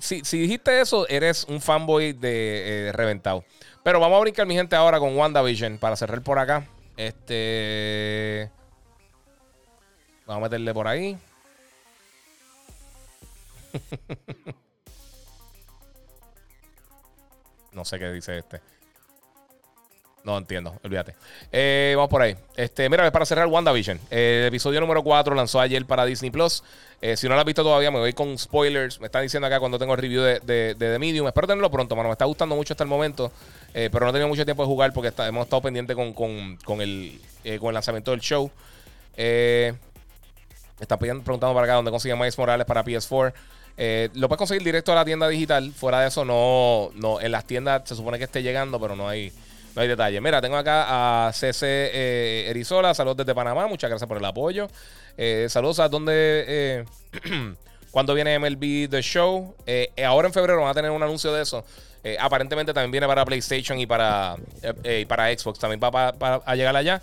[0.00, 3.44] si, si, dijiste eso, eres un fanboy de reventado.
[3.84, 6.66] Pero vamos a brincar, mi gente, ahora con WandaVision para cerrar por acá.
[6.96, 8.50] Este.
[10.26, 11.16] Vamos a meterle por ahí.
[17.72, 18.60] no sé qué dice este.
[20.26, 21.14] No entiendo, olvídate.
[21.52, 22.34] Eh, vamos por ahí.
[22.56, 24.00] Este, mira, para cerrar WandaVision.
[24.10, 26.64] el episodio número 4 lanzó ayer para Disney Plus.
[27.00, 28.98] Eh, si no lo has visto todavía, me voy con spoilers.
[28.98, 31.28] Me están diciendo acá cuando tengo el review de, de, The Medium.
[31.28, 32.08] Espero tenerlo pronto, mano.
[32.08, 33.30] Me está gustando mucho hasta el momento.
[33.72, 36.10] Eh, pero no he tenido mucho tiempo de jugar porque hemos estado pendientes con,
[36.80, 37.20] el,
[37.60, 38.50] con el lanzamiento del show.
[39.14, 39.78] están
[40.98, 43.32] preguntando para acá dónde consiguen Miles Morales para PS4.
[44.14, 45.70] lo puedes conseguir directo a la tienda digital.
[45.72, 47.20] Fuera de eso, no, no.
[47.20, 49.32] En las tiendas se supone que esté llegando, pero no hay
[49.76, 50.22] No hay detalle.
[50.22, 52.94] Mira, tengo acá a CC eh, Erizola.
[52.94, 53.66] Saludos desde Panamá.
[53.66, 54.68] Muchas gracias por el apoyo.
[55.18, 56.86] Eh, saludos a donde.
[57.90, 59.54] cuando viene MLB The Show.
[60.04, 61.62] ahora en febrero van a tener un anuncio de eso.
[62.18, 64.36] aparentemente también viene para PlayStation y para,
[65.06, 65.58] para Xbox.
[65.58, 67.02] También va para, a llegar allá.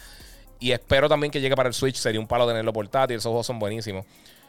[0.59, 1.97] Y espero también que llegue para el Switch.
[1.97, 3.17] Sería un palo tenerlo portátil.
[3.17, 4.03] Esos juegos son buenísimos.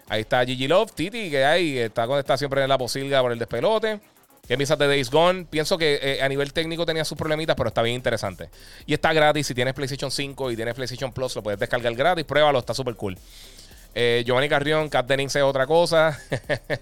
[0.09, 1.79] Ahí está Gigi Love, Titi, que hay.
[1.79, 4.01] Está, está siempre en la posilga por el despelote.
[4.47, 5.47] ¿Qué piensas de Days Gone?
[5.49, 8.51] Pienso que eh, a nivel técnico tenía sus problemitas, pero está bien interesante.
[8.85, 9.47] Y está gratis.
[9.47, 12.25] Si tienes PlayStation 5 y tienes PlayStation Plus, lo puedes descargar gratis.
[12.25, 13.17] Pruébalo, está súper cool.
[13.95, 16.21] Eh, Giovanni Carrión, Cat Dennings es otra cosa.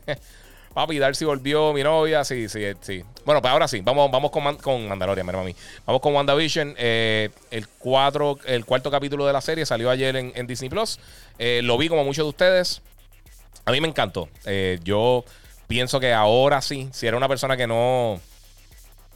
[0.74, 2.24] Papi, Darcy volvió, mi novia.
[2.24, 3.04] Sí, sí, sí.
[3.24, 3.80] Bueno, pues ahora sí.
[3.80, 5.54] Vamos, vamos con, con Mandalorian, mira, mami.
[5.86, 6.74] Vamos con WandaVision.
[6.78, 10.98] Eh, el cuarto capítulo de la serie salió ayer en, Disney Plus.
[11.38, 12.82] lo vi como muchos de ustedes.
[13.66, 14.28] A mí me encantó.
[14.82, 15.24] yo
[15.72, 18.20] pienso que ahora sí, si era una persona que no,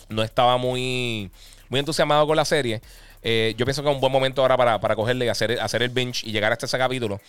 [0.08, 1.30] no estaba muy,
[1.68, 2.80] muy entusiasmado con la serie,
[3.22, 5.82] eh, yo pienso que es un buen momento ahora para, para cogerle y hacer, hacer
[5.82, 7.20] el binge y llegar hasta ese capítulo.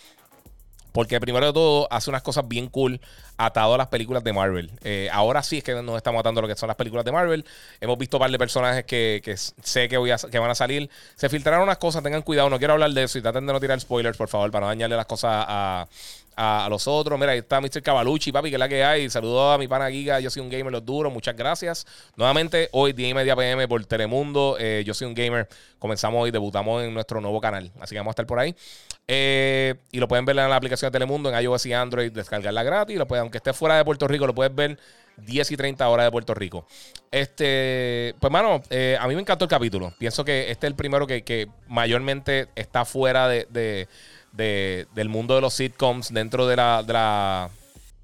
[0.92, 3.02] Porque primero de todo hace unas cosas bien cool
[3.36, 4.70] atado a las películas de Marvel.
[4.82, 7.12] Eh, ahora sí es que nos estamos atando a lo que son las películas de
[7.12, 7.44] Marvel.
[7.82, 10.88] Hemos visto un par de personajes que, sé que, voy a, que van a salir.
[11.16, 13.60] Se filtraron unas cosas, tengan cuidado, no quiero hablar de eso y traten de no
[13.60, 15.86] tirar spoilers, por favor, para no dañarle las cosas a,
[16.38, 17.18] a, los otros.
[17.18, 17.82] Mira, ahí está Mr.
[17.82, 19.10] Cavalucci, papi, que es la que hay.
[19.10, 21.84] Saludos a mi pana Giga, yo soy un gamer, los duros, muchas gracias.
[22.16, 25.48] Nuevamente, hoy 10 y media pm por Telemundo, eh, yo soy un gamer.
[25.80, 28.54] Comenzamos y debutamos en nuestro nuevo canal, así que vamos a estar por ahí.
[29.08, 32.62] Eh, y lo pueden ver en la aplicación de Telemundo, en iOS y Android, descargarla
[32.62, 32.96] gratis.
[32.96, 34.78] Lo pueden, aunque esté fuera de Puerto Rico, lo puedes ver
[35.16, 36.66] 10 y 30 horas de Puerto Rico.
[37.10, 39.92] Este, pues, mano, eh, a mí me encantó el capítulo.
[39.98, 43.88] Pienso que este es el primero que, mayormente está fuera de
[44.38, 47.50] del mundo de los sitcoms dentro de la, de, la,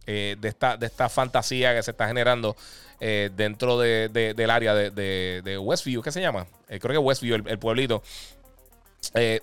[0.07, 2.57] eh, de, esta, de esta fantasía que se está generando
[3.01, 6.47] eh, dentro de, del área de, Westview, ¿qué se llama?
[6.69, 8.03] Eh, creo que Westview, el, pueblito.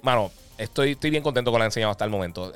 [0.01, 2.51] mano, estoy, estoy bien contento con la enseñanza hasta el momento.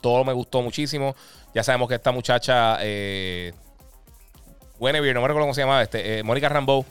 [0.00, 1.14] todo me gustó muchísimo.
[1.54, 3.52] Ya sabemos que esta muchacha, eh,
[4.80, 6.84] no me recuerdo cómo se llamaba, este, Mónica Rambeau,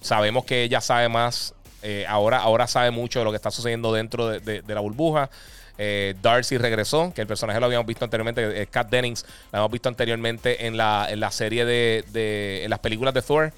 [0.00, 3.92] sabemos que ella sabe más eh, ahora, ahora sabe mucho de lo que está sucediendo
[3.92, 5.30] dentro de, la burbuja.
[5.78, 9.70] Eh, Darcy regresó, que el personaje lo habíamos visto anteriormente, es Kat Dennings, la hemos
[9.70, 13.52] visto anteriormente en la, en la serie de, en las películas de Thor.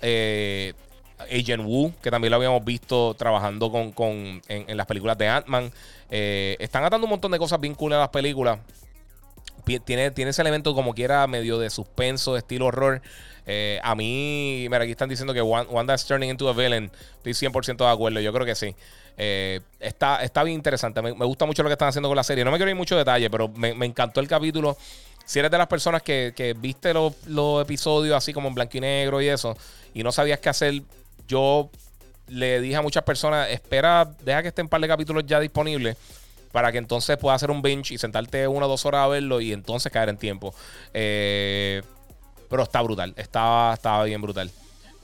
[0.00, 0.74] Eh,
[1.18, 5.72] Agent Wu, que también lo habíamos visto trabajando con, en, las películas de Ant-Man.
[6.10, 8.58] están atando un montón de cosas cool a las películas.
[9.84, 13.00] Tiene, tiene ese elemento como quiera medio de suspenso, de estilo horror.
[13.46, 16.90] Eh, a mí, mira, aquí están diciendo que Wanda is turning into a villain.
[17.22, 18.20] Estoy 100% de acuerdo.
[18.20, 18.74] Yo creo que sí.
[19.16, 21.00] Eh, está, está bien interesante.
[21.00, 22.44] Me, gusta mucho lo que están haciendo con la serie.
[22.44, 24.76] No me quiero ir mucho detalle, pero me, encantó el capítulo.
[25.24, 29.22] Si eres de las personas que, viste los, episodios así como en blanco y negro
[29.22, 29.56] y eso,
[29.94, 30.82] y no sabías qué hacer,
[31.26, 31.70] yo
[32.28, 35.96] le dije a muchas personas: espera, deja que estén un par de capítulos ya disponibles
[36.52, 39.40] para que entonces puedas hacer un binge y sentarte una o dos horas a verlo
[39.40, 40.54] y entonces caer en tiempo.
[40.94, 41.82] Eh,
[42.48, 43.14] pero está brutal.
[43.16, 44.50] Estaba, estaba bien brutal.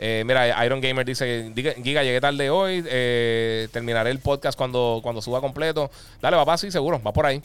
[0.04, 2.82] Eh, mira, Iron Gamer dice: Giga, llegué tarde hoy.
[2.86, 5.92] Eh, terminaré el podcast cuando, cuando suba completo.
[6.20, 7.00] Dale, papá, sí, seguro.
[7.00, 7.40] Va por ahí.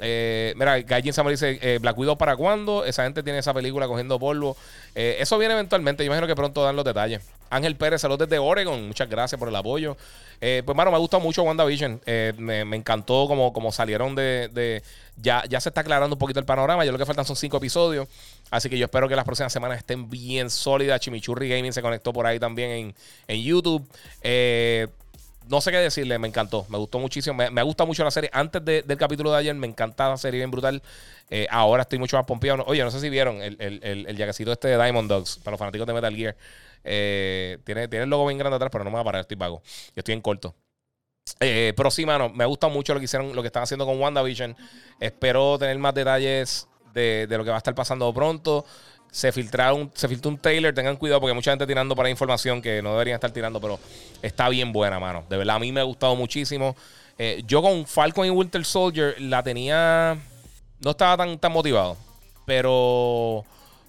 [0.00, 2.84] Eh, mira, Gaijin Samuel dice: Black Widow para cuándo?
[2.84, 4.56] Esa gente tiene esa película cogiendo polvo.
[4.92, 6.02] eso viene eventualmente.
[6.02, 7.22] Yo imagino que pronto dan los detalles.
[7.48, 8.88] Ángel Pérez, saludos desde Oregon.
[8.88, 9.96] Muchas gracias por el apoyo.
[10.40, 12.00] pues, mano, me gusta mucho WandaVision.
[12.38, 14.82] Me, me, encantó como, como salieron de.
[15.16, 16.84] ya, ya se está aclarando un poquito el panorama.
[16.84, 18.08] Ya lo que faltan son cinco episodios.
[18.50, 21.00] Así que yo espero que las próximas semanas estén bien sólidas.
[21.00, 22.94] Chimichurri Gaming se conectó por ahí también
[23.28, 23.88] en, YouTube.
[24.22, 24.88] Eh,
[25.48, 28.30] no sé qué decirle, me encantó, me gustó muchísimo, me, gusta mucho la serie.
[28.32, 30.82] Antes del capítulo de ayer me encantaba la serie bien brutal.
[31.28, 32.64] Eh, ahora estoy mucho más pompeado.
[32.66, 35.86] Oye, no sé si vieron el, el, el, este de Diamond Dogs para los fanáticos
[35.86, 36.36] de Metal Gear.
[36.82, 39.36] Eh, tiene, tiene el logo bien grande atrás, pero no me va a parar, estoy
[39.36, 39.62] vago.
[39.64, 40.54] Yo estoy en corto.
[41.38, 44.56] pero sí, mano, me gusta mucho lo que hicieron, lo que están haciendo con WandaVision.
[45.00, 48.64] Espero tener más detalles de, lo que va a estar pasando pronto.
[49.10, 52.80] Se filtraron, se filtró un trailer, tengan cuidado porque mucha gente tirando para información que
[52.80, 53.80] no deberían estar tirando, pero
[54.22, 55.24] está bien buena, mano.
[55.28, 56.76] De verdad, a mí me ha gustado muchísimo.
[57.22, 60.16] Eh, yo con Falcon y Winter Soldier la tenía.
[60.82, 61.98] No estaba tan, tan motivado.
[62.46, 63.44] Pero.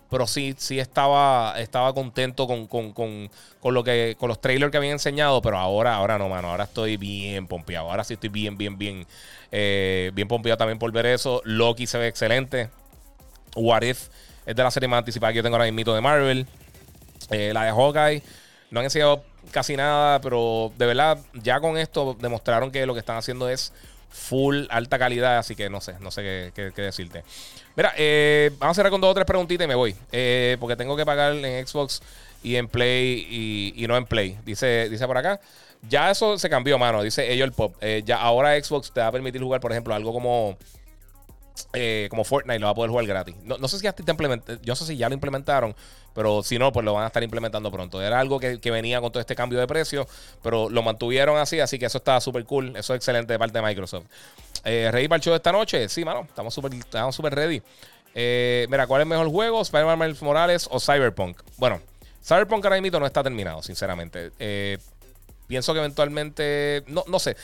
[0.10, 3.30] Pero sí, sí estaba, estaba contento con,
[3.64, 5.42] lo que, con los trailers que habían enseñado.
[5.42, 6.50] Pero ahora, ahora no, mano.
[6.50, 7.90] Ahora estoy bien pompeado.
[7.90, 9.08] Ahora sí estoy bien, bien, bien.
[9.50, 11.42] Eh, bien pompeado también por ver eso.
[11.46, 12.70] Loki se ve excelente.
[13.56, 14.10] What If
[14.46, 16.48] es de la serie más anticipada que yo tengo ahora mismo de Marvel.
[17.30, 18.24] Eh, la de Hawkeye.
[18.72, 23.00] No han enseñado casi nada, pero de verdad, ya con esto demostraron que lo que
[23.00, 23.74] están haciendo es
[24.10, 27.24] full alta calidad, así que no sé, no sé qué, decirte.
[27.76, 30.76] Mira, eh, vamos a cerrar con dos o tres preguntitas y me voy, eh, porque
[30.76, 32.02] tengo que pagar en Xbox
[32.44, 34.38] y en Play y, no en Play.
[34.46, 35.40] Dice, dice por acá.
[35.90, 37.02] Ya eso se cambió, mano.
[37.02, 37.76] Dice ellos el pop.
[37.82, 40.58] Eh, ya ahora Xbox te va a permitir jugar, por ejemplo, algo como
[41.74, 43.36] eh, como Fortnite lo va a poder jugar gratis.
[43.44, 43.96] No, sé si ya
[44.62, 45.76] yo sé si ya lo implementaron,
[46.14, 48.02] pero si no, pues lo van a estar implementando pronto.
[48.02, 50.08] Era algo que, venía con todo este cambio de precio,
[50.42, 52.76] pero lo mantuvieron así, así que eso está súper cool.
[52.76, 54.06] Eso es excelente de parte de Microsoft.
[54.64, 55.90] Eh, ¿Ready para el show de esta noche?
[55.90, 57.62] Sí, mano, estamos súper estamos super ready.
[58.14, 59.62] Eh, mira, ¿cuál es mejor juego?
[59.62, 61.40] ¿Spider-Man Morales o Cyberpunk?
[61.58, 61.82] Bueno,
[62.24, 64.32] Cyberpunk ahora mismo no está terminado, sinceramente.
[64.40, 64.78] Eh,
[65.48, 67.36] pienso que eventualmente, no, no sé.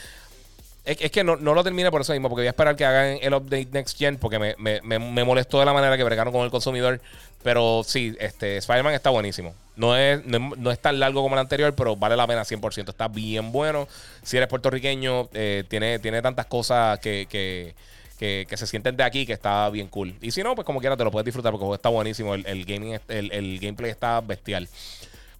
[0.88, 3.34] Es, que no, lo termine por eso mismo, porque voy a esperar que hagan el
[3.34, 6.98] update next gen, porque me, me, molestó de la manera que bregaron con el consumidor.
[7.42, 9.54] Pero sí, este, Spider-Man está buenísimo.
[9.76, 12.88] No es, no, es tan largo como el anterior, pero vale la pena 100%.
[12.88, 13.86] Está bien bueno.
[14.22, 19.34] Si eres puertorriqueño, eh, tiene, tiene tantas cosas que, que, se sienten de aquí que
[19.34, 20.14] está bien cool.
[20.22, 22.34] Y si no, pues como quiera te lo puedes disfrutar porque está buenísimo.
[22.34, 24.66] El, el gaming, el, el gameplay está bestial.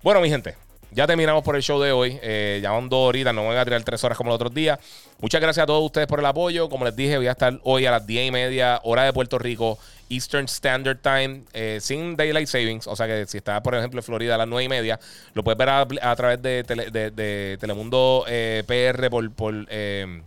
[0.03, 0.57] Bueno, mi gente,
[0.91, 2.19] ya terminamos por el show de hoy.
[2.23, 4.79] Eh, ya van dos horitas, no voy a tirar tres horas como el otro día.
[5.21, 6.69] Muchas gracias a todos ustedes por el apoyo.
[6.69, 9.39] Como les dije, voy a estar hoy a las 10 y media, hora de Puerto
[9.39, 9.79] Rico,
[10.09, 12.87] Eastern Standard Time, eh, sin Daylight Savings.
[12.87, 14.99] O sea que si estás, por ejemplo, en Florida a las 9 y media,
[15.35, 19.31] lo puedes ver a, través de, de, Telemundo eh, PR por.
[19.33, 20.23] por eh,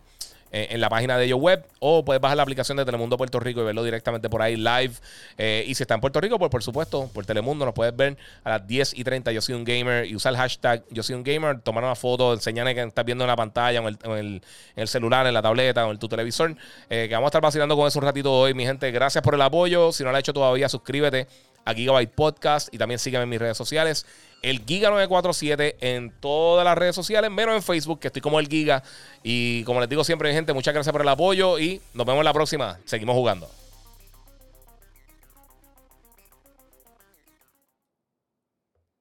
[0.52, 3.62] en la página de ellos web o puedes bajar la aplicación de Telemundo Puerto Rico
[3.62, 4.94] y verlo directamente por ahí live.
[5.38, 8.18] Eh, y si está en Puerto Rico, pues por supuesto, por Telemundo nos puedes ver
[8.44, 9.32] a las 10 y 30.
[9.32, 12.34] Yo soy un gamer y usar el hashtag Yo soy un gamer, tomar una foto,
[12.34, 14.42] enseñarle que estás viendo en la pantalla o en
[14.76, 16.56] el, celular, en la tableta o en tu televisor.
[16.90, 18.92] Eh, que vamos a estar vacilando con eso un ratito hoy, mi gente.
[18.92, 19.92] Gracias por el apoyo.
[19.92, 21.28] Si no lo has hecho todavía, suscríbete
[21.66, 24.06] a Gigabyte Podcast y también sígueme en mis redes sociales
[24.42, 28.84] el Giga947 en todas las redes sociales, menos en Facebook, que estoy como el Giga.
[29.24, 32.34] Y como les digo siempre, gente, muchas gracias por el apoyo y nos vemos la
[32.34, 32.80] próxima.
[32.86, 33.50] Seguimos jugando.